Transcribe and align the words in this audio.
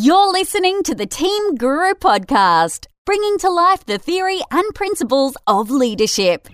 You're 0.00 0.30
listening 0.30 0.84
to 0.84 0.94
the 0.94 1.06
Team 1.06 1.56
Guru 1.56 1.92
podcast, 1.94 2.86
bringing 3.04 3.36
to 3.38 3.50
life 3.50 3.84
the 3.84 3.98
theory 3.98 4.38
and 4.52 4.72
principles 4.72 5.36
of 5.48 5.72
leadership. 5.72 6.46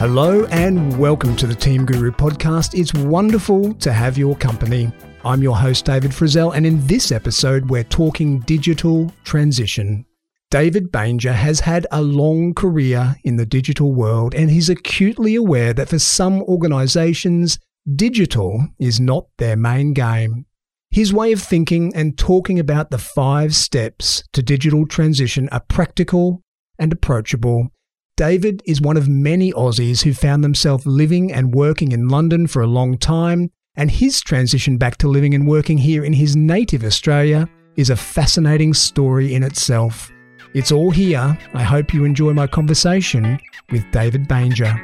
Hello 0.00 0.44
and 0.46 0.98
welcome 0.98 1.36
to 1.36 1.46
the 1.46 1.54
Team 1.54 1.86
Guru 1.86 2.10
podcast. 2.10 2.76
It's 2.76 2.92
wonderful 2.92 3.74
to 3.74 3.92
have 3.92 4.18
your 4.18 4.34
company. 4.34 4.90
I'm 5.24 5.44
your 5.44 5.56
host, 5.56 5.84
David 5.84 6.10
Frizzell, 6.10 6.56
and 6.56 6.66
in 6.66 6.84
this 6.88 7.12
episode, 7.12 7.70
we're 7.70 7.84
talking 7.84 8.40
digital 8.40 9.12
transition. 9.22 10.06
David 10.50 10.90
Banger 10.90 11.34
has 11.34 11.60
had 11.60 11.86
a 11.92 12.02
long 12.02 12.52
career 12.52 13.14
in 13.22 13.36
the 13.36 13.46
digital 13.46 13.92
world, 13.92 14.34
and 14.34 14.50
he's 14.50 14.70
acutely 14.70 15.36
aware 15.36 15.72
that 15.72 15.88
for 15.88 16.00
some 16.00 16.42
organizations, 16.42 17.60
digital 17.94 18.66
is 18.78 18.98
not 18.98 19.26
their 19.38 19.56
main 19.56 19.92
game. 19.92 20.46
His 20.90 21.12
way 21.12 21.32
of 21.32 21.42
thinking 21.42 21.94
and 21.94 22.16
talking 22.16 22.58
about 22.58 22.90
the 22.90 22.98
five 22.98 23.54
steps 23.54 24.24
to 24.32 24.42
digital 24.42 24.86
transition 24.86 25.48
are 25.50 25.62
practical 25.68 26.42
and 26.78 26.92
approachable. 26.92 27.68
David 28.16 28.62
is 28.64 28.80
one 28.80 28.96
of 28.96 29.08
many 29.08 29.52
Aussies 29.52 30.02
who 30.02 30.14
found 30.14 30.42
themselves 30.42 30.86
living 30.86 31.32
and 31.32 31.54
working 31.54 31.92
in 31.92 32.08
London 32.08 32.46
for 32.46 32.62
a 32.62 32.66
long 32.66 32.96
time, 32.96 33.50
and 33.76 33.90
his 33.90 34.22
transition 34.22 34.78
back 34.78 34.96
to 34.98 35.08
living 35.08 35.34
and 35.34 35.46
working 35.46 35.76
here 35.76 36.02
in 36.02 36.14
his 36.14 36.34
native 36.34 36.82
Australia 36.82 37.46
is 37.76 37.90
a 37.90 37.96
fascinating 37.96 38.72
story 38.72 39.34
in 39.34 39.42
itself. 39.42 40.10
It's 40.54 40.72
all 40.72 40.90
here. 40.90 41.36
I 41.52 41.62
hope 41.62 41.92
you 41.92 42.04
enjoy 42.04 42.32
my 42.32 42.46
conversation 42.46 43.38
with 43.70 43.84
David 43.90 44.26
Banger. 44.28 44.80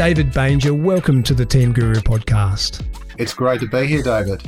David 0.00 0.32
Banger, 0.32 0.72
welcome 0.72 1.22
to 1.24 1.34
the 1.34 1.44
Team 1.44 1.74
Guru 1.74 1.96
podcast. 1.96 2.82
It's 3.18 3.34
great 3.34 3.60
to 3.60 3.68
be 3.68 3.86
here, 3.86 4.02
David. 4.02 4.42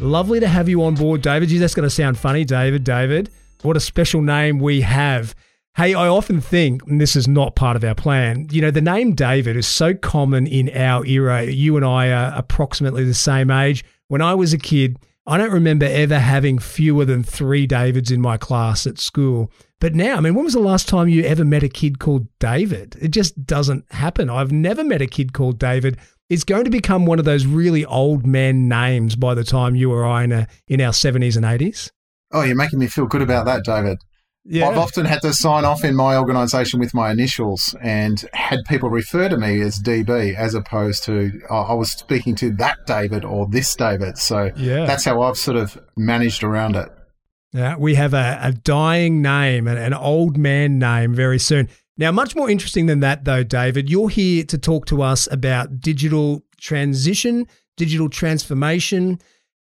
Lovely 0.00 0.40
to 0.40 0.48
have 0.48 0.68
you 0.68 0.82
on 0.82 0.96
board, 0.96 1.22
David. 1.22 1.48
Gee, 1.48 1.58
that's 1.58 1.76
going 1.76 1.88
to 1.88 1.94
sound 1.94 2.18
funny, 2.18 2.44
David. 2.44 2.82
David, 2.82 3.30
what 3.62 3.76
a 3.76 3.80
special 3.80 4.20
name 4.20 4.58
we 4.58 4.80
have. 4.80 5.32
Hey, 5.76 5.94
I 5.94 6.08
often 6.08 6.40
think, 6.40 6.84
and 6.88 7.00
this 7.00 7.14
is 7.14 7.28
not 7.28 7.54
part 7.54 7.76
of 7.76 7.84
our 7.84 7.94
plan, 7.94 8.48
you 8.50 8.60
know, 8.60 8.72
the 8.72 8.80
name 8.80 9.14
David 9.14 9.56
is 9.56 9.68
so 9.68 9.94
common 9.94 10.48
in 10.48 10.76
our 10.76 11.06
era. 11.06 11.44
You 11.44 11.76
and 11.76 11.86
I 11.86 12.10
are 12.10 12.36
approximately 12.36 13.04
the 13.04 13.14
same 13.14 13.48
age. 13.48 13.84
When 14.08 14.20
I 14.20 14.34
was 14.34 14.52
a 14.52 14.58
kid, 14.58 14.96
I 15.28 15.38
don't 15.38 15.52
remember 15.52 15.86
ever 15.86 16.20
having 16.20 16.58
fewer 16.58 17.04
than 17.04 17.24
three 17.24 17.66
Davids 17.66 18.12
in 18.12 18.20
my 18.20 18.36
class 18.36 18.86
at 18.86 18.98
school. 18.98 19.50
But 19.80 19.94
now, 19.94 20.16
I 20.16 20.20
mean, 20.20 20.34
when 20.34 20.44
was 20.44 20.54
the 20.54 20.60
last 20.60 20.88
time 20.88 21.08
you 21.08 21.24
ever 21.24 21.44
met 21.44 21.64
a 21.64 21.68
kid 21.68 21.98
called 21.98 22.28
David? 22.38 22.96
It 23.00 23.08
just 23.08 23.44
doesn't 23.44 23.84
happen. 23.92 24.30
I've 24.30 24.52
never 24.52 24.84
met 24.84 25.02
a 25.02 25.06
kid 25.06 25.32
called 25.32 25.58
David. 25.58 25.98
It's 26.30 26.44
going 26.44 26.64
to 26.64 26.70
become 26.70 27.06
one 27.06 27.18
of 27.18 27.24
those 27.24 27.44
really 27.44 27.84
old 27.84 28.24
men 28.24 28.68
names 28.68 29.16
by 29.16 29.34
the 29.34 29.44
time 29.44 29.74
you 29.74 29.92
or 29.92 30.06
I 30.06 30.24
in, 30.24 30.32
a, 30.32 30.46
in 30.68 30.80
our 30.80 30.92
70s 30.92 31.36
and 31.36 31.44
80s. 31.44 31.90
Oh, 32.32 32.42
you're 32.42 32.56
making 32.56 32.78
me 32.78 32.86
feel 32.86 33.06
good 33.06 33.22
about 33.22 33.46
that, 33.46 33.64
David. 33.64 33.98
Yeah. 34.48 34.68
I've 34.68 34.78
often 34.78 35.06
had 35.06 35.22
to 35.22 35.34
sign 35.34 35.64
off 35.64 35.84
in 35.84 35.96
my 35.96 36.16
organisation 36.16 36.78
with 36.78 36.94
my 36.94 37.10
initials 37.10 37.74
and 37.82 38.24
had 38.32 38.60
people 38.66 38.90
refer 38.90 39.28
to 39.28 39.36
me 39.36 39.60
as 39.60 39.80
DB 39.80 40.36
as 40.36 40.54
opposed 40.54 41.02
to 41.04 41.32
oh, 41.50 41.62
I 41.62 41.74
was 41.74 41.90
speaking 41.90 42.36
to 42.36 42.52
that 42.52 42.86
David 42.86 43.24
or 43.24 43.48
this 43.48 43.74
David. 43.74 44.18
So 44.18 44.52
yeah. 44.56 44.86
that's 44.86 45.04
how 45.04 45.22
I've 45.22 45.36
sort 45.36 45.56
of 45.56 45.76
managed 45.96 46.44
around 46.44 46.76
it. 46.76 46.88
Yeah, 47.52 47.76
we 47.76 47.94
have 47.94 48.14
a, 48.14 48.38
a 48.42 48.52
dying 48.52 49.22
name, 49.22 49.66
an, 49.66 49.78
an 49.78 49.94
old 49.94 50.36
man 50.36 50.78
name 50.78 51.14
very 51.14 51.38
soon. 51.38 51.68
Now, 51.96 52.12
much 52.12 52.36
more 52.36 52.50
interesting 52.50 52.86
than 52.86 53.00
that, 53.00 53.24
though, 53.24 53.42
David, 53.42 53.88
you're 53.88 54.10
here 54.10 54.44
to 54.44 54.58
talk 54.58 54.84
to 54.86 55.00
us 55.00 55.26
about 55.32 55.80
digital 55.80 56.44
transition, 56.58 57.46
digital 57.76 58.10
transformation, 58.10 59.18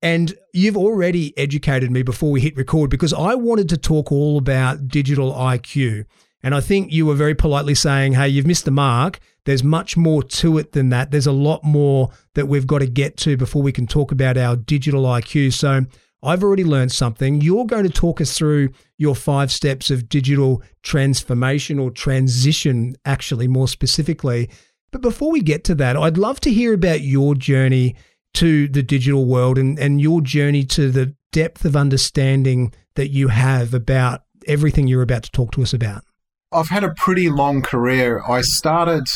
and 0.05 0.35
you've 0.53 0.77
already 0.77 1.35
educated 1.35 1.89
me 1.89 2.03
before 2.03 2.29
we 2.29 2.39
hit 2.39 2.55
record 2.55 2.91
because 2.91 3.11
I 3.11 3.33
wanted 3.33 3.67
to 3.69 3.77
talk 3.77 4.11
all 4.11 4.37
about 4.37 4.87
digital 4.87 5.33
IQ. 5.33 6.05
And 6.43 6.53
I 6.53 6.61
think 6.61 6.91
you 6.91 7.07
were 7.07 7.15
very 7.15 7.33
politely 7.33 7.73
saying, 7.73 8.13
hey, 8.13 8.29
you've 8.29 8.45
missed 8.45 8.65
the 8.65 8.71
mark. 8.71 9.19
There's 9.45 9.63
much 9.63 9.97
more 9.97 10.21
to 10.21 10.59
it 10.59 10.73
than 10.73 10.89
that. 10.89 11.09
There's 11.09 11.25
a 11.25 11.31
lot 11.31 11.63
more 11.63 12.11
that 12.35 12.47
we've 12.47 12.67
got 12.67 12.79
to 12.79 12.85
get 12.85 13.17
to 13.17 13.35
before 13.35 13.63
we 13.63 13.71
can 13.71 13.87
talk 13.87 14.11
about 14.11 14.37
our 14.37 14.55
digital 14.55 15.05
IQ. 15.05 15.53
So 15.53 15.87
I've 16.21 16.43
already 16.43 16.63
learned 16.63 16.91
something. 16.91 17.41
You're 17.41 17.65
going 17.65 17.85
to 17.85 17.89
talk 17.89 18.21
us 18.21 18.37
through 18.37 18.69
your 18.99 19.15
five 19.15 19.51
steps 19.51 19.89
of 19.89 20.07
digital 20.07 20.61
transformation 20.83 21.79
or 21.79 21.89
transition, 21.89 22.95
actually, 23.05 23.47
more 23.47 23.67
specifically. 23.67 24.51
But 24.91 25.01
before 25.01 25.31
we 25.31 25.41
get 25.41 25.63
to 25.63 25.73
that, 25.75 25.97
I'd 25.97 26.19
love 26.19 26.39
to 26.41 26.53
hear 26.53 26.75
about 26.75 27.01
your 27.01 27.33
journey 27.33 27.95
to 28.35 28.67
the 28.67 28.83
digital 28.83 29.25
world 29.25 29.57
and, 29.57 29.77
and 29.79 30.01
your 30.01 30.21
journey 30.21 30.63
to 30.65 30.91
the 30.91 31.15
depth 31.31 31.65
of 31.65 31.75
understanding 31.75 32.73
that 32.95 33.09
you 33.09 33.29
have 33.29 33.73
about 33.73 34.21
everything 34.47 34.87
you're 34.87 35.01
about 35.01 35.23
to 35.23 35.31
talk 35.31 35.51
to 35.53 35.61
us 35.61 35.73
about? 35.73 36.03
I've 36.51 36.69
had 36.69 36.83
a 36.83 36.93
pretty 36.93 37.29
long 37.29 37.61
career. 37.61 38.21
I 38.27 38.41
started 38.41 39.07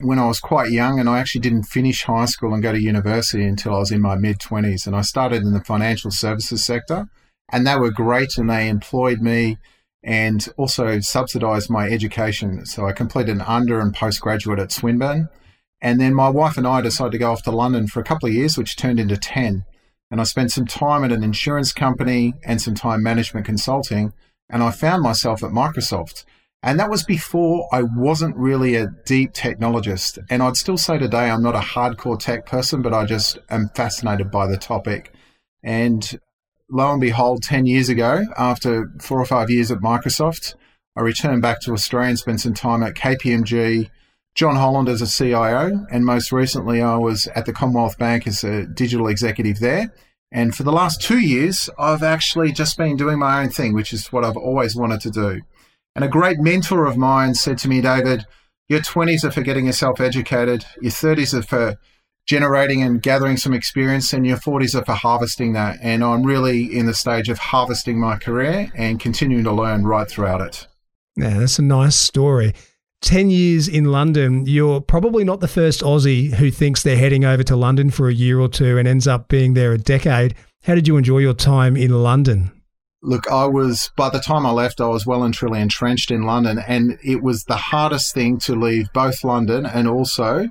when 0.00 0.18
I 0.18 0.26
was 0.26 0.40
quite 0.40 0.70
young 0.70 1.00
and 1.00 1.08
I 1.08 1.18
actually 1.18 1.40
didn't 1.40 1.64
finish 1.64 2.04
high 2.04 2.26
school 2.26 2.52
and 2.52 2.62
go 2.62 2.72
to 2.72 2.80
university 2.80 3.44
until 3.44 3.74
I 3.74 3.78
was 3.78 3.90
in 3.90 4.00
my 4.00 4.16
mid 4.16 4.38
20s. 4.38 4.86
And 4.86 4.94
I 4.94 5.00
started 5.00 5.42
in 5.42 5.52
the 5.52 5.64
financial 5.64 6.10
services 6.10 6.64
sector 6.64 7.08
and 7.52 7.66
they 7.66 7.76
were 7.76 7.90
great 7.90 8.36
and 8.36 8.50
they 8.50 8.68
employed 8.68 9.20
me 9.20 9.58
and 10.02 10.46
also 10.56 11.00
subsidized 11.00 11.70
my 11.70 11.88
education. 11.88 12.66
So 12.66 12.86
I 12.86 12.92
completed 12.92 13.36
an 13.36 13.40
under 13.42 13.80
and 13.80 13.94
postgraduate 13.94 14.58
at 14.58 14.70
Swinburne. 14.70 15.28
And 15.84 16.00
then 16.00 16.14
my 16.14 16.30
wife 16.30 16.56
and 16.56 16.66
I 16.66 16.80
decided 16.80 17.12
to 17.12 17.18
go 17.18 17.30
off 17.30 17.42
to 17.42 17.50
London 17.50 17.86
for 17.86 18.00
a 18.00 18.04
couple 18.04 18.26
of 18.26 18.34
years, 18.34 18.56
which 18.56 18.74
turned 18.74 18.98
into 18.98 19.18
10. 19.18 19.66
And 20.10 20.18
I 20.18 20.24
spent 20.24 20.50
some 20.50 20.64
time 20.64 21.04
at 21.04 21.12
an 21.12 21.22
insurance 21.22 21.74
company 21.74 22.32
and 22.42 22.58
some 22.60 22.74
time 22.74 23.02
management 23.02 23.44
consulting. 23.44 24.14
And 24.48 24.62
I 24.62 24.70
found 24.70 25.02
myself 25.02 25.44
at 25.44 25.50
Microsoft. 25.50 26.24
And 26.62 26.80
that 26.80 26.88
was 26.88 27.04
before 27.04 27.68
I 27.70 27.82
wasn't 27.82 28.34
really 28.34 28.76
a 28.76 28.86
deep 29.04 29.34
technologist. 29.34 30.18
And 30.30 30.42
I'd 30.42 30.56
still 30.56 30.78
say 30.78 30.96
today 30.96 31.28
I'm 31.28 31.42
not 31.42 31.54
a 31.54 31.58
hardcore 31.58 32.18
tech 32.18 32.46
person, 32.46 32.80
but 32.80 32.94
I 32.94 33.04
just 33.04 33.38
am 33.50 33.68
fascinated 33.76 34.30
by 34.30 34.46
the 34.46 34.56
topic. 34.56 35.12
And 35.62 36.18
lo 36.70 36.92
and 36.92 37.00
behold, 37.00 37.42
10 37.42 37.66
years 37.66 37.90
ago, 37.90 38.24
after 38.38 38.90
four 39.02 39.20
or 39.20 39.26
five 39.26 39.50
years 39.50 39.70
at 39.70 39.80
Microsoft, 39.80 40.54
I 40.96 41.02
returned 41.02 41.42
back 41.42 41.60
to 41.60 41.72
Australia 41.72 42.08
and 42.08 42.18
spent 42.18 42.40
some 42.40 42.54
time 42.54 42.82
at 42.82 42.94
KPMG, 42.94 43.90
John 44.34 44.56
Holland 44.56 44.88
as 44.88 45.00
a 45.00 45.06
CIO, 45.06 45.86
and 45.90 46.04
most 46.04 46.32
recently 46.32 46.82
I 46.82 46.96
was 46.96 47.28
at 47.28 47.46
the 47.46 47.52
Commonwealth 47.52 47.98
Bank 47.98 48.26
as 48.26 48.42
a 48.42 48.66
digital 48.66 49.06
executive 49.06 49.60
there. 49.60 49.92
And 50.32 50.54
for 50.54 50.64
the 50.64 50.72
last 50.72 51.00
two 51.00 51.20
years, 51.20 51.70
I've 51.78 52.02
actually 52.02 52.50
just 52.50 52.76
been 52.76 52.96
doing 52.96 53.20
my 53.20 53.42
own 53.42 53.50
thing, 53.50 53.74
which 53.74 53.92
is 53.92 54.12
what 54.12 54.24
I've 54.24 54.36
always 54.36 54.74
wanted 54.74 55.00
to 55.02 55.10
do. 55.10 55.42
And 55.94 56.04
a 56.04 56.08
great 56.08 56.40
mentor 56.40 56.86
of 56.86 56.96
mine 56.96 57.34
said 57.34 57.58
to 57.58 57.68
me, 57.68 57.80
David, 57.80 58.26
your 58.68 58.80
20s 58.80 59.22
are 59.22 59.30
for 59.30 59.42
getting 59.42 59.66
yourself 59.66 60.00
educated, 60.00 60.64
your 60.80 60.90
30s 60.90 61.34
are 61.34 61.42
for 61.42 61.76
generating 62.26 62.82
and 62.82 63.02
gathering 63.02 63.36
some 63.36 63.54
experience, 63.54 64.12
and 64.12 64.26
your 64.26 64.38
40s 64.38 64.74
are 64.74 64.84
for 64.84 64.94
harvesting 64.94 65.52
that. 65.52 65.78
And 65.80 66.02
I'm 66.02 66.24
really 66.24 66.76
in 66.76 66.86
the 66.86 66.94
stage 66.94 67.28
of 67.28 67.38
harvesting 67.38 68.00
my 68.00 68.16
career 68.16 68.72
and 68.74 68.98
continuing 68.98 69.44
to 69.44 69.52
learn 69.52 69.84
right 69.84 70.08
throughout 70.08 70.40
it. 70.40 70.66
Yeah, 71.14 71.38
that's 71.38 71.60
a 71.60 71.62
nice 71.62 71.94
story. 71.94 72.54
10 73.04 73.28
years 73.28 73.68
in 73.68 73.84
London, 73.84 74.46
you're 74.46 74.80
probably 74.80 75.24
not 75.24 75.40
the 75.40 75.48
first 75.48 75.82
Aussie 75.82 76.32
who 76.32 76.50
thinks 76.50 76.82
they're 76.82 76.96
heading 76.96 77.24
over 77.24 77.42
to 77.42 77.54
London 77.54 77.90
for 77.90 78.08
a 78.08 78.14
year 78.14 78.40
or 78.40 78.48
two 78.48 78.78
and 78.78 78.88
ends 78.88 79.06
up 79.06 79.28
being 79.28 79.52
there 79.52 79.72
a 79.74 79.78
decade. 79.78 80.34
How 80.62 80.74
did 80.74 80.88
you 80.88 80.96
enjoy 80.96 81.18
your 81.18 81.34
time 81.34 81.76
in 81.76 82.02
London? 82.02 82.50
Look, 83.02 83.30
I 83.30 83.44
was, 83.44 83.90
by 83.98 84.08
the 84.08 84.20
time 84.20 84.46
I 84.46 84.52
left, 84.52 84.80
I 84.80 84.88
was 84.88 85.04
well 85.04 85.22
and 85.22 85.34
truly 85.34 85.60
entrenched 85.60 86.10
in 86.10 86.22
London, 86.22 86.58
and 86.66 86.98
it 87.04 87.22
was 87.22 87.44
the 87.44 87.56
hardest 87.56 88.14
thing 88.14 88.38
to 88.40 88.54
leave 88.54 88.86
both 88.94 89.22
London 89.22 89.66
and 89.66 89.86
also 89.86 90.48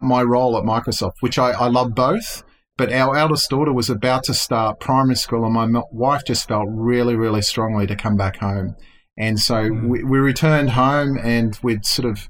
my 0.00 0.22
role 0.22 0.56
at 0.56 0.62
Microsoft, 0.62 1.14
which 1.18 1.40
I, 1.40 1.50
I 1.50 1.66
love 1.66 1.96
both. 1.96 2.44
But 2.76 2.92
our 2.92 3.16
eldest 3.16 3.50
daughter 3.50 3.72
was 3.72 3.90
about 3.90 4.22
to 4.24 4.34
start 4.34 4.78
primary 4.78 5.16
school, 5.16 5.44
and 5.44 5.54
my 5.72 5.82
wife 5.90 6.22
just 6.24 6.46
felt 6.46 6.68
really, 6.70 7.16
really 7.16 7.42
strongly 7.42 7.88
to 7.88 7.96
come 7.96 8.16
back 8.16 8.36
home. 8.36 8.76
And 9.18 9.40
so 9.40 9.54
mm. 9.54 9.88
we, 9.88 10.04
we 10.04 10.18
returned 10.18 10.70
home 10.70 11.18
and 11.18 11.58
we'd 11.62 11.86
sort 11.86 12.08
of 12.08 12.28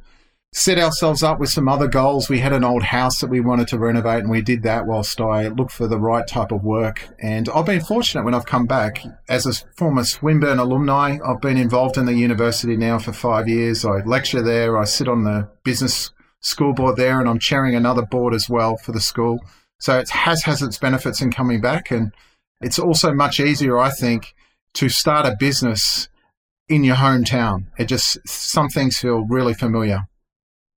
set 0.52 0.78
ourselves 0.78 1.22
up 1.22 1.38
with 1.38 1.50
some 1.50 1.68
other 1.68 1.86
goals. 1.86 2.30
We 2.30 2.38
had 2.38 2.54
an 2.54 2.64
old 2.64 2.84
house 2.84 3.20
that 3.20 3.28
we 3.28 3.40
wanted 3.40 3.68
to 3.68 3.78
renovate, 3.78 4.20
and 4.20 4.30
we 4.30 4.40
did 4.40 4.62
that 4.62 4.86
whilst 4.86 5.20
I 5.20 5.48
looked 5.48 5.72
for 5.72 5.86
the 5.86 5.98
right 5.98 6.26
type 6.26 6.50
of 6.50 6.64
work. 6.64 7.08
And 7.20 7.48
I've 7.50 7.66
been 7.66 7.82
fortunate 7.82 8.24
when 8.24 8.34
I've 8.34 8.46
come 8.46 8.64
back 8.64 9.04
as 9.28 9.44
a 9.44 9.52
former 9.76 10.02
Swinburne 10.02 10.58
alumni. 10.58 11.18
I've 11.24 11.42
been 11.42 11.58
involved 11.58 11.98
in 11.98 12.06
the 12.06 12.14
university 12.14 12.76
now 12.76 12.98
for 12.98 13.12
five 13.12 13.48
years. 13.48 13.84
I 13.84 14.02
lecture 14.04 14.40
there. 14.40 14.78
I 14.78 14.84
sit 14.84 15.08
on 15.08 15.24
the 15.24 15.48
business 15.62 16.10
school 16.40 16.72
board 16.72 16.96
there, 16.96 17.20
and 17.20 17.28
I'm 17.28 17.38
chairing 17.38 17.74
another 17.74 18.02
board 18.02 18.32
as 18.32 18.48
well 18.48 18.78
for 18.78 18.92
the 18.92 19.00
school. 19.00 19.40
So 19.78 19.98
it 19.98 20.08
has 20.08 20.44
has 20.44 20.62
its 20.62 20.78
benefits 20.78 21.20
in 21.20 21.32
coming 21.32 21.60
back, 21.60 21.90
and 21.90 22.12
it's 22.62 22.78
also 22.78 23.12
much 23.12 23.40
easier, 23.40 23.78
I 23.78 23.90
think, 23.90 24.34
to 24.74 24.88
start 24.88 25.26
a 25.26 25.36
business 25.38 26.08
in 26.68 26.84
your 26.84 26.96
hometown. 26.96 27.66
It 27.78 27.86
just, 27.86 28.18
some 28.26 28.68
things 28.68 28.98
feel 28.98 29.24
really 29.28 29.54
familiar. 29.54 30.08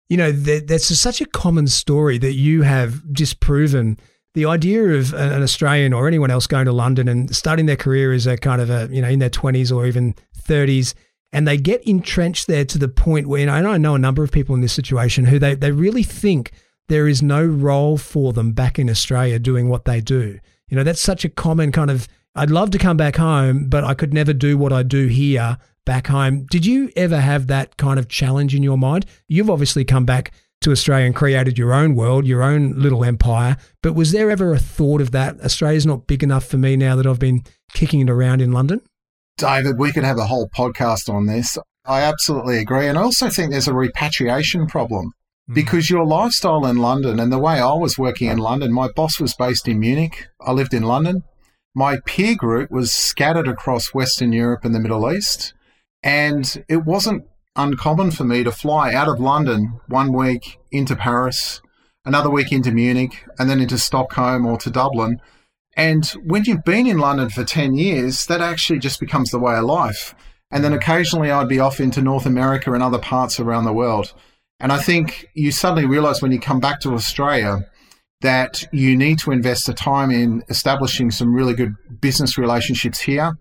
you 0.09 0.17
know, 0.17 0.31
that, 0.31 0.69
that's 0.69 0.87
such 0.99 1.21
a 1.21 1.27
common 1.27 1.67
story 1.67 2.19
that 2.19 2.35
you 2.35 2.63
have 2.63 3.13
disproven 3.13 3.99
the 4.35 4.47
idea 4.47 4.83
of 4.85 5.15
an 5.15 5.43
Australian 5.43 5.93
or 5.93 6.07
anyone 6.07 6.31
else 6.31 6.47
going 6.47 6.67
to 6.67 6.73
London 6.73 7.09
and 7.09 7.35
starting 7.35 7.67
their 7.67 7.77
career 7.77 8.13
as 8.13 8.27
a 8.27 8.37
kind 8.37 8.61
of 8.61 8.71
a, 8.71 8.89
you 8.91 9.01
know, 9.01 9.09
in 9.09 9.19
their 9.19 9.31
20s 9.31 9.75
or 9.75 9.87
even 9.87 10.15
30s, 10.39 10.95
and 11.33 11.49
they 11.49 11.57
get 11.57 11.83
entrenched 11.83 12.47
there 12.47 12.65
to 12.65 12.79
the 12.79 12.89
point 12.89 13.27
where, 13.27 13.41
and 13.49 13.67
I 13.67 13.79
know 13.79 13.95
a 13.95 13.99
number 13.99 14.23
of 14.23 14.31
people 14.31 14.55
in 14.55 14.61
this 14.61 14.75
situation 14.75 15.25
who 15.25 15.39
they, 15.39 15.55
they 15.55 15.73
really 15.73 16.03
think 16.03 16.53
there 16.89 17.09
is 17.09 17.23
no 17.23 17.45
role 17.45 17.97
for 17.97 18.33
them 18.33 18.53
back 18.53 18.79
in 18.79 18.89
Australia 18.91 19.39
doing 19.39 19.69
what 19.69 19.87
they 19.87 20.01
do. 20.01 20.39
You 20.69 20.77
know, 20.77 20.85
that's 20.85 21.01
such 21.01 21.25
a 21.25 21.29
common 21.31 21.73
kind 21.73 21.91
of, 21.91 22.07
I'd 22.35 22.51
love 22.51 22.71
to 22.73 22.79
come 22.79 22.97
back 22.97 23.17
home, 23.17 23.69
but 23.69 23.83
I 23.85 23.95
could 23.95 24.13
never 24.15 24.33
do 24.33 24.57
what 24.57 24.73
I 24.73 24.83
do 24.83 25.07
here 25.07 25.57
back 25.87 26.09
home. 26.09 26.45
Did 26.51 26.67
you 26.67 26.91
ever 26.95 27.19
have 27.19 27.47
that 27.47 27.79
kind 27.79 27.99
of 27.99 28.09
challenge 28.09 28.55
in 28.55 28.63
your 28.63 28.77
mind? 28.77 29.07
You've 29.29 29.49
obviously 29.49 29.87
come 29.87 30.05
back 30.05 30.33
to 30.61 30.73
Australia 30.73 31.07
and 31.07 31.15
created 31.15 31.57
your 31.57 31.73
own 31.73 31.95
world, 31.95 32.27
your 32.27 32.43
own 32.43 32.75
little 32.79 33.05
empire. 33.05 33.57
But 33.83 33.95
was 33.95 34.13
there 34.13 34.31
ever 34.31 34.53
a 34.53 34.59
thought 34.59 35.01
of 35.01 35.13
that? 35.13 35.41
Australia's 35.41 35.87
not 35.87 36.07
big 36.07 36.23
enough 36.23 36.45
for 36.45 36.59
me 36.59 36.77
now 36.77 36.97
that 36.97 37.07
I've 37.07 37.19
been 37.19 37.45
kicking 37.73 38.01
it 38.01 38.11
around 38.11 38.43
in 38.43 38.53
London? 38.53 38.83
David, 39.39 39.79
we 39.79 39.93
could 39.93 40.05
have 40.05 40.19
a 40.19 40.27
whole 40.27 40.49
podcast 40.49 41.09
on 41.09 41.27
this. 41.27 41.59
I 41.85 42.03
absolutely 42.03 42.59
agree. 42.59 42.87
And 42.87 42.99
I 42.99 43.03
also 43.03 43.31
think 43.31 43.51
there's 43.51 43.69
a 43.69 43.75
repatriation 43.75 44.67
problem 44.67 45.13
hmm. 45.47 45.55
because 45.55 45.91
your 45.91 46.05
lifestyle 46.05 46.67
in 46.67 46.77
London 46.77 47.21
and 47.21 47.33
the 47.33 47.39
way 47.39 47.61
I 47.61 47.75
was 47.75 47.99
working 47.99 48.29
in 48.29 48.39
London, 48.39 48.73
my 48.73 48.89
boss 48.89 49.21
was 49.21 49.35
based 49.35 49.69
in 49.69 49.79
Munich. 49.79 50.27
I 50.41 50.53
lived 50.53 50.75
in 50.75 50.83
London. 50.83 51.23
My 51.75 51.99
peer 52.07 52.35
group 52.35 52.71
was 52.71 52.91
scattered 52.91 53.47
across 53.47 53.93
Western 53.93 54.33
Europe 54.33 54.65
and 54.65 54.75
the 54.75 54.81
Middle 54.81 55.13
East. 55.13 55.53
And 56.07 56.65
it 56.69 56.85
wasn't 56.85 57.25
uncommon 57.57 58.13
for 58.13 58.23
me 58.23 58.45
to 58.45 58.53
fly 58.53 58.95
out 58.95 59.09
of 59.09 59.19
London 59.19 59.81
one 59.89 60.13
week 60.13 60.57
into 60.71 60.95
Paris, 60.95 61.61
another 62.05 62.31
week 62.31 62.53
into 62.53 62.71
Munich, 62.71 63.25
and 63.41 63.51
then 63.51 63.61
into 63.61 63.77
Stockholm 63.77 64.47
or 64.47 64.57
to 64.59 64.71
Dublin. 64.71 65.21
And 65.77 66.07
when 66.25 66.45
you've 66.45 66.63
been 66.63 66.87
in 66.87 66.99
London 66.99 67.29
for 67.29 67.43
10 67.43 67.75
years, 67.75 68.27
that 68.27 68.41
actually 68.41 68.79
just 68.79 69.01
becomes 69.01 69.33
the 69.33 69.41
way 69.41 69.57
of 69.57 69.65
life. 69.65 70.15
And 70.53 70.63
then 70.63 70.73
occasionally 70.73 71.33
I'd 71.33 71.49
be 71.49 71.59
off 71.59 71.81
into 71.81 72.01
North 72.01 72.25
America 72.25 72.73
and 72.73 72.85
other 72.85 73.01
parts 73.01 73.41
around 73.41 73.65
the 73.65 73.73
world. 73.73 74.15
And 74.61 74.71
I 74.71 74.79
think 74.79 75.27
you 75.35 75.51
suddenly 75.51 75.87
realize 75.87 76.23
when 76.23 76.31
you 76.31 76.39
come 76.39 76.61
back 76.61 76.79
to 76.83 76.95
Australia 76.95 77.69
that 78.21 78.63
you 78.73 78.97
need 78.97 79.19
to 79.19 79.33
invest 79.33 79.67
the 79.67 79.75
time 79.75 80.13
in 80.13 80.45
establishing 80.49 81.11
some 81.11 81.35
really 81.35 81.55
good 81.55 81.75
business 82.01 82.39
relationships 82.39 83.01
here 83.01 83.37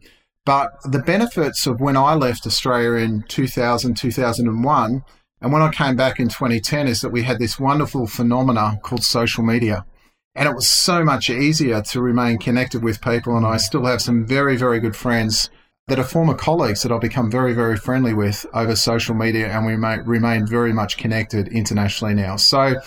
but 0.45 0.71
the 0.83 1.00
benefits 1.00 1.65
of 1.65 1.81
when 1.81 1.97
I 1.97 2.13
left 2.13 2.45
Australia 2.45 3.03
in 3.03 3.24
2000, 3.24 3.95
2001, 3.95 5.03
and 5.42 5.53
when 5.53 5.62
I 5.62 5.71
came 5.71 5.95
back 5.95 6.19
in 6.19 6.27
2010 6.27 6.88
is 6.88 7.01
that 7.01 7.12
we 7.12 7.24
had 7.24 7.39
this 7.39 7.59
wonderful 7.59 8.07
phenomena 8.07 8.80
called 8.81 9.03
social 9.03 9.44
media. 9.44 9.86
And 10.33 10.50
it 10.50 10.56
was 10.56 10.69
so 10.69 11.03
much 11.03 11.30
easier 11.30 11.81
to 11.81 12.01
remain 12.01 12.38
connected 12.38 12.83
with 12.83 13.01
people. 13.01 13.38
And 13.38 13.45
I 13.45 13.57
still 13.57 13.86
have 13.86 14.01
some 14.01 14.25
very, 14.25 14.57
very 14.57 14.80
good 14.80 14.95
friends 14.95 15.50
that 15.88 16.00
are 16.00 16.03
former 16.03 16.33
colleagues 16.33 16.81
that 16.81 16.92
I've 16.92 17.01
become 17.01 17.30
very, 17.31 17.53
very 17.53 17.77
friendly 17.77 18.13
with 18.13 18.45
over 18.53 18.75
social 18.75 19.15
media. 19.15 19.47
And 19.47 19.65
we 19.65 19.75
remain 19.75 20.47
very 20.47 20.74
much 20.74 20.97
connected 20.97 21.47
internationally 21.50 22.15
now. 22.15 22.36
So 22.36 22.81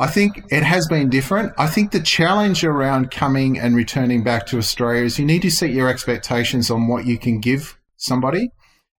I 0.00 0.06
think 0.06 0.44
it 0.50 0.62
has 0.62 0.86
been 0.86 1.10
different. 1.10 1.52
I 1.58 1.66
think 1.66 1.90
the 1.90 2.00
challenge 2.00 2.62
around 2.62 3.10
coming 3.10 3.58
and 3.58 3.74
returning 3.74 4.22
back 4.22 4.46
to 4.46 4.58
Australia 4.58 5.02
is 5.02 5.18
you 5.18 5.26
need 5.26 5.42
to 5.42 5.50
set 5.50 5.70
your 5.70 5.88
expectations 5.88 6.70
on 6.70 6.86
what 6.86 7.04
you 7.04 7.18
can 7.18 7.40
give 7.40 7.76
somebody 7.96 8.50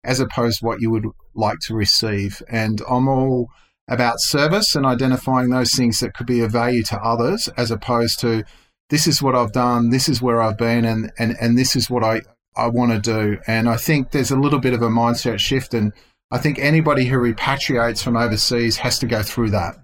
as 0.03 0.19
opposed 0.19 0.59
to 0.59 0.65
what 0.65 0.81
you 0.81 0.91
would 0.91 1.05
like 1.33 1.59
to 1.67 1.73
receive. 1.73 2.41
And 2.49 2.81
I'm 2.89 3.07
all 3.07 3.47
about 3.87 4.19
service 4.19 4.75
and 4.75 4.85
identifying 4.85 5.49
those 5.49 5.71
things 5.71 6.01
that 6.01 6.13
could 6.13 6.27
be 6.27 6.41
of 6.41 6.51
value 6.51 6.83
to 6.83 6.97
others 6.97 7.47
as 7.55 7.71
opposed 7.71 8.19
to 8.19 8.43
this 8.89 9.07
is 9.07 9.21
what 9.21 9.35
I've 9.35 9.53
done, 9.53 9.91
this 9.91 10.09
is 10.09 10.21
where 10.21 10.41
I've 10.41 10.57
been, 10.57 10.83
and, 10.83 11.11
and, 11.17 11.35
and 11.39 11.57
this 11.57 11.77
is 11.77 11.89
what 11.89 12.03
I, 12.03 12.21
I 12.57 12.67
want 12.67 12.91
to 12.91 12.99
do. 12.99 13.37
And 13.47 13.69
I 13.69 13.77
think 13.77 14.11
there's 14.11 14.31
a 14.31 14.39
little 14.39 14.59
bit 14.59 14.73
of 14.73 14.81
a 14.81 14.89
mindset 14.89 15.39
shift. 15.39 15.73
And 15.73 15.93
I 16.29 16.39
think 16.39 16.59
anybody 16.59 17.05
who 17.05 17.17
repatriates 17.17 18.03
from 18.03 18.17
overseas 18.17 18.77
has 18.77 18.99
to 18.99 19.05
go 19.05 19.23
through 19.23 19.51
that. 19.51 19.75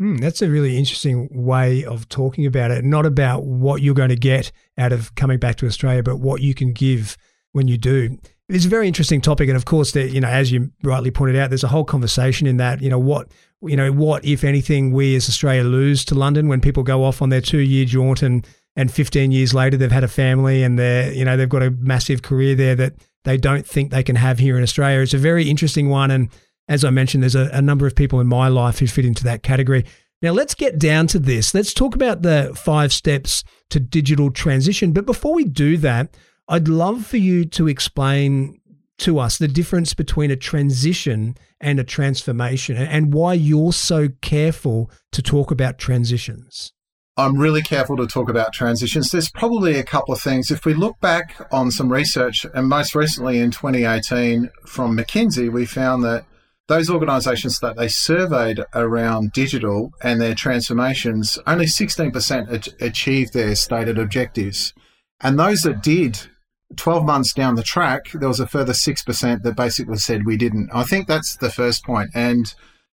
Mm, 0.00 0.20
that's 0.20 0.42
a 0.42 0.48
really 0.48 0.76
interesting 0.76 1.28
way 1.30 1.84
of 1.84 2.08
talking 2.08 2.46
about 2.46 2.70
it. 2.70 2.84
Not 2.84 3.06
about 3.06 3.44
what 3.44 3.80
you're 3.80 3.94
going 3.94 4.08
to 4.08 4.16
get 4.16 4.50
out 4.76 4.92
of 4.92 5.14
coming 5.14 5.38
back 5.38 5.56
to 5.56 5.66
Australia, 5.66 6.02
but 6.02 6.16
what 6.16 6.40
you 6.40 6.54
can 6.54 6.72
give 6.72 7.16
when 7.52 7.68
you 7.68 7.78
do. 7.78 8.18
It's 8.48 8.66
a 8.66 8.68
very 8.68 8.88
interesting 8.88 9.20
topic, 9.20 9.48
and 9.48 9.56
of 9.56 9.64
course, 9.64 9.92
that 9.92 10.10
you 10.10 10.20
know, 10.20 10.28
as 10.28 10.52
you 10.52 10.70
rightly 10.82 11.10
pointed 11.10 11.36
out, 11.36 11.48
there's 11.50 11.64
a 11.64 11.68
whole 11.68 11.84
conversation 11.84 12.46
in 12.46 12.58
that. 12.58 12.82
You 12.82 12.90
know, 12.90 12.98
what 12.98 13.28
you 13.62 13.76
know, 13.76 13.90
what 13.90 14.24
if 14.24 14.44
anything, 14.44 14.92
we 14.92 15.16
as 15.16 15.28
Australia 15.28 15.62
lose 15.62 16.04
to 16.06 16.14
London 16.14 16.48
when 16.48 16.60
people 16.60 16.82
go 16.82 17.04
off 17.04 17.22
on 17.22 17.30
their 17.30 17.40
two-year 17.40 17.86
jaunt, 17.86 18.22
and 18.22 18.46
and 18.76 18.92
15 18.92 19.30
years 19.30 19.54
later 19.54 19.76
they've 19.76 19.92
had 19.92 20.02
a 20.02 20.08
family 20.08 20.64
and 20.64 20.76
they're 20.78 21.12
you 21.12 21.24
know 21.24 21.36
they've 21.36 21.48
got 21.48 21.62
a 21.62 21.70
massive 21.70 22.22
career 22.22 22.56
there 22.56 22.74
that 22.74 22.94
they 23.22 23.36
don't 23.36 23.66
think 23.66 23.90
they 23.90 24.02
can 24.02 24.16
have 24.16 24.38
here 24.38 24.56
in 24.56 24.62
Australia. 24.62 25.00
It's 25.00 25.14
a 25.14 25.18
very 25.18 25.48
interesting 25.48 25.88
one, 25.88 26.10
and 26.10 26.28
as 26.68 26.84
I 26.84 26.90
mentioned, 26.90 27.22
there's 27.22 27.34
a, 27.34 27.50
a 27.52 27.62
number 27.62 27.86
of 27.86 27.94
people 27.94 28.20
in 28.20 28.26
my 28.26 28.48
life 28.48 28.78
who 28.78 28.86
fit 28.86 29.04
into 29.04 29.24
that 29.24 29.42
category. 29.42 29.84
Now, 30.22 30.32
let's 30.32 30.54
get 30.54 30.78
down 30.78 31.06
to 31.08 31.18
this. 31.18 31.54
Let's 31.54 31.74
talk 31.74 31.94
about 31.94 32.22
the 32.22 32.52
five 32.56 32.92
steps 32.92 33.44
to 33.70 33.80
digital 33.80 34.30
transition. 34.30 34.92
But 34.92 35.06
before 35.06 35.34
we 35.34 35.44
do 35.44 35.76
that, 35.78 36.16
I'd 36.48 36.68
love 36.68 37.06
for 37.06 37.18
you 37.18 37.44
to 37.46 37.68
explain 37.68 38.60
to 38.98 39.18
us 39.18 39.38
the 39.38 39.48
difference 39.48 39.92
between 39.92 40.30
a 40.30 40.36
transition 40.36 41.36
and 41.60 41.80
a 41.80 41.84
transformation 41.84 42.76
and 42.76 43.12
why 43.12 43.34
you're 43.34 43.72
so 43.72 44.08
careful 44.22 44.90
to 45.12 45.20
talk 45.20 45.50
about 45.50 45.78
transitions. 45.78 46.72
I'm 47.16 47.38
really 47.38 47.62
careful 47.62 47.96
to 47.98 48.06
talk 48.06 48.28
about 48.28 48.52
transitions. 48.52 49.10
There's 49.10 49.30
probably 49.30 49.78
a 49.78 49.84
couple 49.84 50.14
of 50.14 50.20
things. 50.20 50.50
If 50.50 50.64
we 50.64 50.74
look 50.74 50.98
back 51.00 51.46
on 51.52 51.70
some 51.70 51.92
research, 51.92 52.44
and 52.54 52.68
most 52.68 52.94
recently 52.94 53.38
in 53.38 53.52
2018 53.52 54.50
from 54.66 54.96
McKinsey, 54.96 55.50
we 55.50 55.64
found 55.64 56.02
that 56.04 56.24
those 56.66 56.88
organizations 56.88 57.58
that 57.60 57.76
they 57.76 57.88
surveyed 57.88 58.64
around 58.74 59.32
digital 59.32 59.90
and 60.02 60.20
their 60.20 60.34
transformations, 60.34 61.38
only 61.46 61.66
16% 61.66 62.80
achieved 62.80 63.32
their 63.32 63.54
stated 63.54 63.98
objectives. 63.98 64.72
And 65.20 65.38
those 65.38 65.60
that 65.62 65.82
did, 65.82 66.28
12 66.76 67.04
months 67.04 67.34
down 67.34 67.54
the 67.54 67.62
track, 67.62 68.10
there 68.12 68.28
was 68.28 68.40
a 68.40 68.46
further 68.46 68.72
6% 68.72 69.42
that 69.42 69.56
basically 69.56 69.98
said 69.98 70.24
we 70.24 70.36
didn't. 70.36 70.70
I 70.72 70.84
think 70.84 71.06
that's 71.06 71.36
the 71.36 71.50
first 71.50 71.84
point. 71.84 72.10
And 72.14 72.54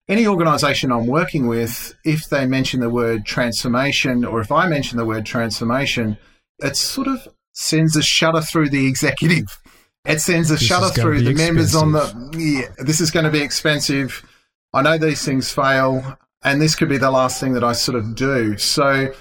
any 0.09 0.27
organization 0.27 0.91
I'm 0.91 1.07
working 1.07 1.47
with, 1.47 1.95
if 2.05 2.29
they 2.31 2.47
mention 2.47 2.81
the 2.81 2.89
word 2.89 3.27
transformation, 3.27 4.25
or 4.25 4.41
if 4.41 4.51
I 4.51 4.67
mention 4.67 4.97
the 4.97 5.05
word 5.05 5.27
transformation, 5.27 6.17
it 6.61 6.77
sort 6.77 7.09
of 7.09 7.29
sends 7.53 7.95
a 7.97 8.03
shudder 8.03 8.41
through 8.41 8.71
the 8.71 8.87
executive 8.89 9.61
it 10.09 10.21
sends 10.21 10.51
a 10.51 10.55
this 10.55 10.63
shudder 10.63 10.89
through 10.89 11.23
the 11.23 11.35
members 11.35 11.75
on 11.75 11.93
the. 11.93 12.31
Yeah, 12.37 12.85
this 12.85 13.01
is 13.01 13.11
going 13.11 13.25
to 13.25 13.31
be 13.31 13.41
expensive. 13.41 14.25
I 14.73 14.83
know 14.83 14.99
these 14.99 15.25
things 15.25 15.53
fail, 15.53 16.19
and 16.43 16.61
this 16.61 16.75
could 16.75 16.89
be 16.89 16.99
the 16.99 17.11
last 17.11 17.41
thing 17.41 17.53
that 17.53 17.65
I 17.65 17.73
sort 17.73 17.97
of 17.97 18.15
do. 18.15 18.57
So 18.59 19.13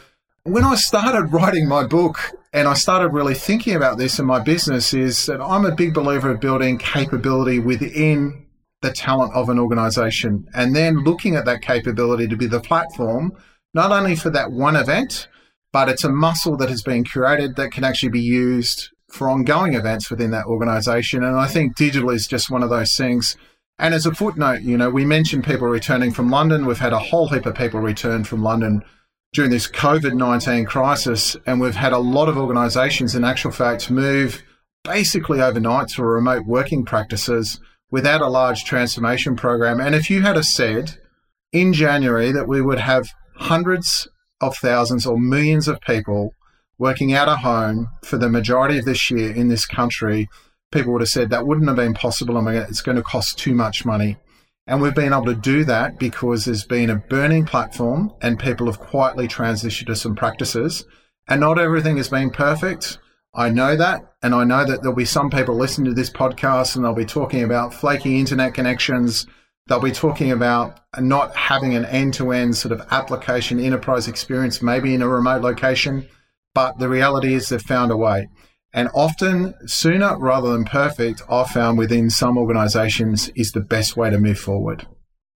when 0.44 0.64
I 0.64 0.76
started 0.76 1.34
writing 1.34 1.68
my 1.68 1.86
book 1.86 2.18
and 2.54 2.68
I 2.68 2.74
started 2.74 3.10
really 3.10 3.34
thinking 3.34 3.76
about 3.76 3.98
this 3.98 4.18
in 4.18 4.26
my 4.26 4.40
business, 4.40 4.94
is 4.94 5.26
that 5.26 5.42
I'm 5.42 5.66
a 5.66 5.76
big 5.76 5.94
believer 5.94 6.32
of 6.32 6.40
building 6.40 6.78
capability 6.78 7.60
within 7.60 8.46
the 8.82 8.92
talent 8.92 9.34
of 9.34 9.50
an 9.50 9.60
organization 9.60 10.48
and 10.54 10.76
then 10.76 11.04
looking 11.04 11.36
at 11.36 11.46
that 11.46 11.62
capability 11.62 12.28
to 12.28 12.38
be 12.38 12.46
the 12.46 12.60
platform, 12.60 13.34
not 13.74 13.92
only 13.92 14.16
for 14.16 14.30
that 14.30 14.52
one 14.52 14.76
event, 14.76 15.28
but 15.74 15.90
it's 15.90 16.04
a 16.04 16.10
muscle 16.10 16.56
that 16.58 16.70
has 16.70 16.82
been 16.82 17.04
curated 17.04 17.56
that 17.56 17.72
can 17.72 17.84
actually 17.84 18.10
be 18.10 18.22
used 18.22 18.90
for 19.18 19.30
ongoing 19.30 19.74
events 19.74 20.10
within 20.10 20.32
that 20.32 20.46
organization. 20.46 21.24
And 21.24 21.36
I 21.36 21.48
think 21.48 21.76
digital 21.76 22.10
is 22.12 22.28
just 22.28 22.50
one 22.50 22.64
of 22.64 22.70
those 22.70 22.96
things. 22.96 23.36
And 23.80 23.94
as 23.94 24.06
a 24.06 24.14
footnote, 24.14 24.62
you 24.62 24.78
know, 24.78 24.90
we 24.90 25.06
mentioned 25.06 25.44
people 25.44 25.68
returning 25.68 26.12
from 26.12 26.30
London. 26.30 26.66
We've 26.66 26.80
had 26.80 26.94
a 26.94 27.00
whole 27.00 27.28
heap 27.28 27.46
of 27.46 27.56
people 27.56 27.80
return 27.80 28.24
from 28.24 28.44
London 28.44 28.84
during 29.34 29.52
this 29.52 29.68
COVID 29.68 30.14
19 30.14 30.66
crisis. 30.66 31.36
And 31.46 31.60
we've 31.60 31.76
had 31.76 31.94
a 31.94 32.00
lot 32.00 32.30
of 32.30 32.38
organizations, 32.38 33.14
in 33.16 33.24
actual 33.24 33.52
fact, 33.52 33.92
move 33.92 34.44
basically 34.84 35.42
overnight 35.42 35.90
to 35.90 36.04
remote 36.04 36.46
working 36.46 36.86
practices 36.86 37.60
without 37.92 38.22
a 38.22 38.28
large 38.28 38.64
transformation 38.64 39.36
program. 39.36 39.80
And 39.80 39.94
if 39.94 40.10
you 40.10 40.22
had 40.22 40.44
said 40.44 40.98
in 41.52 41.74
January 41.74 42.32
that 42.32 42.48
we 42.48 42.62
would 42.62 42.80
have 42.80 43.10
hundreds 43.36 44.08
of 44.42 44.56
thousands 44.58 45.06
or 45.06 45.20
millions 45.20 45.68
of 45.68 45.82
people 45.82 46.34
working 46.80 47.14
out 47.14 47.30
of 47.30 47.40
home 47.40 47.90
for 48.04 48.18
the 48.18 48.30
majority 48.30 48.78
of 48.78 48.86
this 48.86 49.10
year 49.10 49.32
in 49.32 49.48
this 49.48 49.66
country, 49.66 50.30
people 50.72 50.94
would 50.94 51.02
have 51.02 51.10
said 51.10 51.30
that 51.30 51.48
wouldn't 51.48 51.68
have 51.68 51.78
been 51.78 51.94
possible 51.94 52.38
and 52.38 52.48
it's 52.50 52.82
going 52.82 52.98
to 52.98 53.04
cost 53.04 53.38
too 53.38 53.54
much 53.54 53.86
money. 53.86 54.18
And 54.68 54.82
we've 54.82 54.94
been 54.94 55.14
able 55.14 55.26
to 55.26 55.36
do 55.36 55.64
that 55.64 55.98
because 55.98 56.44
there's 56.44 56.66
been 56.66 56.90
a 56.90 56.98
burning 56.98 57.46
platform 57.46 58.14
and 58.22 58.38
people 58.38 58.68
have 58.68 58.80
quietly 58.80 59.28
transitioned 59.28 59.88
to 59.88 59.96
some 59.96 60.16
practices. 60.16 60.86
And 61.30 61.40
not 61.40 61.58
everything 61.58 61.98
has 61.98 62.10
been 62.10 62.30
perfect. 62.30 63.00
I 63.34 63.50
know 63.50 63.78
that. 63.78 64.14
And 64.22 64.36
I 64.36 64.44
know 64.44 64.66
that 64.66 64.82
there'll 64.82 64.96
be 64.96 65.06
some 65.06 65.30
people 65.30 65.56
listening 65.56 65.86
to 65.86 65.94
this 65.94 66.10
podcast 66.10 66.76
and 66.76 66.84
they'll 66.84 66.94
be 66.94 67.06
talking 67.06 67.44
about 67.44 67.74
flaky 67.74 68.20
internet 68.20 68.54
connections. 68.54 69.26
They'll 69.68 69.80
be 69.80 69.92
talking 69.92 70.32
about 70.32 70.82
not 71.00 71.36
having 71.36 71.76
an 71.76 71.86
end 71.86 72.14
to 72.16 72.32
end 72.32 72.58
sort 72.58 72.74
of 72.74 72.86
application 72.92 73.60
enterprise 73.60 74.08
experience, 74.10 74.62
maybe 74.62 74.94
in 74.94 75.02
a 75.02 75.08
remote 75.08 75.44
location. 75.44 76.08
But 76.58 76.80
the 76.80 76.90
reality 76.90 77.36
is 77.36 77.50
they've 77.50 77.62
found 77.62 77.92
a 77.92 77.96
way. 77.96 78.30
And 78.74 78.90
often, 78.96 79.54
sooner 79.68 80.18
rather 80.18 80.52
than 80.52 80.66
perfect, 80.66 81.22
I've 81.30 81.52
found 81.52 81.78
within 81.78 82.10
some 82.10 82.36
organizations 82.36 83.30
is 83.36 83.52
the 83.52 83.60
best 83.60 83.96
way 83.96 84.10
to 84.10 84.18
move 84.18 84.40
forward. 84.40 84.88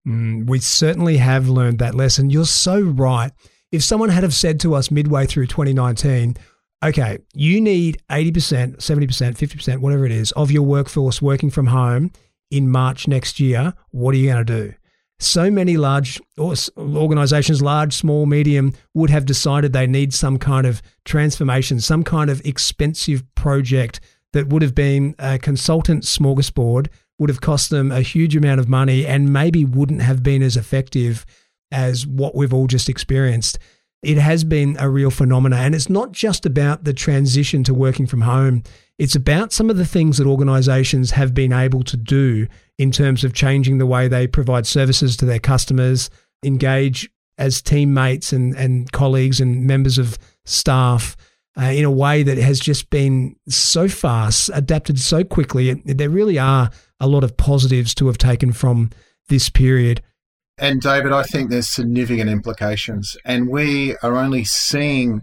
Mm, 0.08 0.48
we 0.48 0.60
certainly 0.60 1.18
have 1.18 1.46
learned 1.46 1.78
that 1.78 1.94
lesson. 1.94 2.30
You're 2.30 2.46
so 2.46 2.80
right. 2.80 3.32
If 3.70 3.82
someone 3.82 4.08
had 4.08 4.22
have 4.22 4.32
said 4.32 4.60
to 4.60 4.74
us 4.74 4.90
midway 4.90 5.26
through 5.26 5.48
2019, 5.48 6.38
okay, 6.82 7.18
you 7.34 7.60
need 7.60 7.98
80%, 8.08 8.78
70%, 8.78 9.36
50%, 9.36 9.78
whatever 9.80 10.06
it 10.06 10.12
is, 10.12 10.32
of 10.32 10.50
your 10.50 10.62
workforce 10.62 11.20
working 11.20 11.50
from 11.50 11.66
home 11.66 12.12
in 12.50 12.70
March 12.70 13.06
next 13.06 13.38
year, 13.38 13.74
what 13.90 14.14
are 14.14 14.18
you 14.18 14.32
going 14.32 14.46
to 14.46 14.68
do? 14.68 14.74
So 15.20 15.50
many 15.50 15.76
large 15.76 16.18
organizations, 16.38 17.60
large, 17.60 17.92
small, 17.92 18.24
medium, 18.24 18.72
would 18.94 19.10
have 19.10 19.26
decided 19.26 19.72
they 19.72 19.86
need 19.86 20.14
some 20.14 20.38
kind 20.38 20.66
of 20.66 20.80
transformation, 21.04 21.78
some 21.80 22.02
kind 22.02 22.30
of 22.30 22.40
expensive 22.44 23.22
project 23.34 24.00
that 24.32 24.48
would 24.48 24.62
have 24.62 24.74
been 24.74 25.14
a 25.18 25.38
consultant 25.38 26.04
smorgasbord 26.04 26.88
would 27.18 27.28
have 27.28 27.42
cost 27.42 27.68
them 27.68 27.92
a 27.92 28.00
huge 28.00 28.34
amount 28.34 28.60
of 28.60 28.68
money 28.68 29.06
and 29.06 29.30
maybe 29.30 29.64
wouldn't 29.64 30.00
have 30.00 30.22
been 30.22 30.42
as 30.42 30.56
effective 30.56 31.26
as 31.70 32.06
what 32.06 32.34
we've 32.34 32.54
all 32.54 32.66
just 32.66 32.88
experienced. 32.88 33.58
It 34.02 34.16
has 34.16 34.44
been 34.44 34.76
a 34.78 34.88
real 34.88 35.10
phenomenon. 35.10 35.60
And 35.60 35.74
it's 35.74 35.90
not 35.90 36.12
just 36.12 36.46
about 36.46 36.84
the 36.84 36.94
transition 36.94 37.62
to 37.64 37.74
working 37.74 38.06
from 38.06 38.22
home, 38.22 38.62
it's 38.98 39.14
about 39.14 39.52
some 39.52 39.70
of 39.70 39.76
the 39.76 39.86
things 39.86 40.18
that 40.18 40.26
organizations 40.26 41.12
have 41.12 41.34
been 41.34 41.52
able 41.52 41.82
to 41.84 41.96
do 41.96 42.46
in 42.78 42.90
terms 42.90 43.24
of 43.24 43.32
changing 43.32 43.78
the 43.78 43.86
way 43.86 44.08
they 44.08 44.26
provide 44.26 44.66
services 44.66 45.16
to 45.18 45.24
their 45.24 45.38
customers, 45.38 46.10
engage 46.44 47.10
as 47.38 47.62
teammates 47.62 48.32
and, 48.32 48.54
and 48.56 48.92
colleagues 48.92 49.40
and 49.40 49.66
members 49.66 49.96
of 49.98 50.18
staff 50.44 51.16
uh, 51.58 51.64
in 51.64 51.84
a 51.84 51.90
way 51.90 52.22
that 52.22 52.38
has 52.38 52.60
just 52.60 52.90
been 52.90 53.34
so 53.48 53.88
fast, 53.88 54.50
adapted 54.54 54.98
so 54.98 55.24
quickly. 55.24 55.74
There 55.84 56.10
really 56.10 56.38
are 56.38 56.70
a 57.00 57.08
lot 57.08 57.24
of 57.24 57.36
positives 57.36 57.94
to 57.96 58.06
have 58.06 58.18
taken 58.18 58.52
from 58.52 58.90
this 59.28 59.48
period. 59.48 60.02
And 60.60 60.82
David, 60.82 61.10
I 61.10 61.22
think 61.22 61.48
there's 61.48 61.70
significant 61.70 62.28
implications. 62.28 63.16
And 63.24 63.48
we 63.48 63.96
are 64.02 64.16
only 64.16 64.44
seeing 64.44 65.22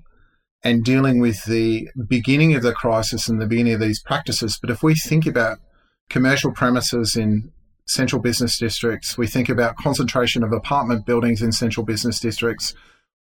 and 0.64 0.84
dealing 0.84 1.20
with 1.20 1.46
the 1.46 1.88
beginning 2.08 2.56
of 2.56 2.64
the 2.64 2.74
crisis 2.74 3.30
and 3.30 3.40
the 3.40 3.46
beginning 3.46 3.74
of 3.74 3.80
these 3.80 4.02
practices. 4.02 4.58
But 4.60 4.72
if 4.72 4.82
we 4.82 4.96
think 4.96 5.28
about 5.28 5.60
commercial 6.10 6.52
premises 6.52 7.16
in 7.16 7.52
central 7.86 8.20
business 8.20 8.58
districts, 8.58 9.16
we 9.16 9.28
think 9.28 9.48
about 9.48 9.78
concentration 9.78 10.44
of 10.44 10.52
apartment 10.52 11.06
buildings 11.06 11.44
in 11.44 11.52
central 11.52 11.86
business 11.86 12.20
districts, 12.20 12.74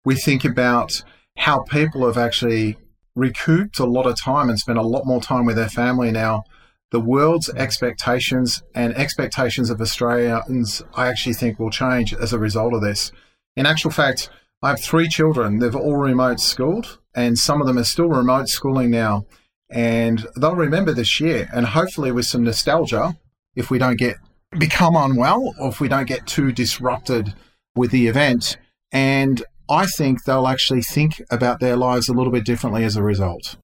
we 0.03 0.15
think 0.15 0.43
about 0.43 1.03
how 1.37 1.59
people 1.59 2.05
have 2.05 2.17
actually 2.17 2.77
recouped 3.15 3.79
a 3.79 3.85
lot 3.85 4.07
of 4.07 4.19
time 4.19 4.49
and 4.49 4.59
spent 4.59 4.79
a 4.79 4.83
lot 4.83 5.05
more 5.05 5.21
time 5.21 5.45
with 5.45 5.55
their 5.55 5.69
family 5.69 6.11
now. 6.11 6.43
The 6.91 6.99
world's 6.99 7.49
expectations 7.49 8.63
and 8.73 8.95
expectations 8.95 9.69
of 9.69 9.81
Australians, 9.81 10.81
I 10.93 11.07
actually 11.07 11.33
think, 11.33 11.59
will 11.59 11.69
change 11.69 12.13
as 12.13 12.31
a 12.31 12.39
result 12.39 12.73
of 12.73 12.81
this. 12.81 13.11
In 13.55 13.65
actual 13.65 13.91
fact, 13.91 14.29
I 14.61 14.69
have 14.69 14.81
three 14.81 15.07
children. 15.07 15.59
They've 15.59 15.75
all 15.75 15.97
remote 15.97 16.39
schooled, 16.39 16.99
and 17.13 17.37
some 17.37 17.61
of 17.61 17.67
them 17.67 17.77
are 17.77 17.83
still 17.83 18.07
remote 18.07 18.47
schooling 18.47 18.89
now. 18.89 19.25
And 19.69 20.25
they'll 20.37 20.55
remember 20.55 20.93
this 20.93 21.19
year, 21.19 21.49
and 21.53 21.65
hopefully 21.65 22.11
with 22.11 22.25
some 22.25 22.43
nostalgia, 22.43 23.17
if 23.55 23.69
we 23.69 23.77
don't 23.77 23.97
get 23.97 24.17
become 24.57 24.95
unwell 24.95 25.53
or 25.59 25.69
if 25.69 25.81
we 25.81 25.89
don't 25.89 26.07
get 26.07 26.25
too 26.25 26.51
disrupted 26.51 27.33
with 27.75 27.91
the 27.91 28.07
event. 28.07 28.57
And 28.91 29.43
I 29.69 29.85
think 29.85 30.23
they'll 30.23 30.47
actually 30.47 30.81
think 30.81 31.21
about 31.29 31.59
their 31.59 31.75
lives 31.75 32.07
a 32.07 32.13
little 32.13 32.31
bit 32.31 32.45
differently 32.45 32.83
as 32.85 32.95
a 32.95 33.03
result. 33.03 33.57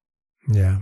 Yeah. 0.46 0.80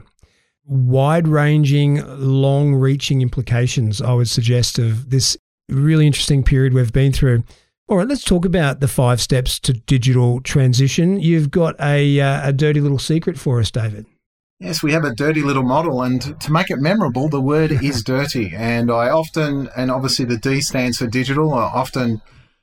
Wide 0.64 1.26
ranging, 1.26 2.02
long 2.06 2.74
reaching 2.74 3.20
implications, 3.20 4.00
I 4.00 4.12
would 4.12 4.28
suggest, 4.28 4.78
of 4.78 5.10
this 5.10 5.36
really 5.68 6.06
interesting 6.06 6.42
period 6.42 6.72
we've 6.74 6.92
been 6.92 7.12
through. 7.12 7.44
All 7.88 7.98
right, 7.98 8.08
let's 8.08 8.24
talk 8.24 8.44
about 8.44 8.80
the 8.80 8.88
five 8.88 9.20
steps 9.20 9.58
to 9.60 9.72
digital 9.72 10.40
transition. 10.40 11.20
You've 11.20 11.50
got 11.50 11.74
a, 11.80 12.20
uh, 12.20 12.48
a 12.48 12.52
dirty 12.52 12.80
little 12.80 12.98
secret 12.98 13.38
for 13.38 13.58
us, 13.58 13.70
David. 13.70 14.06
Yes, 14.60 14.82
we 14.82 14.92
have 14.92 15.04
a 15.04 15.12
dirty 15.12 15.42
little 15.42 15.64
model, 15.64 16.02
and 16.02 16.40
to 16.40 16.52
make 16.52 16.70
it 16.70 16.78
memorable, 16.78 17.28
the 17.28 17.40
word 17.40 17.72
is 17.72 18.04
dirty. 18.04 18.52
And 18.54 18.90
I 18.92 19.10
often, 19.10 19.68
and 19.76 19.90
obviously 19.90 20.24
the 20.24 20.38
D 20.38 20.60
stands 20.60 20.98
for 20.98 21.08
digital, 21.08 21.52
I 21.52 21.64
often 21.64 22.22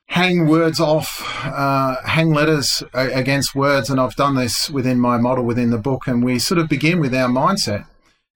hang 0.10 0.48
words 0.48 0.80
off, 0.80 1.24
uh, 1.46 1.98
hang 2.04 2.34
letters 2.34 2.84
against 2.94 3.54
words. 3.54 3.90
And 3.90 4.00
I've 4.00 4.16
done 4.16 4.36
this 4.36 4.70
within 4.70 5.00
my 5.00 5.18
model 5.18 5.46
within 5.46 5.70
the 5.70 5.78
book. 5.78 6.08
And 6.08 6.24
we 6.24 6.40
sort 6.40 6.60
of 6.60 6.68
begin 6.68 7.00
with 7.00 7.14
our 7.14 7.30
mindset. 7.30 7.86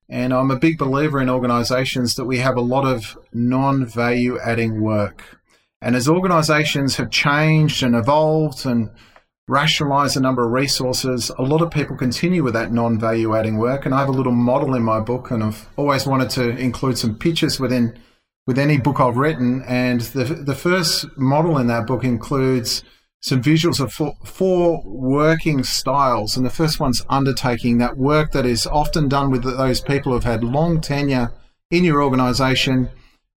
And 0.08 0.34
I'm 0.34 0.50
a 0.50 0.58
big 0.58 0.78
believer 0.78 1.20
in 1.20 1.30
organizations 1.30 2.14
that 2.16 2.26
we 2.26 2.38
have 2.38 2.56
a 2.56 2.60
lot 2.60 2.84
of 2.84 3.18
non 3.32 3.86
value 3.86 4.38
adding 4.38 4.80
work. 4.80 5.40
And 5.80 5.96
as 5.96 6.08
organizations 6.08 6.96
have 6.96 7.10
changed 7.10 7.82
and 7.82 7.94
evolved 7.94 8.66
and 8.66 8.90
rationalized 9.48 10.16
a 10.16 10.20
number 10.20 10.44
of 10.44 10.52
resources, 10.52 11.30
a 11.38 11.42
lot 11.42 11.60
of 11.60 11.70
people 11.70 11.96
continue 11.96 12.42
with 12.42 12.54
that 12.54 12.72
non 12.72 12.98
value 12.98 13.34
adding 13.34 13.58
work. 13.58 13.84
And 13.84 13.94
I 13.94 14.00
have 14.00 14.08
a 14.08 14.12
little 14.12 14.32
model 14.32 14.74
in 14.74 14.82
my 14.82 15.00
book, 15.00 15.30
and 15.30 15.42
I've 15.42 15.68
always 15.76 16.06
wanted 16.06 16.30
to 16.30 16.50
include 16.56 16.98
some 16.98 17.16
pictures 17.16 17.58
within 17.58 17.98
with 18.46 18.58
any 18.58 18.78
book 18.78 19.00
I've 19.00 19.16
written. 19.16 19.62
And 19.66 20.00
the, 20.00 20.24
the 20.24 20.54
first 20.54 21.06
model 21.16 21.58
in 21.58 21.66
that 21.68 21.86
book 21.86 22.04
includes 22.04 22.82
some 23.24 23.40
visuals 23.40 23.80
of 23.80 23.90
four, 23.90 24.14
four, 24.22 24.82
working 24.84 25.64
styles. 25.64 26.36
And 26.36 26.44
the 26.44 26.50
first 26.50 26.78
one's 26.78 27.06
undertaking 27.08 27.78
that 27.78 27.96
work 27.96 28.32
that 28.32 28.44
is 28.44 28.66
often 28.66 29.08
done 29.08 29.30
with 29.30 29.44
those 29.44 29.80
people 29.80 30.12
who've 30.12 30.22
had 30.22 30.44
long 30.44 30.78
tenure 30.82 31.32
in 31.70 31.84
your 31.84 32.02
organization, 32.02 32.90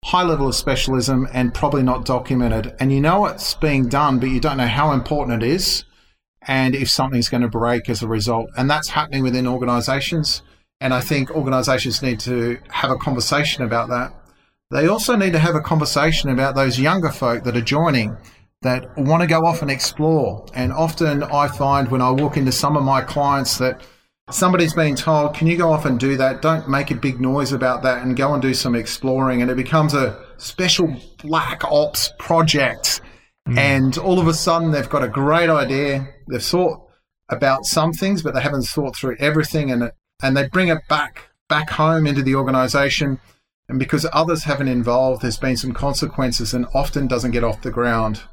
high 0.03 0.23
level 0.23 0.49
of 0.49 0.55
specialism, 0.55 1.25
and 1.31 1.53
probably 1.53 1.83
not 1.83 2.03
documented. 2.03 2.75
And 2.81 2.91
you 2.91 2.99
know 2.99 3.27
it's 3.27 3.53
being 3.53 3.87
done, 3.87 4.19
but 4.19 4.29
you 4.29 4.41
don't 4.41 4.57
know 4.57 4.67
how 4.67 4.91
important 4.91 5.41
it 5.41 5.47
is 5.47 5.85
and 6.41 6.75
if 6.75 6.89
something's 6.89 7.29
going 7.29 7.43
to 7.43 7.47
break 7.47 7.89
as 7.89 8.03
a 8.03 8.09
result. 8.09 8.49
And 8.57 8.69
that's 8.69 8.89
happening 8.89 9.23
within 9.23 9.47
organizations. 9.47 10.41
And 10.81 10.93
I 10.93 10.99
think 10.99 11.31
organizations 11.31 12.01
need 12.01 12.19
to 12.21 12.57
have 12.71 12.91
a 12.91 12.97
conversation 12.97 13.63
about 13.63 13.87
that 13.87 14.11
they 14.69 14.87
also 14.87 15.15
need 15.15 15.31
to 15.31 15.39
have 15.39 15.55
a 15.55 15.61
conversation 15.61 16.29
about 16.29 16.55
those 16.55 16.77
younger 16.77 17.09
folk 17.09 17.43
that 17.45 17.55
are 17.55 17.61
joining 17.61 18.17
that 18.61 18.97
want 18.97 19.21
to 19.21 19.27
go 19.27 19.45
off 19.45 19.61
and 19.61 19.69
explore. 19.69 20.45
And 20.53 20.71
often 20.73 21.23
I 21.23 21.47
find 21.47 21.89
when 21.89 22.01
I 22.01 22.11
walk 22.11 22.37
into 22.37 22.51
some 22.51 22.75
of 22.75 22.83
my 22.83 23.01
clients 23.01 23.57
that 23.59 23.81
somebody's 24.29 24.73
been 24.73 24.95
told, 24.95 25.35
can 25.35 25.47
you 25.47 25.57
go 25.57 25.71
off 25.71 25.85
and 25.85 25.99
do 25.99 26.17
that? 26.17 26.41
Don't 26.41 26.67
make 26.69 26.91
a 26.91 26.95
big 26.95 27.21
noise 27.21 27.51
about 27.51 27.83
that 27.83 28.03
and 28.03 28.15
go 28.17 28.33
and 28.33 28.41
do 28.41 28.53
some 28.53 28.75
exploring. 28.75 29.41
And 29.41 29.51
it 29.51 29.57
becomes 29.57 29.93
a 29.93 30.23
special 30.37 30.95
black 31.23 31.63
ops 31.65 32.11
project. 32.17 33.01
Mm. 33.47 33.57
And 33.57 33.97
all 33.97 34.19
of 34.19 34.27
a 34.27 34.33
sudden 34.33 34.71
they've 34.71 34.89
got 34.89 35.03
a 35.03 35.07
great 35.07 35.49
idea. 35.49 36.07
They've 36.29 36.43
thought 36.43 36.81
about 37.29 37.65
some 37.65 37.93
things, 37.93 38.21
but 38.21 38.33
they 38.33 38.41
haven't 38.41 38.63
thought 38.63 38.95
through 38.95 39.17
everything. 39.19 39.71
And, 39.71 39.91
and 40.21 40.35
they 40.35 40.47
bring 40.47 40.69
it 40.69 40.79
back, 40.89 41.29
back 41.47 41.69
home 41.69 42.07
into 42.07 42.23
the 42.23 42.35
organization 42.35 43.19
and 43.69 43.79
because 43.79 44.05
others 44.13 44.43
haven't 44.43 44.69
involved, 44.69 45.21
there's 45.21 45.37
been 45.37 45.57
some 45.57 45.73
consequences 45.73 46.53
and 46.53 46.65
often 46.73 47.07
doesn't 47.07 47.31
get 47.31 47.43
off 47.43 47.61
the 47.61 47.71
ground. 47.71 48.23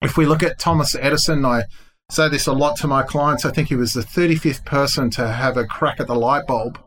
If 0.00 0.16
we 0.16 0.26
look 0.26 0.42
at 0.44 0.58
Thomas 0.58 0.94
Edison, 0.94 1.44
I 1.44 1.64
say 2.10 2.28
this 2.28 2.46
a 2.46 2.52
lot 2.52 2.76
to 2.76 2.86
my 2.86 3.02
clients. 3.02 3.44
I 3.44 3.50
think 3.50 3.68
he 3.68 3.74
was 3.74 3.92
the 3.92 4.02
35th 4.02 4.64
person 4.64 5.10
to 5.10 5.28
have 5.28 5.56
a 5.56 5.66
crack 5.66 5.98
at 5.98 6.06
the 6.06 6.14
light 6.14 6.46
bulb. 6.46 6.78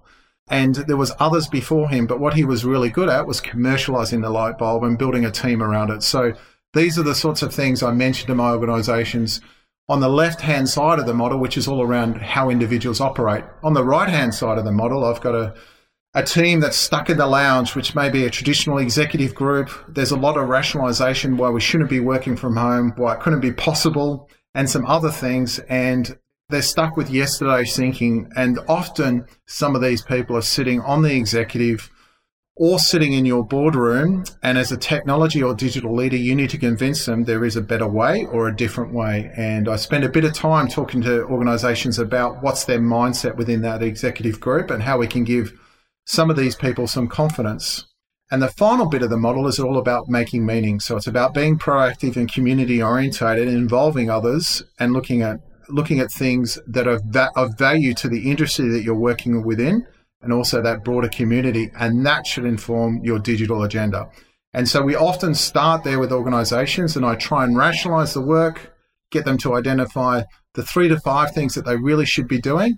And 0.50 0.76
there 0.76 0.98
was 0.98 1.14
others 1.20 1.48
before 1.48 1.90
him, 1.90 2.08
but 2.08 2.20
what 2.20 2.34
he 2.34 2.44
was 2.44 2.66
really 2.66 2.90
good 2.90 3.10
at 3.10 3.28
was 3.28 3.42
commercializing 3.42 4.22
the 4.22 4.30
light 4.30 4.58
bulb 4.58 4.84
and 4.84 4.98
building 4.98 5.26
a 5.26 5.32
team 5.32 5.62
around 5.62 5.90
it. 5.90 6.04
So 6.04 6.34
these 6.74 6.98
are 6.98 7.04
the 7.04 7.16
sorts 7.16 7.42
of 7.42 7.54
things 7.54 7.84
I 7.84 7.92
mentioned 7.92 8.28
to 8.28 8.36
my 8.36 8.52
organizations. 8.52 9.42
On 9.90 10.00
the 10.00 10.10
left 10.10 10.42
hand 10.42 10.70
side 10.70 11.00
of 11.00 11.06
the 11.06 11.14
model, 11.14 11.38
which 11.38 11.58
is 11.58 11.68
all 11.68 11.82
around 11.82 12.22
how 12.22 12.50
individuals 12.50 13.02
operate. 13.02 13.44
On 13.62 13.74
the 13.74 13.84
right 13.84 14.08
hand 14.08 14.34
side 14.34 14.58
of 14.58 14.64
the 14.64 14.72
model, 14.72 15.04
I've 15.04 15.22
got 15.22 15.36
a 15.36 15.54
a 16.14 16.24
team 16.24 16.60
that's 16.60 16.76
stuck 16.76 17.10
in 17.10 17.18
the 17.18 17.26
lounge, 17.26 17.74
which 17.76 17.96
may 17.96 18.10
be 18.10 18.26
a 18.26 18.30
traditional 18.30 18.80
executive 18.80 19.34
group. 19.34 19.70
There's 19.88 20.12
a 20.12 20.18
lot 20.18 20.38
of 20.38 20.50
rationalization 20.50 21.38
why 21.38 21.50
we 21.50 21.62
shouldn't 21.62 21.90
be 21.90 22.02
working 22.02 22.36
from 22.36 22.58
home, 22.58 22.94
why 22.98 23.14
it 23.14 23.22
couldn't 23.22 23.40
be 23.40 23.54
possible, 23.54 24.30
and 24.54 24.70
some 24.70 24.86
other 24.86 25.10
things. 25.10 25.60
And 25.70 26.18
they're 26.50 26.62
stuck 26.62 26.98
with 26.98 27.10
yesterday's 27.10 27.78
thinking. 27.78 28.30
And 28.36 28.60
often 28.68 29.26
some 29.46 29.74
of 29.74 29.82
these 29.82 30.02
people 30.02 30.36
are 30.36 30.42
sitting 30.42 30.82
on 30.82 31.02
the 31.02 31.16
executive 31.16 31.90
or 32.58 32.78
sitting 32.78 33.14
in 33.14 33.26
your 33.26 33.46
boardroom. 33.46 34.26
And 34.44 34.58
as 34.58 34.74
a 34.74 34.78
technology 34.78 35.42
or 35.42 35.56
digital 35.56 35.96
leader, 35.96 36.18
you 36.18 36.36
need 36.36 36.50
to 36.50 36.58
convince 36.58 37.06
them 37.06 37.24
there 37.24 37.46
is 37.46 37.56
a 37.56 37.62
better 37.62 37.88
way 37.88 38.26
or 38.26 38.50
a 38.50 38.56
different 38.56 38.94
way. 38.94 39.32
And 39.38 39.70
I 39.70 39.78
spend 39.78 40.04
a 40.04 40.10
bit 40.10 40.26
of 40.26 40.34
time 40.34 40.68
talking 40.68 41.02
to 41.04 41.24
organizations 41.24 42.00
about 42.00 42.44
what's 42.44 42.66
their 42.66 42.82
mindset 42.82 43.38
within 43.38 43.62
that 43.62 43.82
executive 43.82 44.42
group 44.42 44.72
and 44.72 44.84
how 44.84 44.98
we 44.98 45.08
can 45.08 45.24
give 45.24 45.58
some 46.06 46.30
of 46.30 46.36
these 46.36 46.56
people 46.56 46.88
some 46.88 47.08
confidence. 47.08 47.86
And 48.32 48.42
the 48.42 48.48
final 48.48 48.86
bit 48.86 49.04
of 49.04 49.10
the 49.10 49.18
model 49.18 49.48
is 49.48 49.60
all 49.60 49.78
about 49.78 50.08
making 50.08 50.46
meaning. 50.46 50.80
So 50.80 50.96
it's 50.96 51.08
about 51.08 51.34
being 51.34 51.60
proactive 51.60 52.16
and 52.16 52.32
community 52.32 52.82
orientated, 52.82 53.50
involving 53.50 54.10
others, 54.10 54.64
and 54.80 54.94
looking 54.94 55.22
at 55.22 55.40
looking 55.68 56.00
at 56.00 56.12
things 56.12 56.60
that 56.68 56.88
are 56.88 57.00
va- 57.06 57.32
of 57.36 57.58
value 57.58 57.94
to 57.94 58.10
the 58.10 58.30
industry 58.30 58.68
that 58.70 58.84
you're 58.84 58.96
working 58.96 59.46
within, 59.46 59.86
and 60.22 60.34
also 60.34 60.62
that 60.62 60.84
broader 60.84 61.10
community. 61.10 61.72
And 61.78 62.06
that 62.06 62.28
should 62.28 62.46
inform 62.46 63.02
your 63.04 63.20
digital 63.20 63.64
agenda. 63.64 64.10
And 64.54 64.68
so 64.68 64.82
we 64.82 64.96
often 64.96 65.34
start 65.34 65.84
there 65.84 66.00
with 66.00 66.12
organizations, 66.12 66.96
and 66.96 67.06
I 67.06 67.16
try 67.16 67.44
and 67.44 67.58
rationalize 67.58 68.14
the 68.14 68.22
work, 68.22 68.74
get 69.12 69.26
them 69.26 69.38
to 69.40 69.56
identify 69.56 70.24
the 70.54 70.64
three 70.64 70.90
to 70.90 71.00
five 71.00 71.32
things 71.32 71.54
that 71.56 71.66
they 71.66 71.78
really 71.78 72.06
should 72.06 72.28
be 72.28 72.40
doing. 72.40 72.78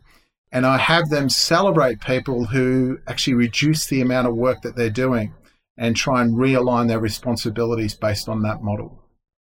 And 0.53 0.67
I 0.67 0.77
have 0.77 1.09
them 1.09 1.29
celebrate 1.29 1.99
people 1.99 2.45
who 2.45 2.99
actually 3.07 3.33
reduce 3.33 3.87
the 3.87 4.01
amount 4.01 4.27
of 4.27 4.35
work 4.35 4.61
that 4.61 4.75
they're 4.75 4.91
doing 4.91 5.33
and 5.77 5.95
try 5.95 6.21
and 6.21 6.35
realign 6.35 6.87
their 6.87 6.99
responsibilities 6.99 7.95
based 7.95 8.29
on 8.29 8.43
that 8.43 8.61
model. 8.61 9.03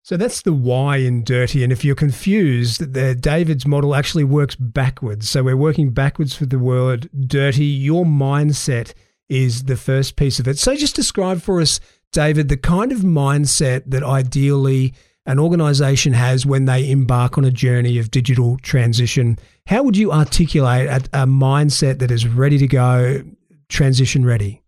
So 0.02 0.16
that's 0.16 0.40
the 0.40 0.54
why 0.54 0.98
in 0.98 1.22
dirty. 1.22 1.62
And 1.62 1.70
if 1.72 1.84
you're 1.84 1.94
confused, 1.94 2.94
the 2.94 3.14
David's 3.14 3.66
model 3.66 3.94
actually 3.94 4.24
works 4.24 4.54
backwards. 4.54 5.28
So 5.28 5.42
we're 5.42 5.56
working 5.56 5.90
backwards 5.90 6.34
for 6.34 6.46
the 6.46 6.58
word 6.58 7.10
dirty. 7.26 7.66
Your 7.66 8.06
mindset 8.06 8.94
is 9.28 9.64
the 9.64 9.76
first 9.76 10.16
piece 10.16 10.38
of 10.38 10.48
it. 10.48 10.58
So 10.58 10.74
just 10.76 10.96
describe 10.96 11.42
for 11.42 11.60
us, 11.60 11.78
David, 12.12 12.48
the 12.48 12.56
kind 12.56 12.92
of 12.92 13.00
mindset 13.00 13.82
that 13.90 14.02
ideally 14.02 14.94
an 15.26 15.38
organization 15.38 16.12
has 16.12 16.46
when 16.46 16.64
they 16.64 16.90
embark 16.90 17.36
on 17.36 17.44
a 17.44 17.50
journey 17.50 17.98
of 17.98 18.10
digital 18.10 18.58
transition. 18.58 19.38
How 19.66 19.82
would 19.82 19.96
you 19.96 20.12
articulate 20.12 20.88
a, 20.88 21.22
a 21.22 21.26
mindset 21.26 21.98
that 21.98 22.10
is 22.10 22.26
ready 22.26 22.58
to 22.58 22.66
go, 22.66 23.22
transition 23.68 24.24
ready? 24.24 24.62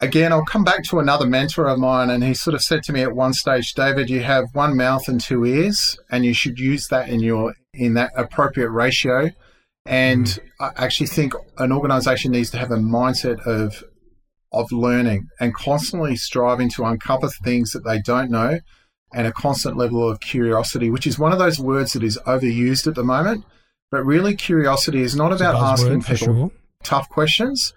again, 0.00 0.32
I'll 0.32 0.44
come 0.44 0.64
back 0.64 0.84
to 0.84 0.98
another 0.98 1.26
mentor 1.26 1.66
of 1.68 1.78
mine, 1.78 2.10
and 2.10 2.22
he 2.22 2.34
sort 2.34 2.54
of 2.54 2.62
said 2.62 2.82
to 2.84 2.92
me 2.92 3.02
at 3.02 3.14
one 3.14 3.32
stage, 3.32 3.74
David, 3.74 4.10
you 4.10 4.20
have 4.20 4.44
one 4.52 4.76
mouth 4.76 5.08
and 5.08 5.20
two 5.20 5.44
ears, 5.44 5.98
and 6.10 6.24
you 6.24 6.34
should 6.34 6.58
use 6.58 6.88
that 6.88 7.08
in 7.08 7.20
your 7.20 7.54
in 7.74 7.94
that 7.94 8.12
appropriate 8.16 8.70
ratio. 8.70 9.30
And 9.84 10.26
mm. 10.26 10.38
I 10.60 10.72
actually 10.84 11.06
think 11.06 11.34
an 11.58 11.72
organization 11.72 12.32
needs 12.32 12.50
to 12.50 12.58
have 12.58 12.70
a 12.70 12.76
mindset 12.76 13.40
of 13.46 13.82
of 14.52 14.70
learning 14.72 15.26
and 15.40 15.54
constantly 15.54 16.16
striving 16.16 16.70
to 16.70 16.84
uncover 16.84 17.28
things 17.44 17.72
that 17.72 17.84
they 17.84 18.00
don't 18.00 18.30
know 18.30 18.60
and 19.12 19.26
a 19.26 19.32
constant 19.32 19.76
level 19.76 20.08
of 20.08 20.20
curiosity, 20.20 20.90
which 20.90 21.06
is 21.06 21.18
one 21.18 21.32
of 21.32 21.38
those 21.38 21.58
words 21.58 21.92
that 21.94 22.02
is 22.02 22.18
overused 22.26 22.86
at 22.86 22.94
the 22.94 23.04
moment. 23.04 23.44
But 23.90 24.04
really, 24.04 24.36
curiosity 24.36 25.02
is 25.02 25.16
not 25.16 25.32
about 25.32 25.54
asking 25.54 26.02
people 26.02 26.16
sure. 26.16 26.50
tough 26.82 27.08
questions 27.08 27.72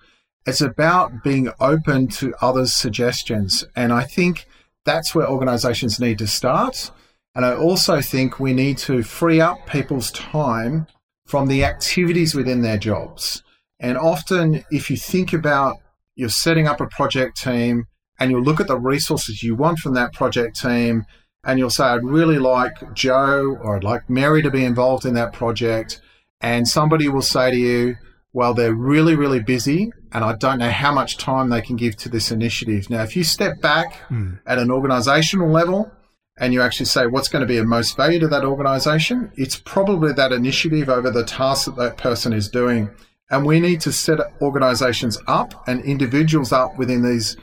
it's 0.46 0.62
about 0.62 1.24
being 1.24 1.52
open 1.60 2.08
to 2.08 2.34
others' 2.42 2.74
suggestions. 2.74 3.64
And 3.76 3.94
I 3.94 4.04
think 4.04 4.48
that's 4.86 5.14
where 5.14 5.30
organizations 5.30 6.00
need 6.00 6.18
to 6.20 6.28
start. 6.28 6.92
And 7.36 7.46
I 7.46 7.56
also 7.56 8.02
think 8.02 8.40
we 8.40 8.54
need 8.54 8.78
to 8.80 9.04
free 9.04 9.40
up 9.40 9.68
people's 9.68 10.12
time 10.12 10.88
from 11.26 11.48
the 11.48 11.64
activities 11.64 12.36
within 12.36 12.62
their 12.62 12.78
jobs. 12.78 13.44
And 13.80 13.98
often, 13.98 14.66
if 14.72 14.90
you 14.90 14.98
think 14.98 15.32
about 15.32 15.78
you're 16.16 16.30
setting 16.30 16.68
up 16.68 16.82
a 16.82 16.88
project 16.88 17.38
team 17.38 17.86
and 18.20 18.32
you 18.32 18.40
look 18.42 18.60
at 18.60 18.68
the 18.68 18.78
resources 18.78 19.42
you 19.42 19.56
want 19.56 19.80
from 19.80 19.94
that 19.94 20.14
project 20.14 20.60
team, 20.60 21.06
and 21.44 21.58
you'll 21.58 21.70
say, 21.70 21.86
I'd 21.86 22.04
really 22.04 22.40
like 22.40 22.94
Joe 22.94 23.58
or 23.62 23.76
I'd 23.76 23.84
like 23.84 24.10
Mary 24.10 24.42
to 24.42 24.52
be 24.52 24.64
involved 24.64 25.06
in 25.06 25.14
that 25.16 25.34
project. 25.34 26.02
And 26.40 26.68
somebody 26.68 27.08
will 27.10 27.22
say 27.22 27.52
to 27.52 27.58
you, 27.58 27.96
well, 28.34 28.54
they're 28.54 28.74
really, 28.74 29.16
really 29.16 29.42
busy 29.42 29.92
and 30.12 30.24
I 30.24 30.36
don't 30.36 30.60
know 30.60 30.70
how 30.70 30.94
much 30.94 31.18
time 31.18 31.50
they 31.50 31.62
can 31.62 31.76
give 31.76 31.96
to 31.98 32.10
this 32.10 32.32
initiative. 32.32 32.90
Now, 32.90 33.04
if 33.04 33.16
you 33.16 33.24
step 33.24 33.62
back 33.62 33.94
mm. 34.10 34.40
at 34.46 34.60
an 34.60 34.72
organizational 34.72 35.50
level 35.50 35.92
and 36.38 36.54
you 36.54 36.62
actually 36.62 36.88
say 36.88 37.08
what's 37.08 37.30
going 37.30 37.42
to 37.42 37.48
be 37.48 37.58
of 37.58 37.66
most 37.66 37.96
value 37.96 38.20
to 38.20 38.28
that 38.28 38.44
organization, 38.44 39.32
it's 39.36 39.58
probably 39.58 40.14
that 40.14 40.32
initiative 40.32 40.90
over 40.90 41.12
the 41.12 41.24
task 41.24 41.66
that 41.66 41.76
that 41.78 41.98
person 41.98 42.34
is 42.34 42.50
doing. 42.50 42.90
And 43.30 43.46
we 43.46 43.62
need 43.62 43.80
to 43.82 43.94
set 43.94 44.20
organizations 44.42 45.18
up 45.28 45.68
and 45.68 45.84
individuals 45.86 46.52
up 46.52 46.78
within 46.78 47.04
these 47.04 47.38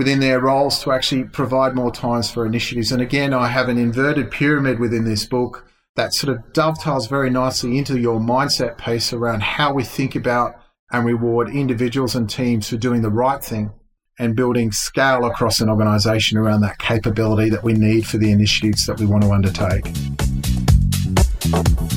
within 0.00 0.20
their 0.20 0.40
roles 0.40 0.82
to 0.82 0.90
actually 0.90 1.24
provide 1.24 1.74
more 1.74 1.92
times 1.92 2.30
for 2.30 2.46
initiatives. 2.46 2.90
And 2.90 3.02
again, 3.02 3.34
I 3.34 3.48
have 3.48 3.68
an 3.68 3.76
inverted 3.76 4.30
pyramid 4.30 4.80
within 4.80 5.04
this 5.04 5.26
book 5.26 5.68
that 5.94 6.14
sort 6.14 6.34
of 6.34 6.54
dovetails 6.54 7.06
very 7.06 7.28
nicely 7.28 7.76
into 7.76 8.00
your 8.00 8.18
mindset 8.18 8.78
piece 8.78 9.12
around 9.12 9.42
how 9.42 9.74
we 9.74 9.84
think 9.84 10.16
about 10.16 10.54
and 10.90 11.04
reward 11.04 11.50
individuals 11.50 12.14
and 12.14 12.30
teams 12.30 12.70
for 12.70 12.78
doing 12.78 13.02
the 13.02 13.10
right 13.10 13.44
thing 13.44 13.74
and 14.18 14.34
building 14.34 14.72
scale 14.72 15.26
across 15.26 15.60
an 15.60 15.68
organization 15.68 16.38
around 16.38 16.62
that 16.62 16.78
capability 16.78 17.50
that 17.50 17.62
we 17.62 17.74
need 17.74 18.06
for 18.06 18.16
the 18.16 18.32
initiatives 18.32 18.86
that 18.86 18.98
we 18.98 19.04
want 19.04 19.22
to 19.22 19.30
undertake. 19.30 19.84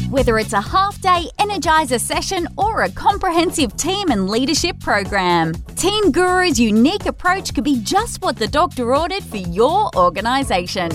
Whether 0.09 0.39
it's 0.39 0.53
a 0.53 0.61
half 0.61 0.99
day 1.01 1.27
Energizer 1.39 1.99
session 1.99 2.47
or 2.57 2.83
a 2.83 2.89
comprehensive 2.91 3.75
team 3.77 4.09
and 4.09 4.29
leadership 4.29 4.79
program, 4.79 5.53
Team 5.75 6.11
Guru's 6.11 6.59
unique 6.59 7.05
approach 7.05 7.53
could 7.53 7.63
be 7.63 7.79
just 7.81 8.21
what 8.21 8.37
the 8.37 8.47
doctor 8.47 8.95
ordered 8.95 9.23
for 9.23 9.37
your 9.37 9.89
organization. 9.95 10.91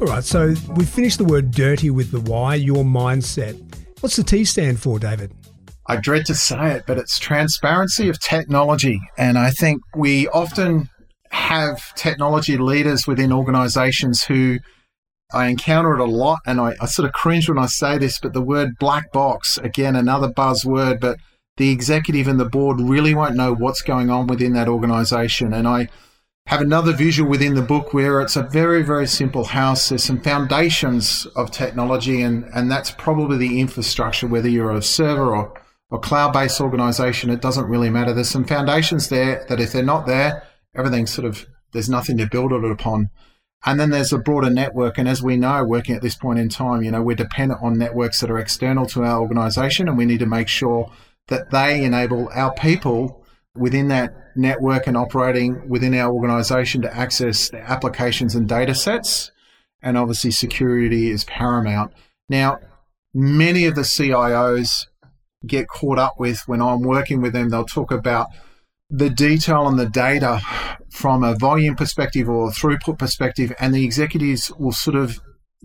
All 0.00 0.08
right, 0.08 0.24
so 0.24 0.54
we've 0.74 0.88
finished 0.88 1.18
the 1.18 1.24
word 1.24 1.50
dirty 1.50 1.90
with 1.90 2.10
the 2.10 2.20
why, 2.20 2.54
your 2.56 2.84
mindset. 2.84 3.56
What's 4.00 4.16
the 4.16 4.24
T 4.24 4.44
stand 4.44 4.80
for, 4.80 4.98
David? 4.98 5.32
I 5.86 5.96
dread 5.96 6.26
to 6.26 6.34
say 6.34 6.72
it, 6.72 6.84
but 6.86 6.98
it's 6.98 7.18
transparency 7.18 8.08
of 8.08 8.18
technology. 8.20 9.00
And 9.18 9.38
I 9.38 9.50
think 9.50 9.82
we 9.94 10.28
often 10.28 10.88
have 11.30 11.94
technology 11.94 12.56
leaders 12.58 13.06
within 13.06 13.32
organizations 13.32 14.22
who 14.22 14.58
I 15.32 15.48
encounter 15.48 15.94
it 15.94 16.00
a 16.00 16.04
lot. 16.04 16.40
And 16.46 16.60
I, 16.60 16.74
I 16.80 16.86
sort 16.86 17.06
of 17.06 17.12
cringe 17.12 17.48
when 17.48 17.58
I 17.58 17.66
say 17.66 17.98
this, 17.98 18.18
but 18.18 18.32
the 18.32 18.42
word 18.42 18.78
black 18.78 19.12
box, 19.12 19.58
again, 19.58 19.96
another 19.96 20.28
buzzword, 20.28 21.00
but 21.00 21.18
the 21.56 21.70
executive 21.70 22.28
and 22.28 22.40
the 22.40 22.48
board 22.48 22.80
really 22.80 23.14
won't 23.14 23.36
know 23.36 23.54
what's 23.54 23.82
going 23.82 24.10
on 24.10 24.26
within 24.26 24.52
that 24.54 24.68
organization. 24.68 25.52
And 25.52 25.68
I, 25.68 25.88
have 26.46 26.60
another 26.60 26.92
visual 26.92 27.30
within 27.30 27.54
the 27.54 27.62
book 27.62 27.94
where 27.94 28.20
it's 28.20 28.36
a 28.36 28.42
very, 28.42 28.82
very 28.82 29.06
simple 29.06 29.44
house. 29.44 29.88
There's 29.88 30.02
some 30.02 30.20
foundations 30.20 31.26
of 31.36 31.50
technology, 31.50 32.22
and, 32.22 32.44
and 32.54 32.70
that's 32.70 32.90
probably 32.90 33.38
the 33.38 33.60
infrastructure, 33.60 34.26
whether 34.26 34.48
you're 34.48 34.72
a 34.72 34.82
server 34.82 35.34
or, 35.34 35.62
or 35.90 36.00
cloud 36.00 36.32
based 36.32 36.60
organization, 36.60 37.30
it 37.30 37.40
doesn't 37.40 37.68
really 37.68 37.90
matter. 37.90 38.12
There's 38.12 38.28
some 38.28 38.44
foundations 38.44 39.08
there 39.08 39.44
that 39.48 39.60
if 39.60 39.72
they're 39.72 39.84
not 39.84 40.06
there, 40.06 40.42
everything's 40.74 41.12
sort 41.12 41.26
of, 41.26 41.46
there's 41.72 41.88
nothing 41.88 42.18
to 42.18 42.26
build 42.26 42.52
it 42.52 42.64
upon. 42.64 43.10
And 43.64 43.78
then 43.78 43.90
there's 43.90 44.12
a 44.12 44.18
broader 44.18 44.50
network. 44.50 44.98
And 44.98 45.08
as 45.08 45.22
we 45.22 45.36
know, 45.36 45.64
working 45.64 45.94
at 45.94 46.02
this 46.02 46.16
point 46.16 46.38
in 46.38 46.48
time, 46.48 46.82
you 46.82 46.90
know, 46.90 47.02
we're 47.02 47.16
dependent 47.16 47.62
on 47.62 47.78
networks 47.78 48.20
that 48.20 48.30
are 48.30 48.38
external 48.38 48.86
to 48.86 49.04
our 49.04 49.20
organization, 49.20 49.88
and 49.88 49.96
we 49.96 50.04
need 50.04 50.18
to 50.20 50.26
make 50.26 50.48
sure 50.48 50.90
that 51.28 51.50
they 51.50 51.84
enable 51.84 52.28
our 52.34 52.52
people 52.54 53.24
within 53.56 53.88
that 53.88 54.14
network 54.34 54.86
and 54.86 54.96
operating 54.96 55.68
within 55.68 55.94
our 55.94 56.12
organization 56.12 56.82
to 56.82 56.96
access 56.96 57.50
the 57.50 57.58
applications 57.58 58.34
and 58.34 58.48
data 58.48 58.74
sets. 58.74 59.30
And 59.80 59.96
obviously, 59.96 60.30
security 60.30 61.10
is 61.10 61.24
paramount. 61.24 61.92
Now, 62.28 62.58
many 63.14 63.66
of 63.66 63.74
the 63.74 63.82
CIOs 63.82 64.86
get 65.46 65.68
caught 65.68 65.98
up 65.98 66.18
with 66.18 66.46
when 66.46 66.62
I'm 66.62 66.82
working 66.82 67.20
with 67.20 67.32
them, 67.32 67.48
they'll 67.48 67.64
talk 67.64 67.90
about 67.90 68.28
the 68.92 69.08
detail 69.08 69.66
and 69.66 69.78
the 69.78 69.88
data 69.88 70.40
from 70.90 71.24
a 71.24 71.34
volume 71.34 71.74
perspective 71.74 72.28
or 72.28 72.50
throughput 72.50 72.98
perspective, 72.98 73.52
and 73.58 73.74
the 73.74 73.84
executives 73.84 74.52
will 74.58 74.72
sort 74.72 74.96
of 74.96 75.18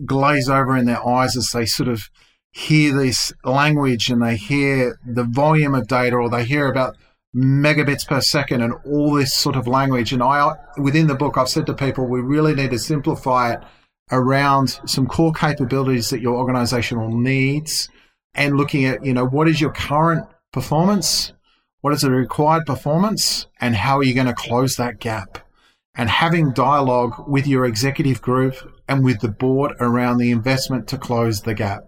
glaze 0.04 0.48
over 0.48 0.76
in 0.76 0.86
their 0.86 1.06
eyes 1.06 1.36
as 1.36 1.50
they 1.50 1.66
sort 1.66 1.90
of 1.90 2.08
hear 2.52 2.96
this 2.96 3.32
language 3.44 4.08
and 4.08 4.22
they 4.22 4.36
hear 4.36 4.98
the 5.06 5.24
volume 5.24 5.74
of 5.74 5.86
data 5.86 6.16
or 6.16 6.30
they 6.30 6.44
hear 6.44 6.68
about 6.68 6.96
megabits 7.36 8.06
per 8.06 8.22
second 8.22 8.62
and 8.62 8.72
all 8.86 9.12
this 9.12 9.34
sort 9.34 9.56
of 9.56 9.66
language. 9.66 10.10
And 10.12 10.22
I, 10.22 10.54
within 10.78 11.06
the 11.06 11.14
book, 11.14 11.36
I've 11.36 11.50
said 11.50 11.66
to 11.66 11.74
people, 11.74 12.06
we 12.06 12.20
really 12.20 12.54
need 12.54 12.70
to 12.70 12.78
simplify 12.78 13.52
it 13.52 13.62
around 14.10 14.80
some 14.86 15.06
core 15.06 15.34
capabilities 15.34 16.08
that 16.08 16.22
your 16.22 16.36
organizational 16.36 17.10
needs 17.10 17.90
and 18.32 18.56
looking 18.56 18.86
at, 18.86 19.04
you 19.04 19.12
know, 19.12 19.26
what 19.26 19.48
is 19.48 19.60
your 19.60 19.72
current 19.72 20.26
performance? 20.50 21.34
What 21.80 21.92
is 21.92 22.00
the 22.00 22.10
required 22.10 22.66
performance? 22.66 23.46
And 23.60 23.76
how 23.76 23.98
are 23.98 24.02
you 24.02 24.14
going 24.14 24.26
to 24.26 24.34
close 24.34 24.76
that 24.76 24.98
gap? 24.98 25.38
And 25.94 26.10
having 26.10 26.52
dialogue 26.52 27.28
with 27.28 27.46
your 27.46 27.64
executive 27.64 28.20
group 28.20 28.54
and 28.88 29.04
with 29.04 29.20
the 29.20 29.28
board 29.28 29.72
around 29.78 30.18
the 30.18 30.32
investment 30.32 30.88
to 30.88 30.98
close 30.98 31.42
the 31.42 31.54
gap. 31.54 31.84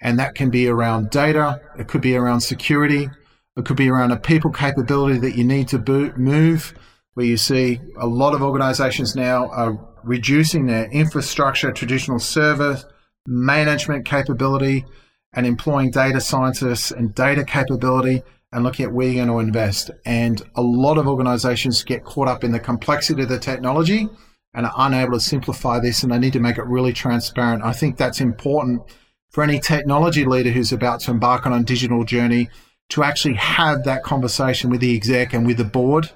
And 0.00 0.18
that 0.18 0.34
can 0.34 0.50
be 0.50 0.68
around 0.68 1.10
data. 1.10 1.60
It 1.78 1.88
could 1.88 2.02
be 2.02 2.16
around 2.16 2.40
security. 2.40 3.08
It 3.56 3.64
could 3.64 3.76
be 3.76 3.88
around 3.88 4.12
a 4.12 4.18
people 4.18 4.50
capability 4.50 5.18
that 5.20 5.36
you 5.36 5.44
need 5.44 5.68
to 5.68 5.78
boot, 5.78 6.18
move, 6.18 6.74
where 7.14 7.26
you 7.26 7.36
see 7.36 7.80
a 7.98 8.06
lot 8.06 8.34
of 8.34 8.42
organizations 8.42 9.16
now 9.16 9.48
are 9.48 9.78
reducing 10.04 10.66
their 10.66 10.90
infrastructure, 10.90 11.72
traditional 11.72 12.18
server 12.18 12.78
management 13.26 14.04
capability, 14.04 14.84
and 15.32 15.46
employing 15.46 15.90
data 15.90 16.20
scientists 16.20 16.90
and 16.90 17.14
data 17.14 17.44
capability 17.44 18.22
and 18.52 18.64
looking 18.64 18.84
at 18.84 18.92
where 18.92 19.06
you're 19.06 19.24
going 19.24 19.28
to 19.28 19.46
invest. 19.46 19.90
And 20.04 20.42
a 20.56 20.62
lot 20.62 20.98
of 20.98 21.06
organizations 21.06 21.84
get 21.84 22.04
caught 22.04 22.28
up 22.28 22.44
in 22.44 22.52
the 22.52 22.60
complexity 22.60 23.22
of 23.22 23.28
the 23.28 23.38
technology 23.38 24.08
and 24.54 24.66
are 24.66 24.74
unable 24.76 25.12
to 25.12 25.20
simplify 25.20 25.78
this 25.78 26.02
and 26.02 26.12
they 26.12 26.18
need 26.18 26.32
to 26.32 26.40
make 26.40 26.58
it 26.58 26.66
really 26.66 26.92
transparent. 26.92 27.62
I 27.62 27.72
think 27.72 27.96
that's 27.96 28.20
important 28.20 28.82
for 29.30 29.44
any 29.44 29.60
technology 29.60 30.24
leader 30.24 30.50
who's 30.50 30.72
about 30.72 31.00
to 31.00 31.12
embark 31.12 31.46
on 31.46 31.52
a 31.52 31.62
digital 31.62 32.04
journey 32.04 32.48
to 32.90 33.04
actually 33.04 33.34
have 33.34 33.84
that 33.84 34.02
conversation 34.02 34.70
with 34.70 34.80
the 34.80 34.96
exec 34.96 35.32
and 35.32 35.46
with 35.46 35.56
the 35.56 35.64
board 35.64 36.10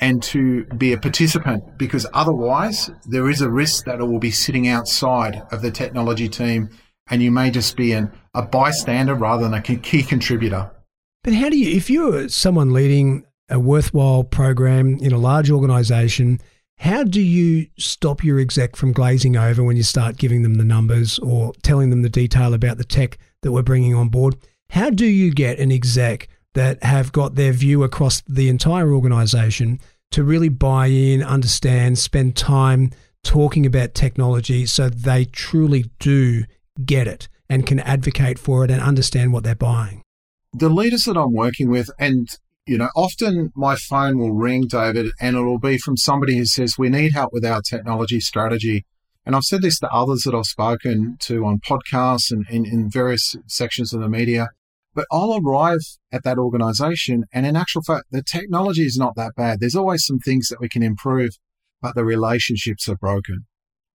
and 0.00 0.22
to 0.22 0.64
be 0.66 0.92
a 0.92 0.98
participant 0.98 1.76
because 1.76 2.06
otherwise 2.12 2.90
there 3.06 3.28
is 3.28 3.40
a 3.40 3.50
risk 3.50 3.84
that 3.84 4.00
it 4.00 4.04
will 4.04 4.20
be 4.20 4.30
sitting 4.30 4.68
outside 4.68 5.42
of 5.50 5.62
the 5.62 5.70
technology 5.70 6.28
team 6.28 6.70
and 7.08 7.22
you 7.22 7.32
may 7.32 7.50
just 7.50 7.76
be 7.76 7.92
an, 7.92 8.12
a 8.34 8.42
bystander 8.42 9.14
rather 9.14 9.42
than 9.42 9.54
a 9.54 9.60
key 9.60 10.02
contributor. 10.02 10.70
But 11.24 11.34
how 11.34 11.50
do 11.50 11.56
you, 11.56 11.76
if 11.76 11.88
you're 11.88 12.28
someone 12.28 12.72
leading 12.72 13.24
a 13.48 13.60
worthwhile 13.60 14.24
program 14.24 14.98
in 14.98 15.12
a 15.12 15.18
large 15.18 15.50
organization, 15.50 16.40
how 16.78 17.04
do 17.04 17.20
you 17.20 17.68
stop 17.78 18.24
your 18.24 18.40
exec 18.40 18.74
from 18.74 18.92
glazing 18.92 19.36
over 19.36 19.62
when 19.62 19.76
you 19.76 19.84
start 19.84 20.16
giving 20.16 20.42
them 20.42 20.54
the 20.54 20.64
numbers 20.64 21.20
or 21.20 21.52
telling 21.62 21.90
them 21.90 22.02
the 22.02 22.08
detail 22.08 22.54
about 22.54 22.76
the 22.76 22.84
tech 22.84 23.18
that 23.42 23.52
we're 23.52 23.62
bringing 23.62 23.94
on 23.94 24.08
board? 24.08 24.36
How 24.70 24.90
do 24.90 25.06
you 25.06 25.32
get 25.32 25.60
an 25.60 25.70
exec 25.70 26.28
that 26.54 26.82
have 26.82 27.12
got 27.12 27.36
their 27.36 27.52
view 27.52 27.84
across 27.84 28.20
the 28.22 28.48
entire 28.48 28.92
organization 28.92 29.78
to 30.10 30.24
really 30.24 30.48
buy 30.48 30.86
in, 30.86 31.22
understand, 31.22 31.98
spend 31.98 32.34
time 32.34 32.90
talking 33.22 33.64
about 33.64 33.94
technology 33.94 34.66
so 34.66 34.88
they 34.88 35.24
truly 35.26 35.84
do 36.00 36.42
get 36.84 37.06
it 37.06 37.28
and 37.48 37.64
can 37.64 37.78
advocate 37.78 38.40
for 38.40 38.64
it 38.64 38.72
and 38.72 38.80
understand 38.80 39.32
what 39.32 39.44
they're 39.44 39.54
buying? 39.54 40.02
The 40.54 40.68
leaders 40.68 41.04
that 41.04 41.16
I'm 41.16 41.32
working 41.32 41.70
with, 41.70 41.88
and 41.98 42.28
you 42.66 42.76
know, 42.76 42.90
often 42.94 43.52
my 43.56 43.74
phone 43.74 44.18
will 44.18 44.32
ring, 44.32 44.66
David, 44.66 45.10
and 45.18 45.34
it'll 45.34 45.58
be 45.58 45.78
from 45.78 45.96
somebody 45.96 46.36
who 46.36 46.44
says, 46.44 46.76
We 46.76 46.90
need 46.90 47.12
help 47.12 47.32
with 47.32 47.44
our 47.44 47.62
technology 47.62 48.20
strategy. 48.20 48.84
And 49.24 49.34
I've 49.34 49.44
said 49.44 49.62
this 49.62 49.78
to 49.78 49.88
others 49.90 50.22
that 50.24 50.34
I've 50.34 50.44
spoken 50.44 51.16
to 51.20 51.46
on 51.46 51.60
podcasts 51.60 52.30
and 52.30 52.44
in, 52.50 52.90
various 52.90 53.34
sections 53.46 53.94
of 53.94 54.00
the 54.00 54.08
media. 54.08 54.48
But 54.94 55.06
I'll 55.10 55.38
arrive 55.38 55.80
at 56.12 56.22
that 56.24 56.36
organization, 56.36 57.24
and 57.32 57.46
in 57.46 57.56
actual 57.56 57.82
fact, 57.82 58.04
the 58.10 58.22
technology 58.22 58.82
is 58.82 58.98
not 58.98 59.16
that 59.16 59.32
bad. 59.34 59.58
There's 59.58 59.76
always 59.76 60.04
some 60.04 60.18
things 60.18 60.48
that 60.48 60.60
we 60.60 60.68
can 60.68 60.82
improve, 60.82 61.30
but 61.80 61.94
the 61.94 62.04
relationships 62.04 62.90
are 62.90 62.96
broken. 62.96 63.46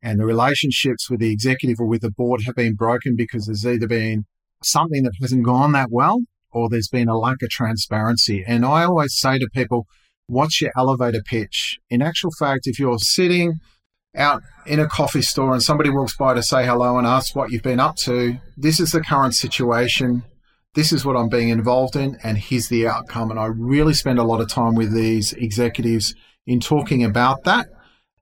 And 0.02 0.20
the 0.20 0.26
relationships 0.26 1.08
with 1.08 1.20
the 1.20 1.32
executive 1.32 1.80
or 1.80 1.86
with 1.86 2.02
the 2.02 2.10
board 2.10 2.42
have 2.48 2.56
been 2.56 2.74
broken 2.74 3.16
because 3.16 3.46
there's 3.46 3.66
either 3.66 3.88
been 3.88 4.26
something 4.64 5.04
that 5.04 5.14
hasn't 5.22 5.46
gone 5.46 5.74
that 5.74 5.90
well 5.92 6.22
or 6.58 6.70
there's 6.70 6.90
been 6.90 7.08
a 7.08 7.18
lack 7.18 7.42
of 7.42 7.50
transparency. 7.50 8.44
And 8.46 8.66
I 8.66 8.84
always 8.84 9.18
say 9.18 9.38
to 9.40 9.48
people, 9.54 9.86
what's 10.28 10.62
your 10.62 10.72
elevator 10.78 11.22
pitch? 11.24 11.78
In 11.90 12.02
actual 12.02 12.32
fact, 12.40 12.68
if 12.68 12.80
you're 12.80 13.00
sitting 13.00 13.60
out 14.16 14.42
in 14.66 14.80
a 14.80 14.88
coffee 14.88 15.22
store 15.22 15.54
and 15.54 15.62
somebody 15.62 15.90
walks 15.90 16.16
by 16.16 16.34
to 16.34 16.44
say 16.44 16.66
hello 16.66 16.98
and 16.98 17.06
ask 17.06 17.36
what 17.36 17.52
you've 17.52 17.64
been 17.64 17.80
up 17.80 17.96
to, 17.98 18.38
this 18.56 18.80
is 18.80 18.92
the 18.92 19.02
current 19.02 19.36
situation 19.36 20.24
this 20.78 20.94
is 20.94 21.04
what 21.04 21.18
I'm 21.18 21.28
being 21.28 21.50
involved 21.50 21.96
in, 21.96 22.20
and 22.24 22.38
here's 22.38 22.68
the 22.68 22.88
outcome. 22.88 23.32
And 23.32 23.40
I 23.40 23.48
really 23.48 23.96
spend 23.96 24.20
a 24.20 24.24
lot 24.24 24.42
of 24.42 24.48
time 24.48 24.76
with 24.76 24.94
these 24.94 25.34
executives 25.34 26.14
in 26.46 26.60
talking 26.60 27.04
about 27.04 27.46
that. 27.46 27.66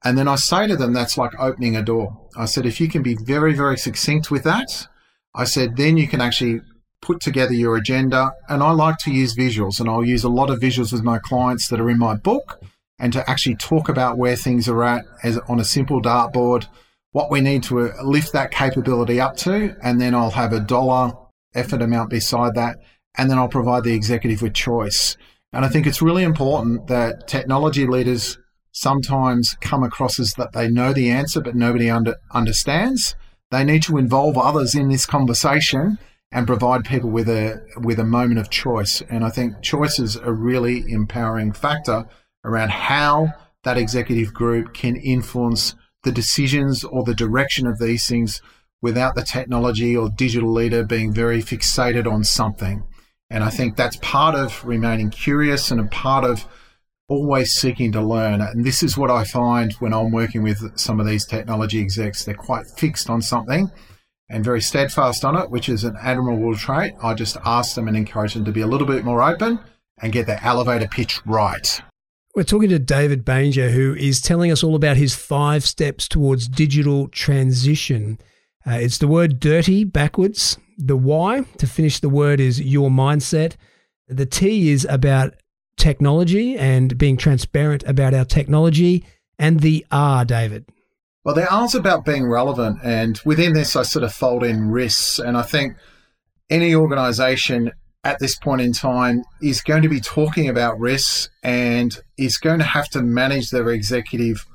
And 0.06 0.18
then 0.18 0.30
I 0.30 0.36
say 0.36 0.66
to 0.68 0.78
them, 0.78 0.94
that's 0.94 1.18
like 1.18 1.38
opening 1.38 1.76
a 1.76 1.84
door. 1.84 2.30
I 2.38 2.46
said, 2.46 2.66
if 2.66 2.80
you 2.80 2.88
can 2.88 3.04
be 3.04 3.18
very, 3.22 3.54
very 3.54 3.78
succinct 3.78 4.32
with 4.32 4.44
that, 4.44 4.88
I 5.36 5.44
said, 5.44 5.76
then 5.76 5.98
you 5.98 6.08
can 6.08 6.22
actually 6.22 6.62
put 7.06 7.22
together 7.22 7.54
your 7.54 7.78
agenda. 7.78 8.32
And 8.50 8.64
I 8.64 8.72
like 8.72 8.98
to 9.00 9.12
use 9.12 9.36
visuals, 9.36 9.80
and 9.80 9.88
I'll 9.88 10.04
use 10.04 10.24
a 10.24 10.30
lot 10.30 10.50
of 10.50 10.60
visuals 10.60 10.92
with 10.92 11.04
my 11.04 11.20
clients 11.20 11.68
that 11.68 11.80
are 11.80 11.90
in 11.90 12.00
my 12.00 12.16
book 12.16 12.62
and 12.98 13.14
to 13.14 13.30
actually 13.30 13.56
talk 13.56 13.90
about 13.90 14.18
where 14.18 14.36
things 14.36 14.68
are 14.68 14.84
at 14.84 15.06
as 15.24 15.38
on 15.50 15.60
a 15.60 15.66
simple 15.66 16.02
dartboard, 16.02 16.68
what 17.12 17.30
we 17.30 17.42
need 17.42 17.62
to 17.64 17.82
uh, 17.82 18.04
lift 18.04 18.34
that 18.34 18.52
capability 18.52 19.20
up 19.20 19.36
to. 19.38 19.76
And 19.84 20.02
then 20.02 20.16
I'll 20.16 20.32
have 20.32 20.54
a 20.54 20.60
dollar 20.60 21.14
effort 21.54 21.82
amount 21.82 22.10
beside 22.10 22.56
that. 22.56 22.78
And 23.18 23.30
then 23.30 23.38
I'll 23.38 23.48
provide 23.48 23.84
the 23.84 23.94
executive 23.94 24.42
with 24.42 24.54
choice. 24.54 25.16
And 25.54 25.64
I 25.64 25.70
think 25.70 25.88
it's 25.88 26.02
really 26.02 26.24
important 26.24 26.88
that 26.88 27.28
technology 27.28 27.86
leaders 27.86 28.38
sometimes 28.72 29.56
come 29.62 29.84
across 29.84 30.20
as 30.20 30.34
that 30.34 30.52
they 30.54 30.70
know 30.70 30.92
the 30.92 31.10
answer, 31.10 31.40
but 31.40 31.56
nobody 31.56 31.90
under, 31.90 32.16
understands. 32.32 33.16
They 33.52 33.64
need 33.64 33.84
to 33.84 33.98
involve 33.98 34.38
others 34.38 34.76
in 34.76 34.90
this 34.90 35.06
conversation 35.06 35.98
and 36.36 36.46
provide 36.46 36.84
people 36.84 37.10
with 37.10 37.30
a 37.30 37.66
with 37.78 37.98
a 37.98 38.04
moment 38.04 38.42
of 38.42 38.50
choice. 38.50 39.02
And 39.10 39.24
I 39.24 39.30
think 39.30 39.62
choice 39.62 40.00
is 40.00 40.18
a 40.18 40.34
really 40.34 40.84
empowering 40.92 41.54
factor 41.54 42.06
around 42.44 42.72
how 42.72 43.30
that 43.64 43.78
executive 43.78 44.34
group 44.34 44.74
can 44.74 44.98
influence 44.98 45.76
the 46.04 46.12
decisions 46.12 46.84
or 46.84 47.06
the 47.06 47.16
direction 47.16 47.66
of 47.66 47.80
these 47.80 48.06
things 48.06 48.42
without 48.82 49.16
the 49.16 49.24
technology 49.24 49.96
or 49.96 50.10
digital 50.10 50.52
leader 50.52 50.84
being 50.84 51.14
very 51.14 51.42
fixated 51.42 52.06
on 52.06 52.26
something. 52.26 52.84
And 53.30 53.42
I 53.42 53.50
think 53.50 53.78
that's 53.78 53.98
part 54.02 54.36
of 54.36 54.64
remaining 54.66 55.12
curious 55.12 55.72
and 55.72 55.80
a 55.80 55.86
part 55.86 56.26
of 56.26 56.46
always 57.08 57.54
seeking 57.54 57.94
to 57.94 58.02
learn. 58.02 58.42
And 58.42 58.66
this 58.66 58.84
is 58.84 58.98
what 58.98 59.10
I 59.10 59.24
find 59.24 59.72
when 59.80 59.94
I'm 59.94 60.12
working 60.12 60.44
with 60.44 60.78
some 60.78 61.00
of 61.00 61.08
these 61.08 61.26
technology 61.26 61.80
execs. 61.80 62.26
They're 62.26 62.36
quite 62.36 62.66
fixed 62.76 63.10
on 63.10 63.22
something 63.22 63.72
and 64.30 64.44
very 64.44 64.62
steadfast 64.62 65.24
on 65.24 65.36
it, 65.36 65.50
which 65.50 65.70
is 65.70 65.84
an 65.84 65.96
admirable 66.02 66.56
trait. 66.56 66.94
I 67.02 67.14
just 67.14 67.38
ask 67.46 67.76
them 67.76 67.88
and 67.88 67.96
encourage 67.96 68.34
them 68.34 68.46
to 68.46 68.52
be 68.52 68.62
a 68.62 68.68
little 68.68 68.88
bit 68.88 69.06
more 69.06 69.22
open 69.22 69.60
and 70.02 70.12
get 70.12 70.28
their 70.28 70.40
elevator 70.44 70.88
pitch 70.88 71.22
right. 71.26 71.82
We're 72.36 72.44
talking 72.44 72.70
to 72.70 72.80
David 72.80 73.24
Banger, 73.24 73.70
who 73.70 73.96
is 73.96 74.22
telling 74.22 74.52
us 74.52 74.62
all 74.62 74.76
about 74.76 74.98
his 74.98 75.16
five 75.16 75.64
steps 75.64 76.08
towards 76.08 76.50
digital 76.50 77.08
transition. 77.08 78.20
Uh, 78.68 78.72
it's 78.72 78.98
the 78.98 79.08
word 79.08 79.40
dirty 79.40 79.86
backwards. 79.86 80.58
The 80.78 80.98
why 80.98 81.46
to 81.60 81.68
finish 81.68 82.00
the 82.00 82.10
word 82.10 82.42
is 82.42 82.60
your 82.60 82.90
mindset. 82.90 83.56
The 84.10 84.26
T 84.26 84.70
is 84.70 84.86
about 84.90 85.36
technology 85.78 86.58
and 86.58 86.98
being 86.98 87.16
transparent 87.16 87.84
about 87.84 88.14
our 88.14 88.26
technology. 88.26 89.06
And 89.40 89.62
the 89.62 89.86
R, 89.92 90.26
David. 90.26 90.66
Well, 91.26 91.34
the 91.34 91.52
R's 91.52 91.74
about 91.74 92.06
being 92.06 92.30
relevant. 92.30 92.80
And 92.84 93.20
within 93.26 93.54
this, 93.54 93.76
I 93.76 93.82
sort 93.82 94.04
of 94.04 94.14
fold 94.14 94.44
in 94.44 94.70
risks. 94.70 95.18
And 95.18 95.36
I 95.36 95.42
think 95.42 95.76
any 96.52 96.76
organization 96.76 97.72
at 98.04 98.20
this 98.20 98.38
point 98.38 98.62
in 98.62 98.72
time 98.72 99.24
is 99.42 99.62
going 99.62 99.82
to 99.82 99.90
be 99.90 100.00
talking 100.00 100.48
about 100.48 100.80
risks 100.80 101.28
and 101.42 101.98
is 102.16 102.38
going 102.38 102.60
to 102.60 102.66
have 102.66 102.88
to 102.90 103.02
manage 103.02 103.50
their 103.50 103.70
executive 103.70 104.46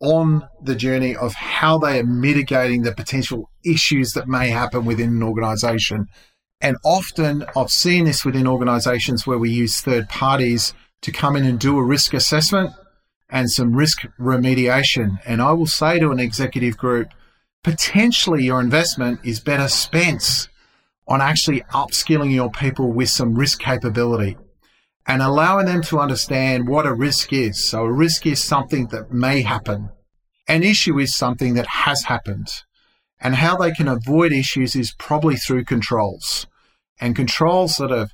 on 0.00 0.48
the 0.60 0.74
journey 0.74 1.14
of 1.14 1.34
how 1.34 1.78
they 1.78 2.00
are 2.00 2.04
mitigating 2.04 2.82
the 2.82 2.92
potential 2.92 3.48
issues 3.64 4.12
that 4.12 4.26
may 4.26 4.48
happen 4.48 4.84
within 4.84 5.10
an 5.10 5.22
organization. 5.22 6.06
And 6.60 6.76
often 6.84 7.44
I've 7.56 7.70
seen 7.70 8.06
this 8.06 8.24
within 8.24 8.48
organizations 8.48 9.28
where 9.28 9.38
we 9.38 9.50
use 9.50 9.80
third 9.80 10.08
parties 10.08 10.74
to 11.02 11.12
come 11.12 11.36
in 11.36 11.44
and 11.44 11.60
do 11.60 11.78
a 11.78 11.84
risk 11.84 12.14
assessment 12.14 12.72
and 13.30 13.50
some 13.50 13.74
risk 13.74 14.06
remediation. 14.18 15.18
And 15.24 15.40
I 15.40 15.52
will 15.52 15.66
say 15.66 15.98
to 15.98 16.10
an 16.10 16.20
executive 16.20 16.76
group, 16.76 17.08
potentially 17.62 18.44
your 18.44 18.60
investment 18.60 19.20
is 19.24 19.40
better 19.40 19.68
spent 19.68 20.48
on 21.06 21.20
actually 21.20 21.62
upskilling 21.72 22.32
your 22.32 22.50
people 22.50 22.92
with 22.92 23.08
some 23.08 23.34
risk 23.34 23.60
capability 23.60 24.36
and 25.06 25.22
allowing 25.22 25.66
them 25.66 25.82
to 25.82 25.98
understand 25.98 26.68
what 26.68 26.86
a 26.86 26.94
risk 26.94 27.32
is. 27.32 27.62
So 27.64 27.84
a 27.84 27.92
risk 27.92 28.26
is 28.26 28.42
something 28.42 28.88
that 28.88 29.12
may 29.12 29.42
happen. 29.42 29.90
An 30.46 30.62
issue 30.62 30.98
is 30.98 31.16
something 31.16 31.54
that 31.54 31.66
has 31.66 32.04
happened. 32.04 32.48
And 33.20 33.34
how 33.34 33.56
they 33.56 33.72
can 33.72 33.88
avoid 33.88 34.32
issues 34.32 34.74
is 34.74 34.94
probably 34.98 35.36
through 35.36 35.64
controls. 35.64 36.46
And 37.00 37.16
controls 37.16 37.76
that 37.76 37.92
are 37.92 38.08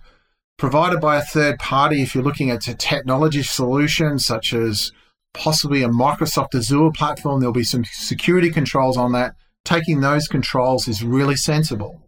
provided 0.57 1.01
by 1.01 1.17
a 1.17 1.23
third 1.23 1.59
party, 1.59 2.03
if 2.03 2.15
you're 2.15 2.25
looking 2.25 2.51
at 2.51 2.67
a 2.67 2.75
technology 2.75 3.43
solution 3.43 4.19
such 4.19 4.53
as 4.53 4.91
possibly 5.37 5.83
a 5.83 5.89
Microsoft 5.89 6.55
Azure 6.55 6.91
platform, 6.93 7.41
there'll 7.41 7.53
be 7.53 7.65
some 7.65 7.85
security 7.85 8.51
controls 8.51 8.97
on 8.97 9.13
that. 9.13 9.35
Taking 9.65 10.01
those 10.01 10.29
controls 10.29 10.89
is 10.89 11.03
really 11.03 11.37
sensible. 11.37 12.03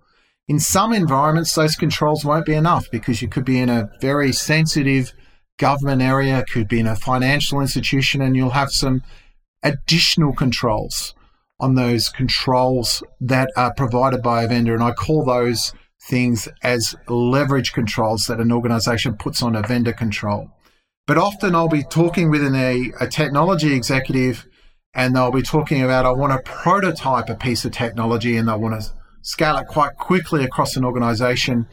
In 0.46 0.58
some 0.58 0.92
environments, 0.92 1.54
those 1.54 1.76
controls 1.76 2.24
won't 2.24 2.46
be 2.46 2.54
enough 2.54 2.86
because 2.90 3.20
you 3.20 3.28
could 3.28 3.44
be 3.44 3.58
in 3.58 3.68
a 3.68 3.90
very 4.00 4.32
sensitive 4.32 5.12
government 5.58 6.00
area, 6.00 6.44
could 6.50 6.68
be 6.68 6.80
in 6.80 6.86
a 6.86 6.96
financial 6.96 7.60
institution, 7.60 8.22
and 8.22 8.36
you'll 8.36 8.50
have 8.50 8.70
some 8.70 9.02
additional 9.62 10.32
controls 10.32 11.14
on 11.60 11.74
those 11.74 12.08
controls 12.08 13.02
that 13.20 13.50
are 13.56 13.74
provided 13.74 14.22
by 14.22 14.44
a 14.44 14.48
vendor. 14.48 14.74
And 14.74 14.82
I 14.82 14.92
call 14.92 15.24
those 15.24 15.72
things 16.08 16.48
as 16.62 16.94
leverage 17.08 17.72
controls 17.72 18.24
that 18.28 18.40
an 18.40 18.52
organization 18.52 19.16
puts 19.16 19.42
on 19.42 19.56
a 19.56 19.62
vendor 19.62 19.92
control. 19.92 20.50
But 21.08 21.16
often 21.16 21.54
I'll 21.54 21.68
be 21.68 21.84
talking 21.84 22.30
with 22.30 22.42
a, 22.42 22.92
a 23.00 23.08
technology 23.08 23.74
executive 23.74 24.46
and 24.92 25.16
they'll 25.16 25.32
be 25.32 25.40
talking 25.42 25.82
about, 25.82 26.04
I 26.04 26.10
want 26.10 26.32
to 26.34 26.50
prototype 26.52 27.30
a 27.30 27.34
piece 27.34 27.64
of 27.64 27.72
technology 27.72 28.36
and 28.36 28.50
I 28.50 28.56
want 28.56 28.78
to 28.78 28.90
scale 29.22 29.56
it 29.56 29.68
quite 29.68 29.96
quickly 29.96 30.44
across 30.44 30.76
an 30.76 30.84
organization. 30.84 31.66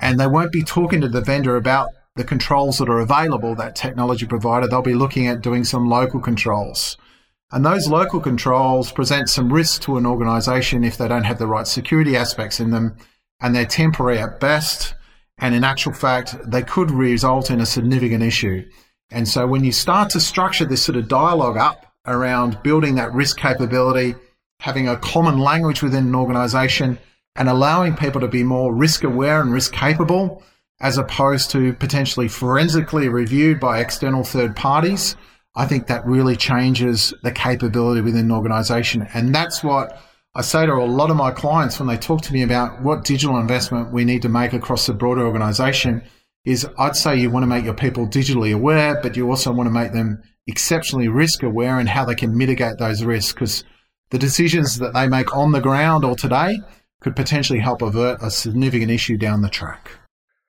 and 0.00 0.18
they 0.18 0.26
won't 0.26 0.50
be 0.50 0.64
talking 0.64 1.00
to 1.00 1.08
the 1.08 1.20
vendor 1.20 1.54
about 1.56 1.90
the 2.16 2.24
controls 2.24 2.78
that 2.78 2.88
are 2.88 2.98
available, 2.98 3.54
that 3.54 3.76
technology 3.76 4.26
provider. 4.26 4.66
They'll 4.66 4.82
be 4.82 4.94
looking 4.94 5.28
at 5.28 5.42
doing 5.42 5.62
some 5.62 5.88
local 5.88 6.18
controls. 6.18 6.96
And 7.52 7.64
those 7.64 7.88
local 7.88 8.18
controls 8.18 8.90
present 8.90 9.28
some 9.28 9.52
risks 9.52 9.78
to 9.84 9.96
an 9.96 10.06
organization 10.06 10.82
if 10.82 10.98
they 10.98 11.06
don't 11.06 11.24
have 11.24 11.38
the 11.38 11.46
right 11.46 11.68
security 11.68 12.16
aspects 12.16 12.58
in 12.58 12.70
them, 12.70 12.96
and 13.40 13.54
they're 13.54 13.64
temporary 13.64 14.18
at 14.18 14.40
best. 14.40 14.94
And 15.42 15.56
in 15.56 15.64
actual 15.64 15.92
fact, 15.92 16.36
they 16.48 16.62
could 16.62 16.92
result 16.92 17.50
in 17.50 17.60
a 17.60 17.66
significant 17.66 18.22
issue. 18.22 18.64
And 19.10 19.28
so 19.28 19.44
when 19.44 19.64
you 19.64 19.72
start 19.72 20.08
to 20.10 20.20
structure 20.20 20.64
this 20.64 20.84
sort 20.84 20.96
of 20.96 21.08
dialogue 21.08 21.56
up 21.56 21.92
around 22.06 22.62
building 22.62 22.94
that 22.94 23.12
risk 23.12 23.38
capability, 23.38 24.14
having 24.60 24.88
a 24.88 24.96
common 24.96 25.38
language 25.38 25.82
within 25.82 26.06
an 26.06 26.14
organization, 26.14 26.96
and 27.34 27.48
allowing 27.48 27.96
people 27.96 28.20
to 28.20 28.28
be 28.28 28.44
more 28.44 28.72
risk 28.72 29.02
aware 29.02 29.40
and 29.40 29.52
risk 29.52 29.72
capable, 29.72 30.44
as 30.80 30.96
opposed 30.96 31.50
to 31.50 31.72
potentially 31.74 32.28
forensically 32.28 33.08
reviewed 33.08 33.58
by 33.58 33.80
external 33.80 34.22
third 34.22 34.54
parties, 34.54 35.16
I 35.56 35.66
think 35.66 35.88
that 35.88 36.06
really 36.06 36.36
changes 36.36 37.12
the 37.24 37.32
capability 37.32 38.00
within 38.00 38.26
an 38.26 38.32
organization. 38.32 39.08
And 39.12 39.34
that's 39.34 39.64
what 39.64 40.00
I 40.34 40.40
say 40.40 40.64
to 40.64 40.72
a 40.72 40.84
lot 40.84 41.10
of 41.10 41.16
my 41.16 41.30
clients 41.30 41.78
when 41.78 41.88
they 41.88 41.98
talk 41.98 42.22
to 42.22 42.32
me 42.32 42.42
about 42.42 42.80
what 42.80 43.04
digital 43.04 43.36
investment 43.36 43.92
we 43.92 44.06
need 44.06 44.22
to 44.22 44.30
make 44.30 44.54
across 44.54 44.86
the 44.86 44.94
broader 44.94 45.26
organization 45.26 46.02
is 46.46 46.66
I'd 46.78 46.96
say 46.96 47.16
you 47.16 47.30
want 47.30 47.42
to 47.42 47.48
make 47.48 47.66
your 47.66 47.74
people 47.74 48.06
digitally 48.06 48.54
aware, 48.54 48.98
but 49.02 49.14
you 49.14 49.28
also 49.28 49.52
want 49.52 49.66
to 49.66 49.70
make 49.70 49.92
them 49.92 50.22
exceptionally 50.46 51.08
risk 51.08 51.42
aware 51.42 51.78
and 51.78 51.88
how 51.88 52.06
they 52.06 52.14
can 52.14 52.36
mitigate 52.36 52.78
those 52.78 53.04
risks 53.04 53.34
because 53.34 53.64
the 54.10 54.18
decisions 54.18 54.78
that 54.78 54.94
they 54.94 55.06
make 55.06 55.36
on 55.36 55.52
the 55.52 55.60
ground 55.60 56.04
or 56.04 56.16
today 56.16 56.58
could 57.00 57.14
potentially 57.14 57.58
help 57.58 57.82
avert 57.82 58.22
a 58.22 58.30
significant 58.30 58.90
issue 58.90 59.18
down 59.18 59.42
the 59.42 59.50
track. 59.50 59.90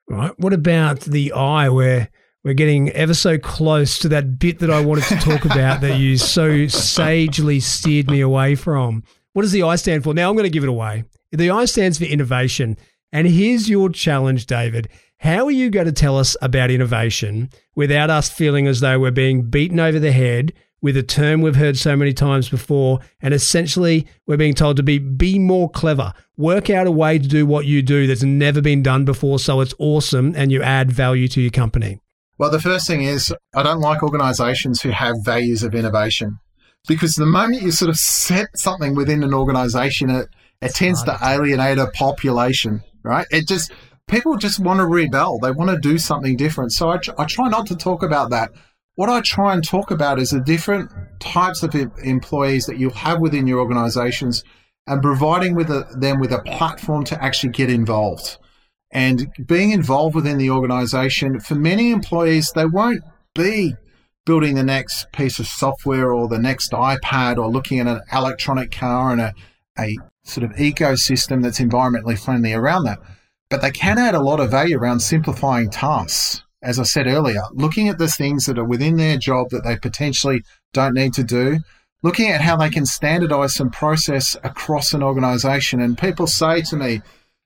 Right. 0.07 0.31
What 0.37 0.53
about 0.53 1.01
the 1.01 1.33
eye 1.33 1.67
where 1.67 2.09
we're 2.43 2.53
getting 2.53 2.89
ever 2.91 3.13
so 3.13 3.37
close 3.37 3.99
to 3.99 4.09
that 4.09 4.39
bit 4.39 4.59
that 4.59 4.71
I 4.71 4.79
wanted 4.79 5.05
to 5.05 5.15
talk 5.17 5.43
about 5.45 5.81
that 5.81 5.99
you 5.99 6.17
so 6.17 6.67
sagely 6.67 7.59
steered 7.59 8.09
me 8.09 8.21
away 8.21 8.55
from? 8.55 9.03
What 9.33 9.41
does 9.41 9.51
the 9.51 9.63
I 9.63 9.75
stand 9.75 10.03
for? 10.03 10.13
Now 10.13 10.29
I'm 10.29 10.35
going 10.35 10.45
to 10.45 10.49
give 10.49 10.63
it 10.63 10.69
away. 10.69 11.03
The 11.31 11.49
I 11.49 11.65
stands 11.65 11.97
for 11.97 12.05
innovation. 12.05 12.77
And 13.11 13.27
here's 13.27 13.69
your 13.69 13.89
challenge, 13.89 14.45
David. 14.45 14.89
How 15.17 15.45
are 15.45 15.51
you 15.51 15.69
going 15.69 15.85
to 15.85 15.91
tell 15.91 16.17
us 16.17 16.35
about 16.41 16.71
innovation 16.71 17.49
without 17.75 18.09
us 18.09 18.29
feeling 18.29 18.67
as 18.67 18.79
though 18.79 18.99
we're 18.99 19.11
being 19.11 19.43
beaten 19.43 19.79
over 19.79 19.99
the 19.99 20.11
head 20.11 20.53
with 20.83 20.97
a 20.97 21.01
term 21.01 21.41
we've 21.41 21.55
heard 21.55 21.77
so 21.77 21.95
many 21.95 22.13
times 22.13 22.49
before. 22.49 22.99
And 23.21 23.33
essentially, 23.33 24.05
we're 24.27 24.37
being 24.37 24.53
told 24.53 24.77
to 24.77 24.83
be 24.83 24.99
be 24.99 25.39
more 25.39 25.69
clever, 25.69 26.13
work 26.37 26.69
out 26.69 26.85
a 26.85 26.91
way 26.91 27.17
to 27.17 27.27
do 27.27 27.45
what 27.47 27.65
you 27.65 27.81
do 27.81 28.05
that's 28.05 28.21
never 28.21 28.61
been 28.61 28.83
done 28.83 29.05
before. 29.05 29.39
So 29.39 29.61
it's 29.61 29.73
awesome 29.79 30.33
and 30.35 30.51
you 30.51 30.61
add 30.61 30.91
value 30.91 31.27
to 31.29 31.41
your 31.41 31.51
company. 31.51 31.99
Well, 32.37 32.51
the 32.51 32.59
first 32.59 32.85
thing 32.85 33.03
is 33.03 33.33
I 33.55 33.63
don't 33.63 33.79
like 33.79 34.03
organizations 34.03 34.81
who 34.81 34.89
have 34.89 35.15
values 35.23 35.63
of 35.63 35.73
innovation 35.73 36.39
because 36.87 37.15
the 37.15 37.25
moment 37.25 37.63
you 37.63 37.71
sort 37.71 37.89
of 37.89 37.97
set 37.97 38.47
something 38.55 38.95
within 38.95 39.23
an 39.23 39.33
organization, 39.33 40.09
it, 40.09 40.29
it 40.61 40.73
tends 40.73 41.03
to 41.03 41.17
alienate 41.21 41.77
a 41.77 41.87
population, 41.87 42.83
right? 43.03 43.27
It 43.31 43.47
just, 43.47 43.71
people 44.07 44.37
just 44.37 44.59
want 44.59 44.79
to 44.79 44.85
rebel. 44.85 45.39
They 45.39 45.51
want 45.51 45.71
to 45.71 45.79
do 45.79 45.97
something 45.97 46.35
different. 46.35 46.73
So 46.73 46.89
I, 46.89 46.99
I 47.17 47.25
try 47.25 47.49
not 47.49 47.67
to 47.67 47.75
talk 47.75 48.03
about 48.03 48.31
that 48.31 48.51
what 48.95 49.09
I 49.09 49.21
try 49.21 49.53
and 49.53 49.63
talk 49.63 49.91
about 49.91 50.19
is 50.19 50.29
the 50.29 50.39
different 50.39 50.91
types 51.19 51.63
of 51.63 51.73
employees 52.03 52.65
that 52.67 52.77
you'll 52.77 52.91
have 52.91 53.19
within 53.19 53.47
your 53.47 53.59
organizations 53.59 54.43
and 54.85 55.01
providing 55.01 55.55
with 55.55 55.69
a, 55.69 55.87
them 55.97 56.19
with 56.19 56.31
a 56.31 56.41
platform 56.43 57.03
to 57.05 57.23
actually 57.23 57.51
get 57.51 57.69
involved. 57.69 58.37
And 58.91 59.27
being 59.43 59.71
involved 59.71 60.15
within 60.15 60.37
the 60.37 60.51
organization, 60.51 61.39
for 61.39 61.55
many 61.55 61.89
employees, 61.89 62.51
they 62.51 62.65
won't 62.65 63.01
be 63.33 63.75
building 64.25 64.55
the 64.55 64.63
next 64.63 65.11
piece 65.11 65.39
of 65.39 65.47
software 65.47 66.13
or 66.13 66.27
the 66.27 66.39
next 66.39 66.71
iPad 66.71 67.37
or 67.37 67.49
looking 67.49 67.79
at 67.79 67.87
an 67.87 68.01
electronic 68.11 68.71
car 68.71 69.11
and 69.11 69.21
a, 69.21 69.33
a 69.77 69.97
sort 70.23 70.43
of 70.43 70.51
ecosystem 70.57 71.43
that's 71.43 71.59
environmentally 71.59 72.17
friendly 72.17 72.53
around 72.53 72.85
that. 72.85 72.99
But 73.49 73.61
they 73.61 73.71
can 73.71 73.99
add 73.99 74.15
a 74.15 74.21
lot 74.21 74.39
of 74.39 74.51
value 74.51 74.77
around 74.77 75.01
simplifying 75.01 75.69
tasks 75.69 76.43
as 76.63 76.79
I 76.79 76.83
said 76.83 77.07
earlier, 77.07 77.41
looking 77.51 77.89
at 77.89 77.97
the 77.97 78.07
things 78.07 78.45
that 78.45 78.57
are 78.57 78.63
within 78.63 78.95
their 78.95 79.17
job 79.17 79.49
that 79.49 79.63
they 79.65 79.75
potentially 79.75 80.43
don't 80.71 80.93
need 80.93 81.13
to 81.13 81.23
do, 81.23 81.59
looking 82.01 82.31
at 82.31 82.41
how 82.41 82.55
they 82.55 82.69
can 82.69 82.85
standardize 82.85 83.53
some 83.53 83.69
process 83.69 84.35
across 84.43 84.93
an 84.93 85.03
organization. 85.03 85.81
And 85.81 85.97
people 85.97 86.25
say 86.25 86.61
to 86.61 86.77
me, 86.77 87.01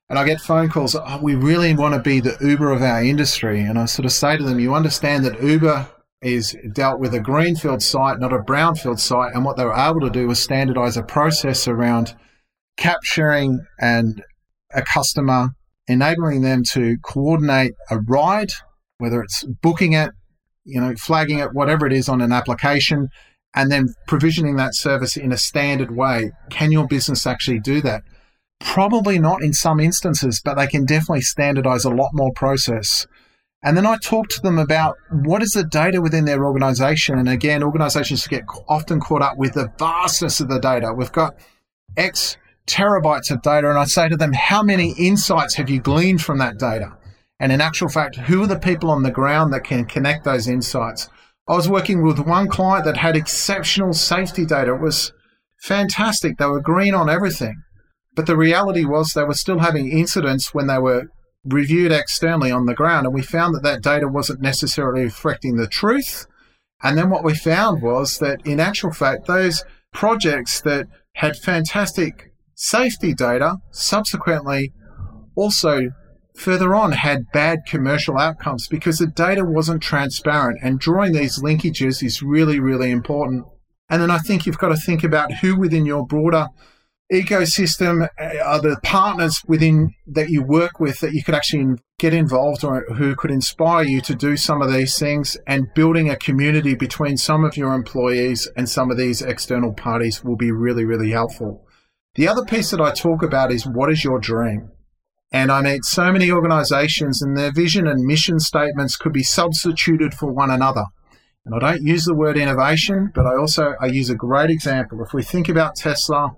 and 0.10 0.18
I 0.18 0.26
get 0.26 0.40
phone 0.40 0.70
calls, 0.70 0.96
oh, 0.96 1.20
we 1.22 1.36
really 1.36 1.76
want 1.76 1.96
to 1.96 2.00
be 2.00 2.20
the 2.20 2.38
Uber 2.40 2.72
of 2.72 2.82
our 2.82 3.04
industry. 3.04 3.62
And 3.62 3.78
I 3.78 3.86
sort 3.86 4.06
of 4.06 4.12
say 4.12 4.38
to 4.38 4.44
them, 4.44 4.60
you 4.60 4.74
understand 4.74 5.26
that 5.26 5.42
Uber 5.42 5.90
is 6.22 6.56
dealt 6.74 7.00
with 7.00 7.14
a 7.14 7.20
greenfield 7.20 7.82
site, 7.82 8.20
not 8.20 8.34
a 8.34 8.40
brownfield 8.40 9.00
site. 9.00 9.34
And 9.34 9.46
what 9.46 9.58
they 9.58 9.66
were 9.66 9.74
able 9.74 10.02
to 10.02 10.10
do 10.10 10.28
was 10.28 10.40
standardize 10.40 10.98
a 10.98 11.04
process 11.04 11.68
around 11.68 12.16
capturing 12.78 13.60
and 13.80 14.24
a 14.74 14.82
customer, 14.82 15.50
enabling 15.88 16.42
them 16.42 16.64
to 16.72 16.98
coordinate 17.04 17.74
a 17.90 18.00
ride 18.00 18.52
whether 18.98 19.22
it's 19.22 19.44
booking 19.44 19.94
it, 19.94 20.12
you 20.66 20.82
know, 20.82 20.94
flagging 20.96 21.40
it, 21.40 21.54
whatever 21.54 21.86
it 21.86 21.94
is 21.94 22.10
on 22.10 22.22
an 22.22 22.32
application, 22.32 23.10
and 23.56 23.72
then 23.72 23.94
provisioning 24.08 24.56
that 24.58 24.76
service 24.76 25.16
in 25.16 25.32
a 25.32 25.38
standard 25.38 25.96
way. 25.96 26.32
Can 26.50 26.72
your 26.72 26.88
business 26.88 27.26
actually 27.26 27.60
do 27.60 27.82
that? 27.82 28.04
Probably 28.60 29.20
not 29.20 29.44
in 29.44 29.54
some 29.54 29.80
instances, 29.80 30.42
but 30.44 30.56
they 30.56 30.68
can 30.68 30.86
definitely 30.86 31.22
standardize 31.22 31.86
a 31.86 31.92
lot 31.92 32.10
more 32.14 32.32
process. 32.36 33.06
And 33.64 33.76
then 33.76 33.86
I 33.86 33.98
talk 33.98 34.30
to 34.30 34.42
them 34.42 34.60
about 34.60 34.98
what 35.10 35.42
is 35.42 35.52
the 35.52 35.64
data 35.64 36.02
within 36.02 36.26
their 36.26 36.46
organization. 36.46 37.18
And 37.18 37.28
again, 37.28 37.64
organizations 37.64 38.28
get 38.28 38.44
often 38.70 39.00
caught 39.00 39.22
up 39.22 39.38
with 39.38 39.54
the 39.54 39.72
vastness 39.80 40.40
of 40.40 40.48
the 40.48 40.60
data. 40.60 40.94
We've 40.94 41.12
got 41.12 41.36
X 41.96 42.38
terabytes 42.68 43.32
of 43.32 43.42
data. 43.42 43.70
And 43.70 43.80
I 43.80 43.86
say 43.86 44.10
to 44.10 44.18
them, 44.18 44.34
how 44.34 44.62
many 44.62 44.94
insights 44.98 45.56
have 45.56 45.70
you 45.70 45.80
gleaned 45.80 46.22
from 46.22 46.38
that 46.38 46.60
data? 46.60 46.96
And 47.40 47.52
in 47.52 47.62
actual 47.62 47.90
fact, 47.90 48.16
who 48.16 48.44
are 48.44 48.48
the 48.48 48.60
people 48.60 48.90
on 48.92 49.04
the 49.04 49.12
ground 49.12 49.54
that 49.54 49.64
can 49.64 49.86
connect 49.86 50.24
those 50.24 50.48
insights? 50.48 51.10
I 51.48 51.56
was 51.56 51.70
working 51.70 52.04
with 52.04 52.20
one 52.20 52.48
client 52.50 52.86
that 52.86 52.98
had 52.98 53.16
exceptional 53.16 53.94
safety 53.94 54.46
data. 54.46 54.76
It 54.76 54.82
was 54.82 55.14
fantastic. 55.62 56.38
They 56.38 56.46
were 56.46 56.62
green 56.62 56.94
on 56.94 57.10
everything. 57.10 57.56
But 58.16 58.26
the 58.26 58.36
reality 58.36 58.86
was 58.86 59.14
they 59.14 59.24
were 59.24 59.34
still 59.34 59.60
having 59.60 59.90
incidents 59.92 60.54
when 60.54 60.68
they 60.68 60.80
were 60.80 61.10
reviewed 61.48 61.92
externally 61.92 62.52
on 62.52 62.66
the 62.66 62.74
ground. 62.74 63.06
And 63.06 63.16
we 63.16 63.22
found 63.22 63.56
that 63.56 63.64
that 63.64 63.82
data 63.82 64.08
wasn't 64.08 64.42
necessarily 64.42 65.04
reflecting 65.04 65.56
the 65.56 65.68
truth. 65.68 66.28
And 66.84 66.98
then 66.98 67.10
what 67.10 67.24
we 67.24 67.34
found 67.34 67.82
was 67.82 68.20
that 68.20 68.46
in 68.46 68.60
actual 68.60 68.92
fact, 68.92 69.28
those 69.28 69.64
projects 69.94 70.62
that 70.62 70.88
had 71.14 71.38
fantastic 71.38 72.32
safety 72.54 73.14
data 73.14 73.58
subsequently 73.72 74.74
also 75.36 75.90
further 76.36 76.76
on 76.76 76.92
had 76.92 77.32
bad 77.34 77.60
commercial 77.68 78.18
outcomes 78.18 78.68
because 78.68 79.00
the 79.00 79.08
data 79.08 79.44
wasn't 79.44 79.82
transparent 79.82 80.60
and 80.62 80.80
drawing 80.80 81.14
these 81.14 81.42
linkages 81.42 82.04
is 82.04 82.22
really, 82.22 82.60
really 82.60 82.92
important. 82.92 83.46
And 83.90 84.02
then 84.02 84.12
I 84.12 84.20
think 84.20 84.46
you've 84.46 84.58
got 84.58 84.70
to 84.70 84.76
think 84.76 85.04
about 85.04 85.34
who 85.36 85.58
within 85.58 85.86
your 85.86 86.06
broader 86.06 86.48
ecosystem 87.12 88.08
uh, 88.20 88.44
are 88.44 88.62
the 88.62 88.78
partners 88.84 89.42
within 89.48 89.94
that 90.06 90.30
you 90.30 90.44
work 90.44 90.80
with 90.80 91.00
that 91.00 91.14
you 91.14 91.24
could 91.24 91.36
actually 91.36 91.78
get 92.00 92.14
involved 92.14 92.64
or 92.64 92.86
who 92.96 93.16
could 93.16 93.32
inspire 93.32 93.84
you 93.84 94.02
to 94.02 94.14
do 94.14 94.36
some 94.36 94.62
of 94.62 94.72
these 94.72 95.00
things 95.00 95.38
and 95.48 95.74
building 95.74 96.10
a 96.10 96.16
community 96.16 96.76
between 96.76 97.18
some 97.18 97.44
of 97.44 97.56
your 97.56 97.74
employees 97.74 98.50
and 98.56 98.70
some 98.70 98.92
of 98.92 98.98
these 98.98 99.22
external 99.22 99.74
parties 99.74 100.24
will 100.24 100.36
be 100.36 100.52
really, 100.52 100.86
really 100.86 101.12
helpful. 101.12 101.66
The 102.16 102.28
other 102.28 102.44
piece 102.44 102.72
that 102.72 102.82
I 102.82 102.92
talk 102.92 103.24
about 103.24 103.52
is 103.52 103.66
what 103.66 103.92
is 103.92 104.04
your 104.04 104.20
dream? 104.20 104.72
And 105.32 105.52
I 105.52 105.62
meet 105.62 105.86
so 105.86 106.12
many 106.12 106.32
organizations 106.32 107.22
and 107.22 107.38
their 107.38 107.52
vision 107.52 107.88
and 107.88 108.06
mission 108.06 108.40
statements 108.40 108.96
could 108.96 109.14
be 109.14 109.24
substituted 109.24 110.14
for 110.14 110.32
one 110.32 110.50
another. 110.50 110.86
And 111.46 111.56
I 111.56 111.60
don't 111.60 111.84
use 111.86 112.04
the 112.04 112.16
word 112.16 112.38
innovation, 112.38 113.12
but 113.16 113.26
I 113.26 113.38
also 113.38 113.76
I 113.80 113.86
use 113.86 114.10
a 114.10 114.16
great 114.16 114.50
example. 114.50 115.02
If 115.02 115.14
we 115.14 115.24
think 115.24 115.48
about 115.48 115.76
Tesla, 115.76 116.36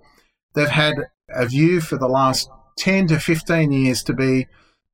they've 0.54 0.70
had 0.70 0.96
a 1.30 1.46
view 1.46 1.82
for 1.82 1.98
the 1.98 2.08
last 2.08 2.50
10 2.78 3.08
to 3.08 3.20
15 3.20 3.72
years 3.72 4.04
to 4.04 4.14
be 4.14 4.48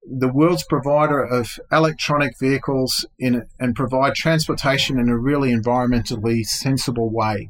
the 0.07 0.31
world's 0.31 0.63
provider 0.63 1.23
of 1.23 1.59
electronic 1.71 2.33
vehicles 2.39 3.05
in, 3.17 3.47
and 3.59 3.75
provide 3.75 4.13
transportation 4.13 4.99
in 4.99 5.09
a 5.09 5.17
really 5.17 5.51
environmentally 5.51 6.43
sensible 6.43 7.11
way. 7.11 7.49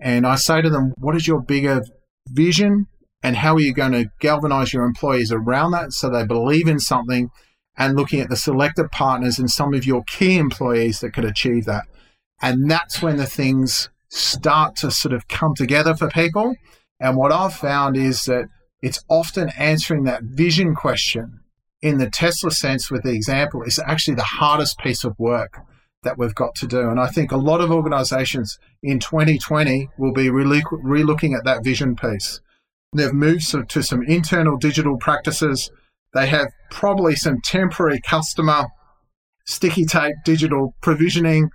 And 0.00 0.26
I 0.26 0.34
say 0.34 0.62
to 0.62 0.70
them, 0.70 0.94
what 0.98 1.14
is 1.14 1.28
your 1.28 1.40
bigger 1.40 1.82
vision 2.28 2.86
and 3.22 3.36
how 3.36 3.54
are 3.54 3.60
you 3.60 3.72
going 3.72 3.92
to 3.92 4.10
galvanize 4.20 4.72
your 4.72 4.84
employees 4.84 5.30
around 5.30 5.70
that 5.72 5.92
so 5.92 6.10
they 6.10 6.26
believe 6.26 6.66
in 6.66 6.80
something 6.80 7.30
and 7.76 7.96
looking 7.96 8.20
at 8.20 8.28
the 8.28 8.36
selected 8.36 8.90
partners 8.90 9.38
and 9.38 9.50
some 9.50 9.72
of 9.72 9.86
your 9.86 10.02
key 10.04 10.36
employees 10.36 11.00
that 11.00 11.12
could 11.12 11.24
achieve 11.24 11.64
that. 11.66 11.84
And 12.40 12.70
that's 12.70 13.00
when 13.00 13.16
the 13.16 13.26
things 13.26 13.88
start 14.08 14.76
to 14.76 14.90
sort 14.90 15.14
of 15.14 15.28
come 15.28 15.54
together 15.54 15.94
for 15.94 16.08
people. 16.08 16.56
And 17.02 17.16
what 17.16 17.32
I've 17.32 17.54
found 17.54 17.96
is 17.96 18.24
that 18.26 18.46
it's 18.80 19.04
often 19.08 19.50
answering 19.58 20.04
that 20.04 20.22
vision 20.22 20.74
question 20.74 21.40
in 21.82 21.98
the 21.98 22.08
Tesla 22.08 22.52
sense 22.52 22.90
with 22.90 23.02
the 23.02 23.10
example, 23.10 23.62
is 23.62 23.80
actually 23.84 24.14
the 24.14 24.22
hardest 24.22 24.78
piece 24.78 25.02
of 25.02 25.18
work 25.18 25.58
that 26.04 26.16
we've 26.16 26.34
got 26.34 26.54
to 26.54 26.66
do. 26.66 26.88
And 26.88 27.00
I 27.00 27.08
think 27.08 27.32
a 27.32 27.36
lot 27.36 27.60
of 27.60 27.72
organizations 27.72 28.58
in 28.82 29.00
2020 29.00 29.88
will 29.98 30.12
be 30.12 30.28
relooking 30.28 31.36
at 31.36 31.44
that 31.44 31.64
vision 31.64 31.96
piece. 31.96 32.40
They've 32.94 33.12
moved 33.12 33.52
to 33.68 33.82
some 33.82 34.02
internal 34.02 34.56
digital 34.56 34.96
practices. 34.96 35.70
They 36.14 36.28
have 36.28 36.48
probably 36.70 37.16
some 37.16 37.40
temporary 37.42 38.00
customer 38.00 38.66
sticky 39.44 39.86
tape 39.86 40.14
digital 40.24 40.74
provisioning 40.80 41.50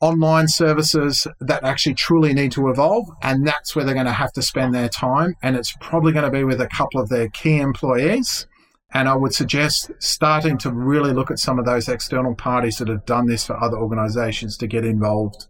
online 0.00 0.48
services 0.48 1.26
that 1.40 1.62
actually 1.62 1.94
truly 1.94 2.32
need 2.32 2.52
to 2.52 2.68
evolve. 2.68 3.08
And 3.22 3.46
that's 3.46 3.76
where 3.76 3.84
they're 3.84 3.94
going 3.94 4.06
to 4.06 4.12
have 4.12 4.32
to 4.32 4.42
spend 4.42 4.74
their 4.74 4.88
time. 4.88 5.34
And 5.42 5.56
it's 5.56 5.76
probably 5.80 6.12
going 6.12 6.24
to 6.24 6.30
be 6.30 6.44
with 6.44 6.60
a 6.60 6.68
couple 6.68 7.00
of 7.00 7.08
their 7.08 7.28
key 7.28 7.58
employees. 7.58 8.46
And 8.92 9.08
I 9.08 9.14
would 9.14 9.34
suggest 9.34 9.90
starting 9.98 10.58
to 10.58 10.72
really 10.72 11.12
look 11.12 11.30
at 11.30 11.38
some 11.38 11.58
of 11.58 11.64
those 11.64 11.88
external 11.88 12.34
parties 12.34 12.78
that 12.78 12.88
have 12.88 13.04
done 13.04 13.26
this 13.26 13.46
for 13.46 13.62
other 13.62 13.76
organizations 13.76 14.56
to 14.58 14.66
get 14.66 14.84
involved 14.84 15.46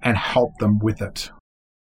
and 0.00 0.16
help 0.16 0.56
them 0.58 0.78
with 0.78 1.02
it. 1.02 1.30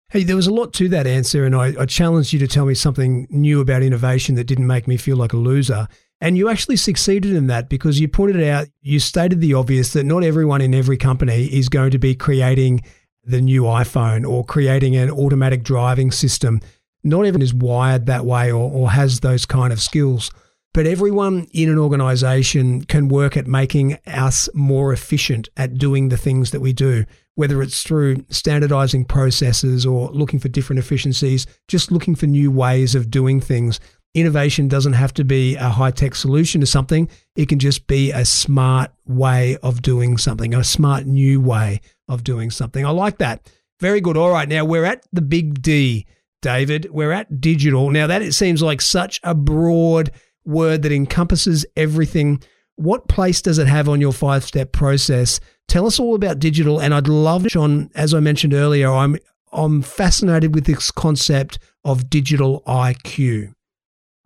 Hey, 0.09 0.23
there 0.23 0.37
was 0.37 0.47
a 0.47 0.53
lot 0.53 0.73
to 0.75 0.87
that 0.89 1.05
answer, 1.05 1.45
and 1.45 1.53
I, 1.53 1.73
I, 1.81 1.85
challenged 1.85 2.31
you 2.31 2.39
to 2.39 2.47
tell 2.47 2.65
me 2.65 2.73
something 2.73 3.27
new 3.29 3.59
about 3.59 3.83
innovation 3.83 4.35
that 4.35 4.45
didn't 4.45 4.65
make 4.65 4.87
me 4.87 4.95
feel 4.95 5.17
like 5.17 5.33
a 5.33 5.37
loser. 5.37 5.89
And 6.19 6.37
you 6.37 6.49
actually 6.49 6.77
succeeded 6.77 7.33
in 7.33 7.47
that 7.47 7.69
because 7.69 7.99
you 7.99 8.07
pointed 8.07 8.43
out, 8.43 8.67
you 8.81 8.99
stated 8.99 9.39
the 9.39 9.53
obvious 9.53 9.93
that 9.93 10.03
not 10.03 10.23
everyone 10.23 10.61
in 10.61 10.73
every 10.73 10.97
company 10.97 11.45
is 11.45 11.69
going 11.69 11.91
to 11.91 11.99
be 11.99 12.15
creating 12.15 12.81
the 13.23 13.41
new 13.41 13.63
iPhone 13.63 14.27
or 14.27 14.43
creating 14.43 14.95
an 14.95 15.11
automatic 15.11 15.63
driving 15.63 16.11
system. 16.11 16.59
Not 17.03 17.25
everyone 17.25 17.43
is 17.43 17.53
wired 17.53 18.07
that 18.07 18.25
way 18.25 18.51
or, 18.51 18.71
or 18.71 18.91
has 18.91 19.19
those 19.19 19.45
kind 19.45 19.71
of 19.71 19.81
skills. 19.81 20.31
But 20.73 20.87
everyone 20.87 21.47
in 21.53 21.69
an 21.69 21.79
organization 21.79 22.83
can 22.83 23.09
work 23.09 23.35
at 23.35 23.47
making 23.47 23.97
us 24.05 24.47
more 24.53 24.93
efficient 24.93 25.49
at 25.57 25.77
doing 25.77 26.09
the 26.09 26.17
things 26.17 26.51
that 26.51 26.59
we 26.59 26.71
do, 26.71 27.05
whether 27.35 27.61
it's 27.61 27.83
through 27.83 28.25
standardizing 28.29 29.05
processes 29.05 29.85
or 29.85 30.09
looking 30.11 30.39
for 30.39 30.49
different 30.49 30.79
efficiencies, 30.79 31.47
just 31.67 31.91
looking 31.91 32.15
for 32.15 32.27
new 32.27 32.51
ways 32.51 32.95
of 32.95 33.09
doing 33.09 33.41
things 33.41 33.79
innovation 34.13 34.67
doesn't 34.67 34.93
have 34.93 35.13
to 35.15 35.23
be 35.23 35.55
a 35.55 35.69
high 35.69 35.91
tech 35.91 36.15
solution 36.15 36.61
to 36.61 36.67
something. 36.67 37.09
It 37.35 37.49
can 37.49 37.59
just 37.59 37.87
be 37.87 38.11
a 38.11 38.25
smart 38.25 38.91
way 39.05 39.57
of 39.57 39.81
doing 39.81 40.17
something, 40.17 40.53
a 40.53 40.63
smart 40.63 41.05
new 41.05 41.39
way 41.39 41.81
of 42.07 42.23
doing 42.23 42.49
something. 42.49 42.85
I 42.85 42.89
like 42.89 43.17
that. 43.19 43.49
Very 43.79 44.01
good. 44.01 44.17
All 44.17 44.31
right. 44.31 44.49
Now 44.49 44.65
we're 44.65 44.85
at 44.85 45.05
the 45.13 45.21
big 45.21 45.61
D, 45.61 46.05
David. 46.41 46.89
We're 46.91 47.11
at 47.11 47.39
digital. 47.39 47.91
Now 47.91 48.07
that 48.07 48.21
it 48.21 48.33
seems 48.33 48.61
like 48.61 48.81
such 48.81 49.19
a 49.23 49.35
broad 49.35 50.11
word 50.45 50.81
that 50.81 50.91
encompasses 50.91 51.65
everything. 51.75 52.41
What 52.75 53.07
place 53.07 53.41
does 53.41 53.59
it 53.59 53.67
have 53.67 53.89
on 53.89 54.01
your 54.01 54.13
five 54.13 54.43
step 54.43 54.71
process? 54.71 55.39
Tell 55.67 55.85
us 55.85 55.99
all 55.99 56.15
about 56.15 56.39
digital. 56.39 56.79
And 56.79 56.93
I'd 56.93 57.07
love, 57.07 57.45
John, 57.47 57.91
as 57.93 58.13
I 58.13 58.19
mentioned 58.19 58.53
earlier, 58.53 58.89
I'm 58.89 59.17
I'm 59.51 59.81
fascinated 59.81 60.53
with 60.53 60.65
this 60.65 60.91
concept 60.91 61.59
of 61.83 62.09
digital 62.09 62.63
IQ. 62.67 63.53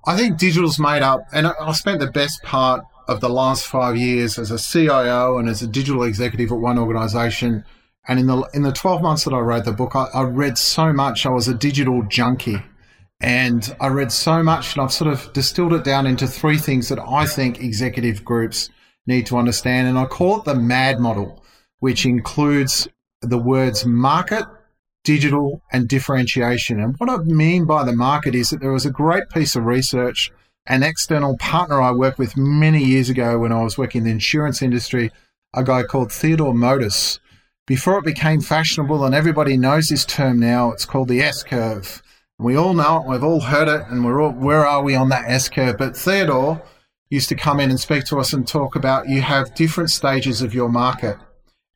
I 0.05 0.17
think 0.17 0.37
digital's 0.37 0.79
made 0.79 1.03
up, 1.03 1.27
and 1.31 1.47
I 1.47 1.71
spent 1.73 1.99
the 1.99 2.11
best 2.11 2.41
part 2.43 2.83
of 3.07 3.21
the 3.21 3.29
last 3.29 3.67
five 3.67 3.97
years 3.97 4.39
as 4.39 4.49
a 4.49 4.57
CIO 4.57 5.37
and 5.37 5.47
as 5.47 5.61
a 5.61 5.67
digital 5.67 6.03
executive 6.03 6.51
at 6.51 6.57
one 6.57 6.79
organization. 6.79 7.63
And 8.07 8.19
in 8.19 8.25
the 8.25 8.49
in 8.53 8.63
the 8.63 8.71
12 8.71 9.01
months 9.01 9.25
that 9.25 9.33
I 9.33 9.39
wrote 9.39 9.65
the 9.65 9.71
book, 9.71 9.95
I, 9.95 10.05
I 10.13 10.23
read 10.23 10.57
so 10.57 10.91
much. 10.91 11.25
I 11.25 11.29
was 11.29 11.47
a 11.47 11.53
digital 11.53 12.03
junkie. 12.03 12.63
And 13.19 13.75
I 13.79 13.87
read 13.89 14.11
so 14.11 14.41
much, 14.41 14.73
and 14.73 14.81
I've 14.81 14.91
sort 14.91 15.13
of 15.13 15.31
distilled 15.33 15.73
it 15.73 15.83
down 15.83 16.07
into 16.07 16.25
three 16.25 16.57
things 16.57 16.89
that 16.89 16.97
I 16.97 17.27
think 17.27 17.61
executive 17.61 18.25
groups 18.25 18.69
need 19.05 19.27
to 19.27 19.37
understand. 19.37 19.87
And 19.87 19.99
I 19.99 20.05
call 20.05 20.39
it 20.39 20.45
the 20.45 20.55
MAD 20.55 20.99
model, 20.99 21.43
which 21.79 22.07
includes 22.07 22.87
the 23.21 23.37
words 23.37 23.85
market, 23.85 24.45
digital 25.03 25.61
and 25.71 25.87
differentiation. 25.87 26.79
And 26.79 26.95
what 26.97 27.09
I 27.09 27.17
mean 27.17 27.65
by 27.65 27.83
the 27.83 27.95
market 27.95 28.35
is 28.35 28.49
that 28.49 28.59
there 28.59 28.71
was 28.71 28.85
a 28.85 28.91
great 28.91 29.29
piece 29.29 29.55
of 29.55 29.65
research. 29.65 30.31
An 30.67 30.83
external 30.83 31.37
partner 31.37 31.81
I 31.81 31.91
worked 31.91 32.19
with 32.19 32.37
many 32.37 32.83
years 32.83 33.09
ago 33.09 33.39
when 33.39 33.51
I 33.51 33.63
was 33.63 33.77
working 33.77 33.99
in 33.99 34.05
the 34.05 34.11
insurance 34.11 34.61
industry, 34.61 35.11
a 35.55 35.63
guy 35.63 35.83
called 35.83 36.11
Theodore 36.11 36.53
Modis. 36.53 37.19
Before 37.65 37.97
it 37.97 38.05
became 38.05 38.41
fashionable, 38.41 39.03
and 39.03 39.15
everybody 39.15 39.57
knows 39.57 39.87
this 39.87 40.05
term 40.05 40.39
now, 40.39 40.71
it's 40.71 40.85
called 40.85 41.07
the 41.07 41.21
S 41.21 41.43
curve. 41.43 42.03
We 42.37 42.55
all 42.55 42.73
know 42.73 43.01
it, 43.01 43.07
we've 43.07 43.23
all 43.23 43.39
heard 43.39 43.67
it, 43.67 43.85
and 43.87 44.03
we're 44.03 44.21
all, 44.21 44.31
where 44.31 44.65
are 44.65 44.83
we 44.83 44.95
on 44.95 45.09
that 45.09 45.29
S 45.29 45.47
curve? 45.47 45.77
But 45.77 45.95
Theodore 45.95 46.61
used 47.09 47.29
to 47.29 47.35
come 47.35 47.59
in 47.59 47.69
and 47.69 47.79
speak 47.79 48.05
to 48.05 48.19
us 48.19 48.33
and 48.33 48.47
talk 48.47 48.75
about 48.75 49.09
you 49.09 49.21
have 49.21 49.53
different 49.53 49.89
stages 49.89 50.41
of 50.41 50.53
your 50.53 50.69
market 50.69 51.17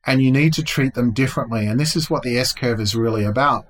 and 0.06 0.22
you 0.22 0.30
need 0.30 0.52
to 0.54 0.62
treat 0.62 0.94
them 0.94 1.12
differently. 1.12 1.66
And 1.66 1.78
this 1.78 1.96
is 1.96 2.08
what 2.08 2.22
the 2.22 2.38
S 2.38 2.52
curve 2.52 2.80
is 2.80 2.94
really 2.94 3.24
about. 3.24 3.66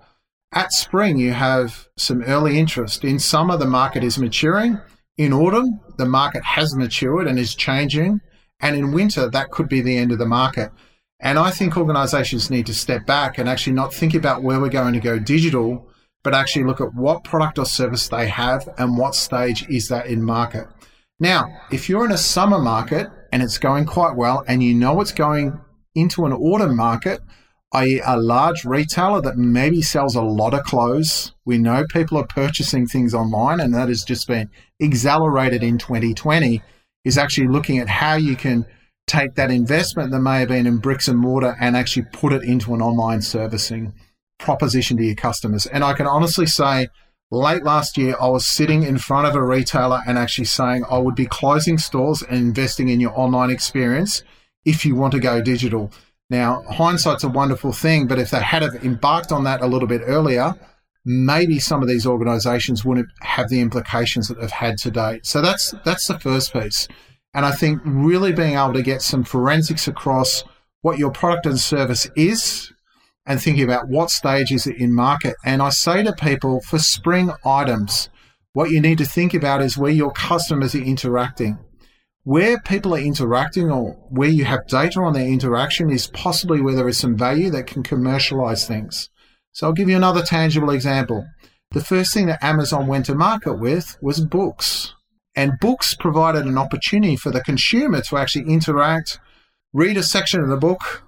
At 0.53 0.72
spring, 0.72 1.16
you 1.18 1.33
have 1.33 1.88
some 1.96 2.22
early 2.22 2.59
interest. 2.59 3.05
In 3.05 3.18
summer, 3.18 3.57
the 3.57 3.66
market 3.66 4.05
is 4.05 4.18
maturing. 4.18 4.81
In 5.16 5.33
autumn, 5.33 5.81
the 5.96 6.07
market 6.07 6.44
has 6.44 6.75
matured 6.75 7.27
and 7.27 7.38
is 7.38 7.55
changing. 7.55 8.20
And 8.61 8.77
in 8.77 8.92
winter, 8.92 9.29
that 9.31 9.51
could 9.51 9.68
be 9.68 9.81
the 9.81 9.96
end 9.96 10.12
of 10.12 10.18
the 10.18 10.27
market. 10.27 10.70
And 11.18 11.38
I 11.38 11.51
think 11.51 11.77
organizations 11.77 12.51
need 12.51 12.66
to 12.66 12.75
step 12.75 13.07
back 13.07 13.38
and 13.38 13.49
actually 13.49 13.72
not 13.72 13.94
think 13.94 14.14
about 14.14 14.42
where 14.42 14.61
we're 14.61 14.68
going 14.68 14.92
to 14.92 15.01
go 15.01 15.18
digital, 15.18 15.88
but 16.22 16.35
actually 16.35 16.64
look 16.64 16.81
at 16.81 16.94
what 16.94 17.25
product 17.25 17.59
or 17.59 17.64
service 17.64 18.09
they 18.09 18.29
have 18.29 18.68
and 18.77 18.99
what 18.99 19.14
stage 19.14 19.66
is 19.68 19.88
that 19.88 20.07
in 20.07 20.22
market. 20.22 20.68
Now, 21.18 21.46
if 21.70 21.88
you're 21.88 22.05
in 22.05 22.12
a 22.12 22.18
summer 22.18 22.59
market 22.59 23.09
and 23.33 23.42
it's 23.42 23.57
going 23.57 23.87
quite 23.87 24.14
well 24.14 24.44
and 24.46 24.62
you 24.62 24.75
know 24.75 25.01
it's 25.01 25.12
going 25.12 25.59
into 25.97 26.27
an 26.27 26.33
autumn 26.33 26.77
market, 26.77 27.21
i.e., 27.73 28.01
a 28.05 28.17
large 28.17 28.65
retailer 28.65 29.21
that 29.23 29.37
maybe 29.37 29.83
sells 29.83 30.15
a 30.15 30.23
lot 30.23 30.55
of 30.55 30.63
clothes. 30.63 31.35
We 31.45 31.59
know 31.59 31.85
people 31.89 32.19
are 32.19 32.27
purchasing 32.27 32.87
things 32.87 33.15
online, 33.15 33.59
and 33.59 33.75
that 33.75 33.89
has 33.89 34.05
just 34.05 34.29
been 34.29 34.51
accelerated 34.81 35.63
in 35.63 35.79
2020. 35.79 36.63
Is 37.05 37.19
actually 37.19 37.47
looking 37.49 37.79
at 37.79 37.89
how 37.89 38.17
you 38.17 38.35
can 38.35 38.67
take 39.07 39.37
that 39.37 39.51
investment 39.51 40.11
that 40.11 40.19
may 40.19 40.41
have 40.41 40.49
been 40.49 40.67
in 40.67 40.79
bricks 40.79 41.07
and 41.07 41.19
mortar 41.19 41.57
and 41.61 41.77
actually 41.77 42.05
put 42.13 42.33
it 42.33 42.43
into 42.43 42.75
an 42.75 42.83
online 42.83 43.23
servicing 43.23 43.93
proposition 44.39 44.97
to 44.97 45.05
your 45.05 45.15
customers. 45.15 45.67
And 45.67 45.85
I 45.85 45.93
can 45.93 46.09
honestly 46.09 46.47
say, 46.47 46.89
late 47.31 47.63
last 47.63 47.97
year, 47.97 48.17
I 48.21 48.29
was 48.29 48.45
sitting 48.45 48.83
in 48.83 48.99
front 48.99 49.29
of 49.29 49.37
a 49.37 49.43
retailer 49.43 50.03
and 50.07 50.19
actually 50.19 50.47
saying 50.47 50.85
I 50.91 50.99
would 50.99 51.15
be 51.15 51.27
closing 51.27 51.79
stores 51.79 52.23
and 52.23 52.39
investing 52.39 52.89
in 52.89 52.99
your 52.99 53.17
online 53.17 53.51
experience 53.51 54.25
if 54.67 54.85
you 54.85 54.95
want 54.95 55.13
to 55.13 55.21
go 55.21 55.41
digital. 55.41 55.91
Now, 56.29 56.63
hindsight's 56.69 57.25
a 57.25 57.29
wonderful 57.29 57.73
thing, 57.73 58.09
but 58.09 58.19
if 58.19 58.31
they 58.31 58.41
had 58.41 58.63
have 58.63 58.85
embarked 58.85 59.33
on 59.33 59.45
that 59.45 59.63
a 59.63 59.67
little 59.67 59.89
bit 59.89 60.03
earlier, 60.05 60.55
maybe 61.05 61.61
some 61.61 61.83
of 61.83 61.89
these 61.89 62.05
organizations 62.05 62.85
wouldn't 62.85 63.09
have 63.21 63.49
the 63.49 63.61
implications 63.61 64.27
that 64.27 64.41
they've 64.41 64.51
had 64.51 64.77
to 64.79 64.91
date. 64.91 65.25
So 65.25 65.41
that's 65.41 65.73
that's 65.85 66.09
the 66.09 66.19
first 66.19 66.53
piece. 66.53 66.89
And 67.33 67.47
I 67.47 67.53
think 67.53 67.81
really 67.85 68.33
being 68.33 68.55
able 68.55 68.73
to 68.73 68.83
get 68.83 69.03
some 69.03 69.23
forensics 69.23 69.87
across 69.87 70.43
what 70.83 70.99
your 70.99 71.13
product 71.13 71.47
and 71.47 71.61
service 71.61 72.11
is 72.17 72.73
and 73.25 73.41
thinking 73.41 73.65
about 73.65 73.89
what 73.89 74.11
stage 74.11 74.51
is 74.51 74.67
it 74.67 74.77
in 74.77 74.93
market. 74.93 75.37
And 75.45 75.63
I 75.63 75.69
say 75.69 76.03
to 76.03 76.13
people 76.13 76.61
for 76.61 76.79
spring 76.79 77.31
items, 77.45 78.09
what 78.53 78.71
you 78.71 78.81
need 78.81 78.99
to 78.99 79.05
think 79.05 79.35
about 79.35 79.63
is 79.63 79.77
where 79.77 79.93
your 79.93 80.13
customers 80.13 80.75
are 80.75 80.81
interacting 80.83 81.59
where 82.27 82.59
people 82.59 82.93
are 82.93 82.99
interacting 82.99 83.71
or 83.71 83.93
where 84.11 84.29
you 84.29 84.45
have 84.45 84.67
data 84.67 84.99
on 84.99 85.12
their 85.12 85.29
interaction 85.29 85.89
is 85.91 86.09
possibly 86.09 86.61
where 86.61 86.75
there 86.75 86.89
is 86.89 86.99
some 86.99 87.17
value 87.17 87.51
that 87.51 87.69
can 87.69 87.85
commercialize 87.85 88.67
things. 88.67 89.11
So 89.53 89.69
I'll 89.69 89.73
give 89.73 89.89
you 89.89 89.97
another 89.97 90.23
tangible 90.23 90.71
example. 90.71 91.25
The 91.71 91.85
first 91.85 92.12
thing 92.12 92.27
that 92.27 92.43
Amazon 92.43 92.89
went 92.89 93.07
to 93.07 93.15
market 93.15 93.61
with 93.61 93.97
was 94.03 94.19
books. 94.19 94.93
And 95.37 95.61
books 95.61 95.95
provided 95.95 96.47
an 96.47 96.59
opportunity 96.59 97.15
for 97.15 97.31
the 97.31 97.43
consumer 97.43 98.01
to 98.01 98.17
actually 98.17 98.53
interact, 98.53 99.21
read 99.73 99.97
a 99.97 100.03
section 100.03 100.41
of 100.41 100.49
the 100.49 100.57
book 100.57 101.05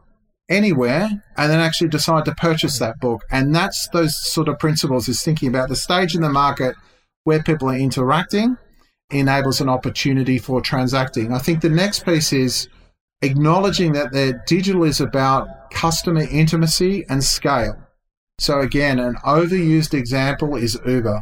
anywhere, 0.49 1.11
and 1.37 1.51
then 1.51 1.59
actually 1.59 1.89
decide 1.89 2.27
to 2.27 2.35
purchase 2.37 2.79
that 2.79 3.01
book. 3.01 3.25
And 3.29 3.53
that's 3.53 3.89
those 3.89 4.17
sort 4.17 4.47
of 4.47 4.61
principles 4.61 5.09
is 5.09 5.21
thinking 5.21 5.49
about 5.49 5.69
the 5.69 5.75
stage 5.75 6.15
in 6.15 6.23
the 6.23 6.31
market 6.31 6.77
where 7.25 7.43
people 7.43 7.69
are 7.71 7.77
interacting 7.77 8.57
enables 9.11 9.61
an 9.61 9.69
opportunity 9.69 10.39
for 10.39 10.61
transacting. 10.61 11.33
I 11.33 11.39
think 11.39 11.61
the 11.61 11.69
next 11.69 12.05
piece 12.05 12.33
is 12.33 12.69
acknowledging 13.23 13.93
that 13.93 14.13
the 14.13 14.41
digital 14.47 14.85
is 14.85 15.01
about 15.01 15.71
customer 15.71 16.27
intimacy 16.31 17.05
and 17.09 17.23
scale. 17.25 17.77
So 18.39 18.61
again, 18.61 18.99
an 18.99 19.17
overused 19.25 19.95
example 19.95 20.55
is 20.57 20.79
Uber. 20.87 21.21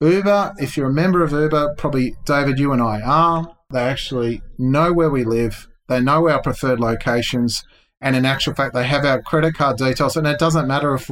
Uber, 0.00 0.54
if 0.58 0.76
you're 0.76 0.90
a 0.90 0.92
member 0.92 1.22
of 1.22 1.32
Uber, 1.32 1.74
probably 1.76 2.14
David, 2.24 2.58
you 2.58 2.72
and 2.72 2.82
I 2.82 3.00
are, 3.02 3.56
they 3.70 3.80
actually 3.80 4.42
know 4.58 4.92
where 4.92 5.10
we 5.10 5.24
live. 5.24 5.68
They 5.88 6.00
know 6.00 6.28
our 6.28 6.40
preferred 6.40 6.80
locations. 6.80 7.64
And 8.00 8.16
in 8.16 8.24
actual 8.24 8.54
fact, 8.54 8.74
they 8.74 8.86
have 8.86 9.04
our 9.04 9.22
credit 9.22 9.54
card 9.54 9.76
details. 9.76 10.16
And 10.16 10.26
it 10.26 10.38
doesn't 10.38 10.66
matter 10.66 10.94
if 10.94 11.10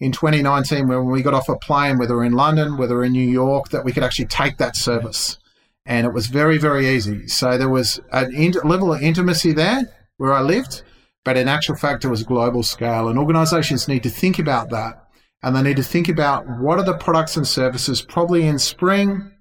in 0.00 0.12
2019 0.12 0.88
when 0.88 1.04
we 1.06 1.22
got 1.22 1.34
off 1.34 1.48
a 1.48 1.56
plane, 1.56 1.98
whether 1.98 2.24
in 2.24 2.32
London, 2.32 2.76
whether 2.76 3.04
in 3.04 3.12
New 3.12 3.28
York, 3.28 3.68
that 3.68 3.84
we 3.84 3.92
could 3.92 4.02
actually 4.02 4.26
take 4.26 4.56
that 4.56 4.76
service. 4.76 5.38
And 5.84 6.06
it 6.06 6.14
was 6.14 6.26
very, 6.26 6.56
very 6.58 6.88
easy. 6.88 7.28
So 7.28 7.58
there 7.58 7.68
was 7.68 8.00
a 8.12 8.26
level 8.64 8.92
of 8.92 9.02
intimacy 9.02 9.52
there 9.52 9.82
where 10.16 10.32
I 10.32 10.40
lived, 10.40 10.82
but 11.24 11.36
in 11.36 11.48
actual 11.48 11.76
fact, 11.76 12.04
it 12.04 12.08
was 12.08 12.22
global 12.22 12.62
scale. 12.62 13.08
And 13.08 13.18
organizations 13.18 13.88
need 13.88 14.02
to 14.04 14.10
think 14.10 14.38
about 14.38 14.70
that. 14.70 15.04
And 15.42 15.54
they 15.54 15.62
need 15.62 15.76
to 15.76 15.82
think 15.82 16.08
about 16.08 16.46
what 16.58 16.78
are 16.78 16.84
the 16.84 16.96
products 16.96 17.36
and 17.36 17.46
services 17.46 18.02
probably 18.02 18.46
in 18.46 18.58
spring 18.58 19.32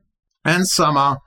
and 0.45 0.68
summer 0.68 1.18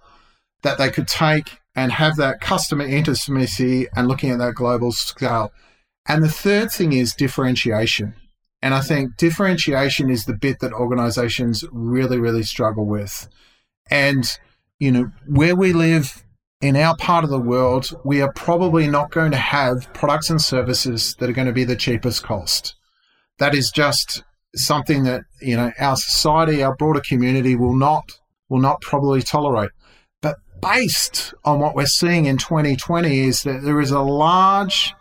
that 0.62 0.78
they 0.78 0.90
could 0.90 1.08
take 1.08 1.58
and 1.74 1.92
have 1.92 2.16
that 2.16 2.40
customer 2.40 2.84
intimacy 2.84 3.86
and 3.94 4.08
looking 4.08 4.30
at 4.30 4.38
that 4.38 4.54
global 4.54 4.92
scale. 4.92 5.52
And 6.06 6.22
the 6.22 6.28
third 6.28 6.70
thing 6.70 6.92
is 6.92 7.14
differentiation. 7.14 8.14
And 8.62 8.74
I 8.74 8.80
think 8.80 9.16
differentiation 9.16 10.08
is 10.08 10.24
the 10.24 10.36
bit 10.36 10.60
that 10.60 10.72
organizations 10.72 11.64
really, 11.72 12.18
really 12.18 12.44
struggle 12.44 12.86
with. 12.86 13.28
And, 13.90 14.24
you 14.78 14.92
know, 14.92 15.10
where 15.26 15.56
we 15.56 15.72
live 15.72 16.22
in 16.60 16.76
our 16.76 16.96
part 16.96 17.24
of 17.24 17.30
the 17.30 17.40
world, 17.40 17.92
we 18.04 18.22
are 18.22 18.32
probably 18.32 18.86
not 18.86 19.10
going 19.10 19.32
to 19.32 19.36
have 19.36 19.92
products 19.92 20.30
and 20.30 20.40
services 20.40 21.16
that 21.18 21.28
are 21.28 21.32
going 21.32 21.48
to 21.48 21.52
be 21.52 21.64
the 21.64 21.74
cheapest 21.74 22.22
cost. 22.22 22.76
That 23.38 23.52
is 23.52 23.72
just 23.74 24.22
something 24.54 25.02
that, 25.04 25.22
you 25.40 25.56
know, 25.56 25.72
our 25.80 25.96
society, 25.96 26.62
our 26.62 26.76
broader 26.76 27.02
community 27.06 27.56
will 27.56 27.74
not, 27.74 28.04
will 28.48 28.60
not 28.60 28.80
probably 28.80 29.22
tolerate. 29.22 29.72
But 30.20 30.36
based 30.60 31.34
on 31.44 31.58
what 31.58 31.74
we're 31.74 31.86
seeing 31.86 32.26
in 32.26 32.36
2020 32.36 33.18
is 33.18 33.42
that 33.42 33.62
there 33.62 33.80
is 33.80 33.90
a 33.90 34.00
large 34.00 34.94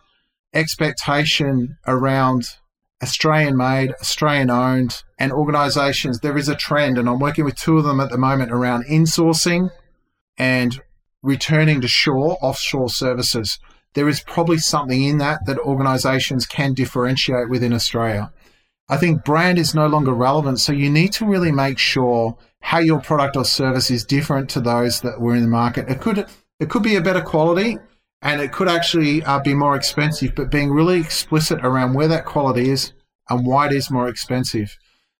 expectation 0.51 1.77
around 1.85 2.57
Australian 3.01 3.57
made, 3.57 3.93
Australian 4.01 4.49
owned, 4.49 5.03
and 5.17 5.31
organizations. 5.31 6.19
There 6.19 6.37
is 6.37 6.47
a 6.47 6.55
trend, 6.55 6.97
and 6.97 7.09
I'm 7.09 7.19
working 7.19 7.45
with 7.45 7.55
two 7.55 7.77
of 7.77 7.83
them 7.83 7.99
at 7.99 8.09
the 8.09 8.17
moment 8.17 8.51
around 8.51 8.85
insourcing 8.85 9.71
and 10.37 10.81
returning 11.23 11.81
to 11.81 11.87
shore, 11.87 12.37
offshore 12.41 12.89
services. 12.89 13.59
There 13.93 14.07
is 14.07 14.21
probably 14.21 14.57
something 14.57 15.03
in 15.03 15.17
that 15.17 15.45
that 15.45 15.59
organizations 15.59 16.45
can 16.45 16.73
differentiate 16.73 17.49
within 17.49 17.73
Australia. 17.73 18.31
I 18.87 18.97
think 18.97 19.23
brand 19.23 19.57
is 19.57 19.73
no 19.73 19.87
longer 19.87 20.13
relevant. 20.13 20.59
So 20.59 20.73
you 20.73 20.89
need 20.89 21.13
to 21.13 21.25
really 21.25 21.51
make 21.51 21.77
sure 21.77 22.37
how 22.61 22.79
your 22.79 22.99
product 22.99 23.35
or 23.35 23.45
service 23.45 23.89
is 23.89 24.05
different 24.05 24.49
to 24.51 24.61
those 24.61 25.01
that 25.01 25.19
were 25.19 25.35
in 25.35 25.41
the 25.41 25.47
market. 25.47 25.89
It 25.89 26.01
could, 26.01 26.25
it 26.59 26.69
could 26.69 26.83
be 26.83 26.95
a 26.95 27.01
better 27.01 27.21
quality 27.21 27.77
and 28.21 28.41
it 28.41 28.51
could 28.51 28.67
actually 28.67 29.23
uh, 29.23 29.39
be 29.39 29.53
more 29.53 29.75
expensive, 29.75 30.35
but 30.35 30.51
being 30.51 30.71
really 30.71 30.99
explicit 30.99 31.59
around 31.63 31.93
where 31.93 32.07
that 32.07 32.25
quality 32.25 32.69
is 32.69 32.93
and 33.29 33.45
why 33.45 33.67
it 33.67 33.73
is 33.73 33.89
more 33.89 34.07
expensive. 34.07 34.77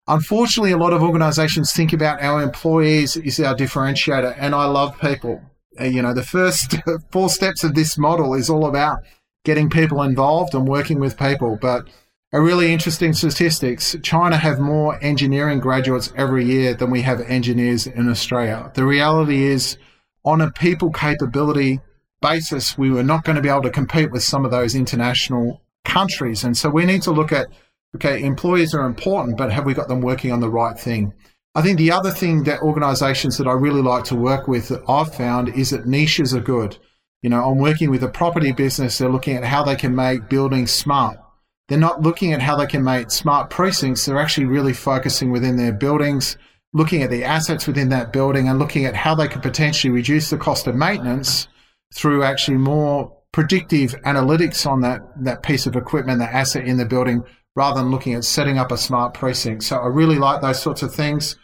Unfortunately, 0.07 0.71
a 0.71 0.77
lot 0.77 0.93
of 0.93 1.01
organizations 1.01 1.71
think 1.71 1.93
about 1.93 2.21
our 2.21 2.41
employees 2.41 3.15
is 3.17 3.39
our 3.39 3.55
differentiator, 3.55 4.35
and 4.37 4.53
I 4.53 4.65
love 4.65 4.99
people. 4.99 5.41
Uh, 5.79 5.85
you 5.85 6.01
know, 6.01 6.13
the 6.13 6.23
first 6.23 6.75
four 7.11 7.29
steps 7.29 7.63
of 7.63 7.75
this 7.75 7.97
model 7.97 8.33
is 8.33 8.49
all 8.49 8.65
about 8.65 8.99
getting 9.45 9.69
people 9.69 10.01
involved 10.03 10.53
and 10.53 10.67
working 10.67 10.99
with 10.99 11.17
people. 11.17 11.57
But 11.59 11.87
a 12.33 12.41
really 12.41 12.71
interesting 12.71 13.13
statistics 13.13 13.95
China 14.03 14.37
have 14.37 14.59
more 14.59 14.97
engineering 15.03 15.59
graduates 15.59 16.13
every 16.15 16.45
year 16.45 16.73
than 16.73 16.91
we 16.91 17.01
have 17.01 17.21
engineers 17.21 17.87
in 17.87 18.09
Australia. 18.09 18.71
The 18.73 18.85
reality 18.85 19.43
is, 19.43 19.77
on 20.23 20.41
a 20.41 20.51
people 20.51 20.91
capability 20.91 21.79
basis, 22.21 22.77
we 22.77 22.91
were 22.91 23.03
not 23.03 23.23
going 23.23 23.35
to 23.35 23.41
be 23.41 23.49
able 23.49 23.63
to 23.63 23.69
compete 23.69 24.11
with 24.11 24.23
some 24.23 24.45
of 24.45 24.51
those 24.51 24.75
international 24.75 25.61
countries. 25.83 26.43
And 26.43 26.55
so 26.55 26.69
we 26.69 26.85
need 26.85 27.01
to 27.03 27.11
look 27.11 27.31
at 27.31 27.47
okay, 27.95 28.23
employees 28.23 28.73
are 28.73 28.85
important, 28.85 29.37
but 29.37 29.51
have 29.51 29.65
we 29.65 29.73
got 29.73 29.87
them 29.87 30.01
working 30.01 30.31
on 30.31 30.39
the 30.39 30.49
right 30.49 30.79
thing? 30.79 31.13
I 31.53 31.61
think 31.61 31.77
the 31.77 31.91
other 31.91 32.11
thing 32.11 32.43
that 32.43 32.61
organizations 32.61 33.37
that 33.37 33.47
I 33.47 33.51
really 33.51 33.81
like 33.81 34.05
to 34.05 34.15
work 34.15 34.47
with 34.47 34.69
that 34.69 34.83
I've 34.87 35.13
found 35.13 35.49
is 35.49 35.71
that 35.71 35.85
niches 35.85 36.33
are 36.33 36.39
good. 36.39 36.77
You 37.21 37.29
know, 37.29 37.43
I'm 37.43 37.57
working 37.57 37.89
with 37.89 38.03
a 38.03 38.07
property 38.07 38.53
business, 38.53 38.97
they're 38.97 39.09
looking 39.09 39.35
at 39.35 39.43
how 39.43 39.63
they 39.63 39.75
can 39.75 39.93
make 39.93 40.29
buildings 40.29 40.71
smart. 40.71 41.19
They're 41.67 41.77
not 41.77 42.01
looking 42.01 42.33
at 42.33 42.41
how 42.41 42.55
they 42.55 42.65
can 42.65 42.83
make 42.83 43.11
smart 43.11 43.49
precincts, 43.49 44.05
they're 44.05 44.17
actually 44.17 44.47
really 44.47 44.73
focusing 44.73 45.29
within 45.29 45.57
their 45.57 45.73
buildings, 45.73 46.37
looking 46.73 47.03
at 47.03 47.09
the 47.09 47.25
assets 47.25 47.67
within 47.67 47.89
that 47.89 48.13
building 48.13 48.47
and 48.47 48.57
looking 48.57 48.85
at 48.85 48.95
how 48.95 49.13
they 49.15 49.27
could 49.27 49.41
potentially 49.41 49.91
reduce 49.91 50.29
the 50.29 50.37
cost 50.37 50.67
of 50.67 50.75
maintenance 50.75 51.49
through 51.93 52.23
actually 52.23 52.57
more 52.57 53.15
predictive 53.31 53.95
analytics 54.05 54.65
on 54.65 54.81
that, 54.81 55.01
that 55.23 55.43
piece 55.43 55.65
of 55.65 55.75
equipment, 55.75 56.19
that 56.19 56.33
asset 56.33 56.65
in 56.65 56.77
the 56.77 56.85
building, 56.85 57.23
rather 57.55 57.81
than 57.81 57.91
looking 57.91 58.13
at 58.13 58.23
setting 58.23 58.57
up 58.57 58.71
a 58.71 58.77
smart 58.77 59.13
precinct. 59.13 59.63
So 59.63 59.77
I 59.77 59.87
really 59.87 60.17
like 60.17 60.41
those 60.41 60.61
sorts 60.61 60.83
of 60.83 60.93
things. 60.93 61.35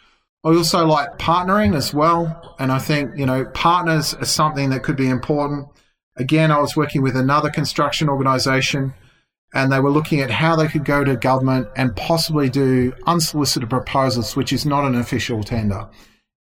I 0.44 0.50
also 0.50 0.86
like 0.86 1.18
partnering 1.18 1.74
as 1.74 1.92
well. 1.92 2.56
And 2.58 2.72
I 2.72 2.78
think, 2.78 3.16
you 3.16 3.26
know, 3.26 3.44
partners 3.46 4.14
are 4.14 4.24
something 4.24 4.70
that 4.70 4.82
could 4.82 4.96
be 4.96 5.08
important. 5.08 5.68
Again, 6.16 6.50
I 6.50 6.58
was 6.58 6.76
working 6.76 7.02
with 7.02 7.16
another 7.16 7.50
construction 7.50 8.08
organization 8.08 8.94
and 9.54 9.72
they 9.72 9.80
were 9.80 9.90
looking 9.90 10.20
at 10.20 10.30
how 10.30 10.56
they 10.56 10.68
could 10.68 10.84
go 10.84 11.04
to 11.04 11.16
government 11.16 11.68
and 11.76 11.96
possibly 11.96 12.50
do 12.50 12.92
unsolicited 13.06 13.70
proposals, 13.70 14.36
which 14.36 14.52
is 14.52 14.66
not 14.66 14.84
an 14.84 14.94
official 14.94 15.42
tender. 15.42 15.88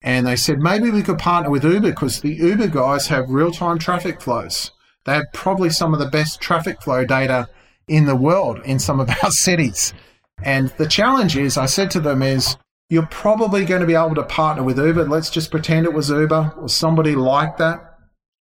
And 0.07 0.25
they 0.25 0.37
said 0.37 0.61
maybe 0.61 0.89
we 0.89 1.03
could 1.03 1.19
partner 1.19 1.51
with 1.51 1.65
Uber 1.65 1.91
because 1.91 2.21
the 2.21 2.33
Uber 2.33 2.69
guys 2.69 3.09
have 3.09 3.29
real 3.29 3.51
time 3.51 3.77
traffic 3.77 4.23
flows. 4.23 4.71
They 5.05 5.15
have 5.15 5.33
probably 5.35 5.69
some 5.69 5.93
of 5.93 5.99
the 5.99 6.07
best 6.07 6.41
traffic 6.41 6.81
flow 6.81 7.05
data 7.05 7.49
in 7.89 8.05
the 8.05 8.15
world 8.15 8.61
in 8.65 8.79
some 8.79 9.01
of 9.01 9.11
our 9.11 9.31
cities. 9.33 9.93
And 10.45 10.69
the 10.79 10.87
challenge 10.87 11.37
is, 11.37 11.59
I 11.59 11.67
said 11.67 11.91
to 11.91 12.01
them, 12.01 12.23
is 12.23 12.57
you're 12.89 13.07
probably 13.07 13.65
going 13.65 13.81
to 13.81 13.87
be 13.87 13.97
able 13.97 14.15
to 14.15 14.23
partner 14.23 14.63
with 14.63 14.79
Uber. 14.79 15.09
Let's 15.09 15.29
just 15.29 15.51
pretend 15.51 15.87
it 15.87 15.93
was 15.93 16.09
Uber 16.09 16.55
or 16.57 16.69
somebody 16.69 17.17
like 17.17 17.57
that. 17.57 17.81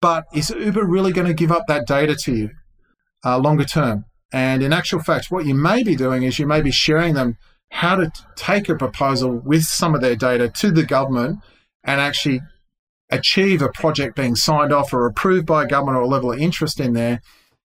But 0.02 0.26
is 0.34 0.50
Uber 0.50 0.84
really 0.86 1.14
going 1.14 1.28
to 1.28 1.34
give 1.34 1.52
up 1.52 1.68
that 1.68 1.88
data 1.88 2.14
to 2.14 2.36
you 2.36 2.50
uh, 3.24 3.40
longer 3.40 3.64
term? 3.64 4.04
And 4.34 4.64
in 4.64 4.74
actual 4.74 5.00
fact, 5.00 5.32
what 5.32 5.46
you 5.46 5.56
may 5.56 5.82
be 5.82 5.96
doing 5.96 6.24
is 6.24 6.40
you 6.40 6.46
may 6.46 6.62
be 6.62 6.72
sharing 6.72 7.14
them 7.14 7.38
how 7.72 7.96
to 7.96 8.12
take 8.36 8.68
a 8.68 8.76
proposal 8.76 9.42
with 9.46 9.64
some 9.64 9.96
of 9.96 10.02
their 10.02 10.18
data 10.18 10.50
to 10.50 10.70
the 10.70 10.84
government 10.84 11.40
and 11.84 12.00
actually 12.00 12.42
achieve 13.10 13.62
a 13.62 13.70
project 13.70 14.16
being 14.16 14.36
signed 14.36 14.74
off 14.74 14.94
or 14.94 15.06
approved 15.06 15.46
by 15.46 15.66
government 15.66 15.98
or 15.98 16.02
a 16.02 16.08
level 16.08 16.32
of 16.32 16.40
interest 16.40 16.80
in 16.80 16.94
there. 16.94 17.22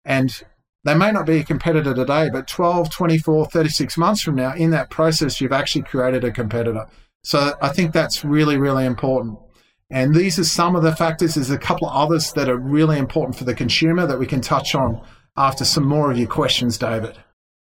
And 0.05 0.43
they 0.85 0.95
may 0.95 1.13
not 1.13 1.27
be 1.27 1.39
a 1.39 1.45
competitor 1.45 1.95
today, 1.95 2.31
but 2.31 2.47
12, 2.47 2.91
24, 2.91 3.47
36 3.47 3.99
months 3.99 4.23
from 4.23 4.37
now, 4.37 4.55
in 4.55 4.71
that 4.71 4.91
process, 4.91 5.41
you've 5.41 5.53
actually 5.53 5.83
created 5.83 6.25
a 6.25 6.31
competitor. 6.31 6.87
So 7.23 7.55
I 7.61 7.69
think 7.69 7.93
that's 7.93 8.25
really, 8.25 8.57
really 8.57 8.87
important. 8.87 9.39
And 9.91 10.15
these 10.15 10.39
are 10.39 10.45
some 10.45 10.77
of 10.77 10.83
the 10.83 10.95
factors. 10.95 11.35
There's 11.35 11.51
a 11.51 11.59
couple 11.59 11.89
of 11.89 11.95
others 11.95 12.33
that 12.33 12.49
are 12.49 12.59
really 12.59 12.99
important 12.99 13.37
for 13.37 13.45
the 13.45 13.55
consumer 13.55 14.07
that 14.07 14.19
we 14.19 14.27
can 14.27 14.41
touch 14.41 14.75
on 14.75 15.03
after 15.37 15.65
some 15.65 15.87
more 15.87 16.11
of 16.11 16.19
your 16.19 16.29
questions, 16.29 16.79
David. 16.79 17.19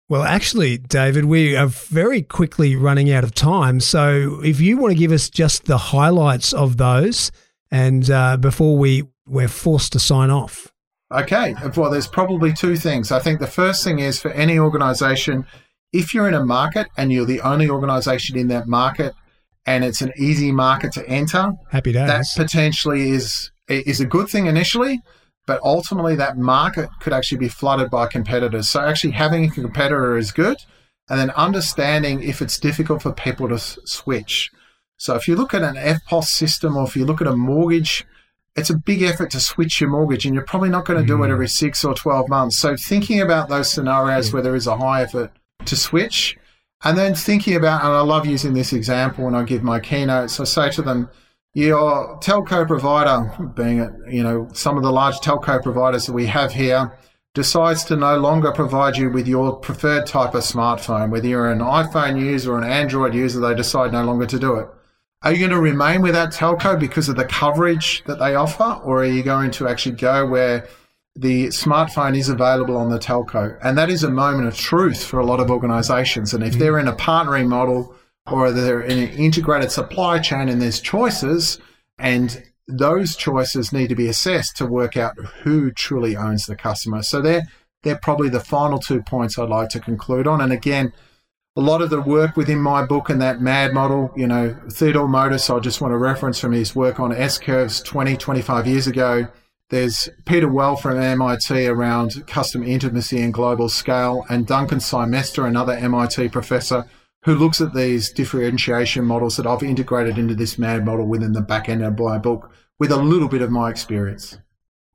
Well, 0.09 0.23
actually, 0.23 0.79
David, 0.79 1.25
we 1.25 1.55
are 1.55 1.67
very 1.67 2.23
quickly 2.23 2.75
running 2.75 3.11
out 3.11 3.23
of 3.23 3.35
time. 3.35 3.79
So 3.79 4.41
if 4.43 4.59
you 4.59 4.77
want 4.77 4.91
to 4.91 4.97
give 4.97 5.11
us 5.11 5.29
just 5.29 5.65
the 5.65 5.77
highlights 5.77 6.51
of 6.51 6.77
those 6.77 7.31
and 7.69 8.09
uh, 8.09 8.37
before 8.37 8.75
we, 8.75 9.03
we're 9.27 9.47
forced 9.47 9.93
to 9.93 9.99
sign 9.99 10.31
off. 10.31 10.73
Okay. 11.11 11.53
Well, 11.77 11.91
there's 11.91 12.07
probably 12.07 12.53
two 12.53 12.75
things. 12.75 13.11
I 13.11 13.19
think 13.19 13.39
the 13.39 13.45
first 13.47 13.83
thing 13.83 13.99
is 13.99 14.19
for 14.19 14.31
any 14.31 14.57
organization, 14.57 15.45
if 15.93 16.15
you're 16.15 16.27
in 16.27 16.33
a 16.33 16.43
market 16.43 16.87
and 16.97 17.11
you're 17.11 17.25
the 17.25 17.41
only 17.41 17.69
organization 17.69 18.35
in 18.35 18.47
that 18.47 18.67
market 18.67 19.13
and 19.67 19.83
it's 19.83 20.01
an 20.01 20.11
easy 20.17 20.51
market 20.51 20.91
to 20.93 21.07
enter, 21.07 21.53
happy 21.69 21.91
days. 21.91 22.07
That 22.07 22.25
potentially 22.35 23.11
is 23.11 23.51
is 23.67 23.99
a 23.99 24.05
good 24.05 24.27
thing 24.27 24.47
initially, 24.47 25.01
but 25.49 25.59
ultimately 25.63 26.15
that 26.15 26.37
market 26.37 26.91
could 26.99 27.11
actually 27.11 27.39
be 27.39 27.49
flooded 27.49 27.89
by 27.89 28.05
competitors. 28.05 28.69
So 28.69 28.81
actually 28.81 29.13
having 29.13 29.45
a 29.45 29.49
competitor 29.49 30.15
is 30.15 30.31
good, 30.31 30.57
and 31.09 31.19
then 31.19 31.31
understanding 31.31 32.21
if 32.21 32.39
it's 32.39 32.59
difficult 32.59 33.01
for 33.01 33.11
people 33.11 33.49
to 33.49 33.57
switch. 33.57 34.51
So 34.97 35.15
if 35.15 35.27
you 35.27 35.35
look 35.35 35.55
at 35.55 35.63
an 35.63 35.73
EFTPOS 35.73 36.25
system 36.25 36.77
or 36.77 36.83
if 36.83 36.95
you 36.95 37.03
look 37.03 37.19
at 37.19 37.25
a 37.25 37.35
mortgage 37.35 38.05
it's 38.55 38.69
a 38.69 38.77
big 38.77 39.01
effort 39.01 39.31
to 39.31 39.39
switch 39.39 39.79
your 39.79 39.89
mortgage 39.89 40.25
and 40.25 40.35
you're 40.35 40.43
probably 40.43 40.69
not 40.69 40.85
going 40.85 40.99
to 40.99 41.07
do 41.07 41.23
it 41.23 41.27
mm. 41.27 41.31
every 41.31 41.47
six 41.47 41.85
or 41.85 41.93
12 41.93 42.27
months. 42.27 42.57
So 42.57 42.75
thinking 42.75 43.21
about 43.21 43.47
those 43.47 43.71
scenarios 43.71 44.33
where 44.33 44.41
there 44.41 44.55
is 44.55 44.67
a 44.67 44.75
high 44.75 45.03
effort 45.03 45.31
to 45.65 45.75
switch 45.75 46.37
and 46.83 46.97
then 46.97 47.15
thinking 47.15 47.55
about, 47.55 47.83
and 47.83 47.93
I 47.93 48.01
love 48.01 48.25
using 48.25 48.53
this 48.53 48.73
example 48.73 49.25
when 49.25 49.35
I 49.35 49.43
give 49.43 49.63
my 49.63 49.79
keynotes, 49.79 50.39
I 50.39 50.43
say 50.43 50.71
to 50.71 50.81
them, 50.81 51.09
your 51.53 52.17
telco 52.19 52.67
provider, 52.67 53.51
being 53.55 53.79
it, 53.79 53.91
you 54.09 54.23
know, 54.23 54.47
some 54.53 54.77
of 54.77 54.83
the 54.83 54.91
large 54.91 55.17
telco 55.17 55.61
providers 55.61 56.05
that 56.05 56.13
we 56.13 56.27
have 56.27 56.53
here, 56.53 56.97
decides 57.33 57.83
to 57.85 57.95
no 57.95 58.17
longer 58.17 58.51
provide 58.51 58.97
you 58.97 59.09
with 59.09 59.27
your 59.27 59.55
preferred 59.57 60.05
type 60.05 60.33
of 60.33 60.41
smartphone, 60.41 61.09
whether 61.09 61.27
you're 61.27 61.51
an 61.51 61.59
iPhone 61.59 62.19
user 62.19 62.53
or 62.53 62.57
an 62.57 62.69
Android 62.69 63.13
user, 63.13 63.39
they 63.39 63.53
decide 63.53 63.91
no 63.91 64.03
longer 64.03 64.25
to 64.25 64.39
do 64.39 64.55
it. 64.55 64.67
Are 65.21 65.33
you 65.33 65.39
going 65.39 65.51
to 65.51 65.59
remain 65.59 66.01
with 66.01 66.13
that 66.13 66.29
telco 66.29 66.79
because 66.79 67.09
of 67.09 67.17
the 67.17 67.25
coverage 67.25 68.03
that 68.05 68.19
they 68.19 68.35
offer, 68.35 68.79
or 68.83 69.01
are 69.01 69.05
you 69.05 69.21
going 69.21 69.51
to 69.51 69.67
actually 69.67 69.95
go 69.95 70.25
where 70.25 70.67
the 71.15 71.47
smartphone 71.47 72.17
is 72.17 72.29
available 72.29 72.77
on 72.77 72.89
the 72.89 72.99
telco? 72.99 73.59
And 73.61 73.77
that 73.77 73.89
is 73.89 74.03
a 74.03 74.09
moment 74.09 74.47
of 74.47 74.55
truth 74.55 75.03
for 75.03 75.19
a 75.19 75.25
lot 75.25 75.41
of 75.41 75.51
organizations. 75.51 76.33
And 76.33 76.43
if 76.43 76.51
mm-hmm. 76.51 76.59
they're 76.59 76.79
in 76.79 76.87
a 76.87 76.95
partnering 76.95 77.47
model 77.47 77.93
or 78.31 78.51
they're 78.51 78.81
in 78.81 78.99
an 78.99 79.09
integrated 79.09 79.71
supply 79.71 80.19
chain 80.19 80.49
and 80.49 80.61
there's 80.61 80.79
choices, 80.79 81.59
and 81.97 82.43
those 82.67 83.15
choices 83.15 83.73
need 83.73 83.89
to 83.89 83.95
be 83.95 84.07
assessed 84.07 84.55
to 84.57 84.65
work 84.65 84.95
out 84.95 85.17
who 85.43 85.71
truly 85.71 86.15
owns 86.15 86.45
the 86.45 86.55
customer. 86.55 87.01
So 87.03 87.21
they're 87.21 87.43
they're 87.83 87.97
probably 87.97 88.29
the 88.29 88.39
final 88.39 88.79
two 88.79 89.01
points 89.01 89.39
I'd 89.39 89.49
like 89.49 89.69
to 89.69 89.79
conclude 89.79 90.27
on. 90.27 90.41
And 90.41 90.51
again, 90.51 90.91
a 91.55 91.61
lot 91.61 91.81
of 91.81 91.89
the 91.89 92.01
work 92.01 92.35
within 92.35 92.59
my 92.59 92.85
book 92.85 93.09
and 93.09 93.21
that 93.21 93.41
MAD 93.41 93.73
model, 93.73 94.11
you 94.15 94.27
know, 94.27 94.55
Theodore 94.71 95.07
Modis, 95.07 95.53
I 95.53 95.59
just 95.59 95.81
want 95.81 95.93
to 95.93 95.97
reference 95.97 96.39
from 96.39 96.51
his 96.51 96.75
work 96.75 96.99
on 96.99 97.13
S 97.13 97.37
curves 97.37 97.81
20, 97.81 98.17
25 98.17 98.67
years 98.67 98.87
ago. 98.87 99.27
There's 99.69 100.09
Peter 100.25 100.47
Weill 100.47 100.75
from 100.75 100.99
MIT 100.99 101.67
around 101.67 102.25
custom 102.27 102.63
intimacy 102.63 103.21
and 103.21 103.33
global 103.33 103.69
scale, 103.69 104.25
and 104.29 104.47
Duncan 104.47 104.79
Simester, 104.79 105.47
another 105.47 105.73
MIT 105.73 106.29
professor, 106.29 106.85
who 107.23 107.35
looks 107.35 107.61
at 107.61 107.73
these 107.73 108.11
differentiation 108.11 109.05
models 109.05 109.37
that 109.37 109.45
I've 109.45 109.63
integrated 109.63 110.17
into 110.17 110.35
this 110.35 110.57
MAD 110.57 110.85
model 110.85 111.05
within 111.05 111.33
the 111.33 111.41
back 111.41 111.69
end 111.69 111.83
of 111.83 111.99
my 111.99 112.17
book 112.17 112.51
with 112.79 112.91
a 112.91 112.97
little 112.97 113.27
bit 113.27 113.41
of 113.41 113.51
my 113.51 113.69
experience. 113.69 114.37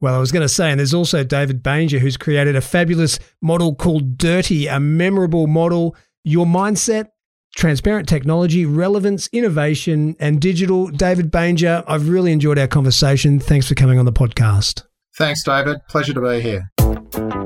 Well, 0.01 0.15
I 0.15 0.19
was 0.19 0.33
going 0.33 0.43
to 0.43 0.49
say, 0.49 0.71
and 0.71 0.79
there's 0.79 0.95
also 0.95 1.25
David 1.25 1.63
Banger 1.63 1.99
who's 1.99 2.17
created 2.17 2.57
a 2.57 2.61
fabulous 2.61 3.19
model 3.41 3.75
called 3.75 4.19
Dirty, 4.19 4.67
a 4.67 4.81
memorable 4.81 5.47
model. 5.47 5.97
Your 6.25 6.47
mindset, 6.47 7.09
transparent 7.57 8.09
technology, 8.09 8.67
relevance, 8.67 9.29
innovation, 9.33 10.17
and 10.19 10.41
digital. 10.41 10.89
David 10.89 11.31
Banger, 11.31 11.85
I've 11.87 12.09
really 12.09 12.33
enjoyed 12.33 12.59
our 12.59 12.69
conversation. 12.69 13.39
Thanks 13.39 13.69
for 13.69 13.75
coming 13.75 13.99
on 13.99 14.05
the 14.05 14.13
podcast. 14.13 14.85
Thanks, 15.17 15.45
David. 15.45 15.79
Pleasure 15.89 16.15
to 16.15 16.21
be 16.21 16.41
here. 16.41 17.44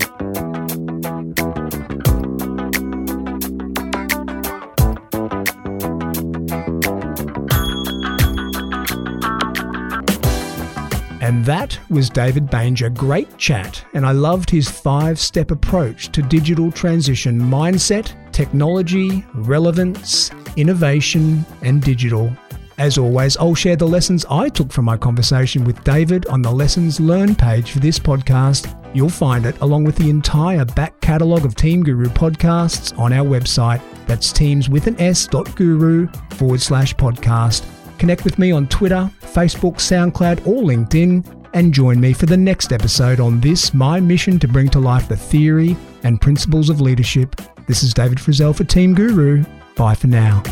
And 11.29 11.45
that 11.45 11.79
was 11.91 12.09
David 12.09 12.49
Banger. 12.49 12.89
Great 12.89 13.37
chat. 13.37 13.85
And 13.93 14.07
I 14.07 14.13
loved 14.13 14.49
his 14.49 14.67
five 14.67 15.19
step 15.19 15.51
approach 15.51 16.11
to 16.13 16.23
digital 16.23 16.73
transition 16.73 17.39
mindset, 17.39 18.15
technology, 18.33 19.27
relevance, 19.35 20.31
innovation, 20.57 21.45
and 21.61 21.83
digital. 21.83 22.33
As 22.79 22.97
always, 22.97 23.37
I'll 23.37 23.55
share 23.55 23.77
the 23.77 23.87
lessons 23.87 24.25
I 24.31 24.49
took 24.49 24.73
from 24.73 24.87
my 24.87 24.97
conversation 24.97 25.65
with 25.65 25.85
David 25.85 26.25
on 26.29 26.41
the 26.41 26.51
Lessons 26.51 26.99
Learned 26.99 27.39
page 27.39 27.73
for 27.73 27.81
this 27.81 27.99
podcast. 27.99 28.75
You'll 28.95 29.11
find 29.11 29.45
it 29.45 29.61
along 29.61 29.85
with 29.85 29.97
the 29.97 30.09
entire 30.09 30.65
back 30.65 30.99
catalogue 31.03 31.45
of 31.45 31.57
Team 31.57 31.83
Guru 31.83 32.07
podcasts 32.07 32.99
on 32.99 33.13
our 33.13 33.27
website. 33.27 33.83
That's 34.07 34.33
teams 34.33 34.71
with 34.71 34.87
an 34.87 34.99
S 34.99 35.27
dot 35.27 35.55
guru 35.57 36.09
forward 36.31 36.63
slash 36.63 36.95
podcast. 36.95 37.67
Connect 37.99 38.25
with 38.25 38.39
me 38.39 38.53
on 38.53 38.69
Twitter, 38.69 39.11
Facebook, 39.21 39.77
SoundCloud, 39.77 40.47
or 40.47 40.63
LinkedIn, 40.63 41.51
and 41.55 41.75
join 41.75 42.01
me 42.01 42.13
for 42.13 42.27
the 42.27 42.37
next 42.37 42.73
episode 42.73 43.21
on 43.21 43.41
this, 43.41 43.75
my 43.75 44.01
mission 44.01 44.39
to 44.39 44.49
bring 44.49 44.69
to 44.71 44.79
life 44.79 45.09
the 45.09 45.17
theory 45.17 45.77
and 46.05 46.21
principles 46.21 46.71
of 46.71 46.81
leadership. 46.81 47.37
This 47.67 47.83
is 47.83 47.93
David 47.93 48.19
Frizzell 48.19 48.55
for 48.57 48.65
Team 48.65 48.95
Guru. 48.95 49.45
Bye 49.77 49.95
for 49.95 50.07
now. 50.07 50.43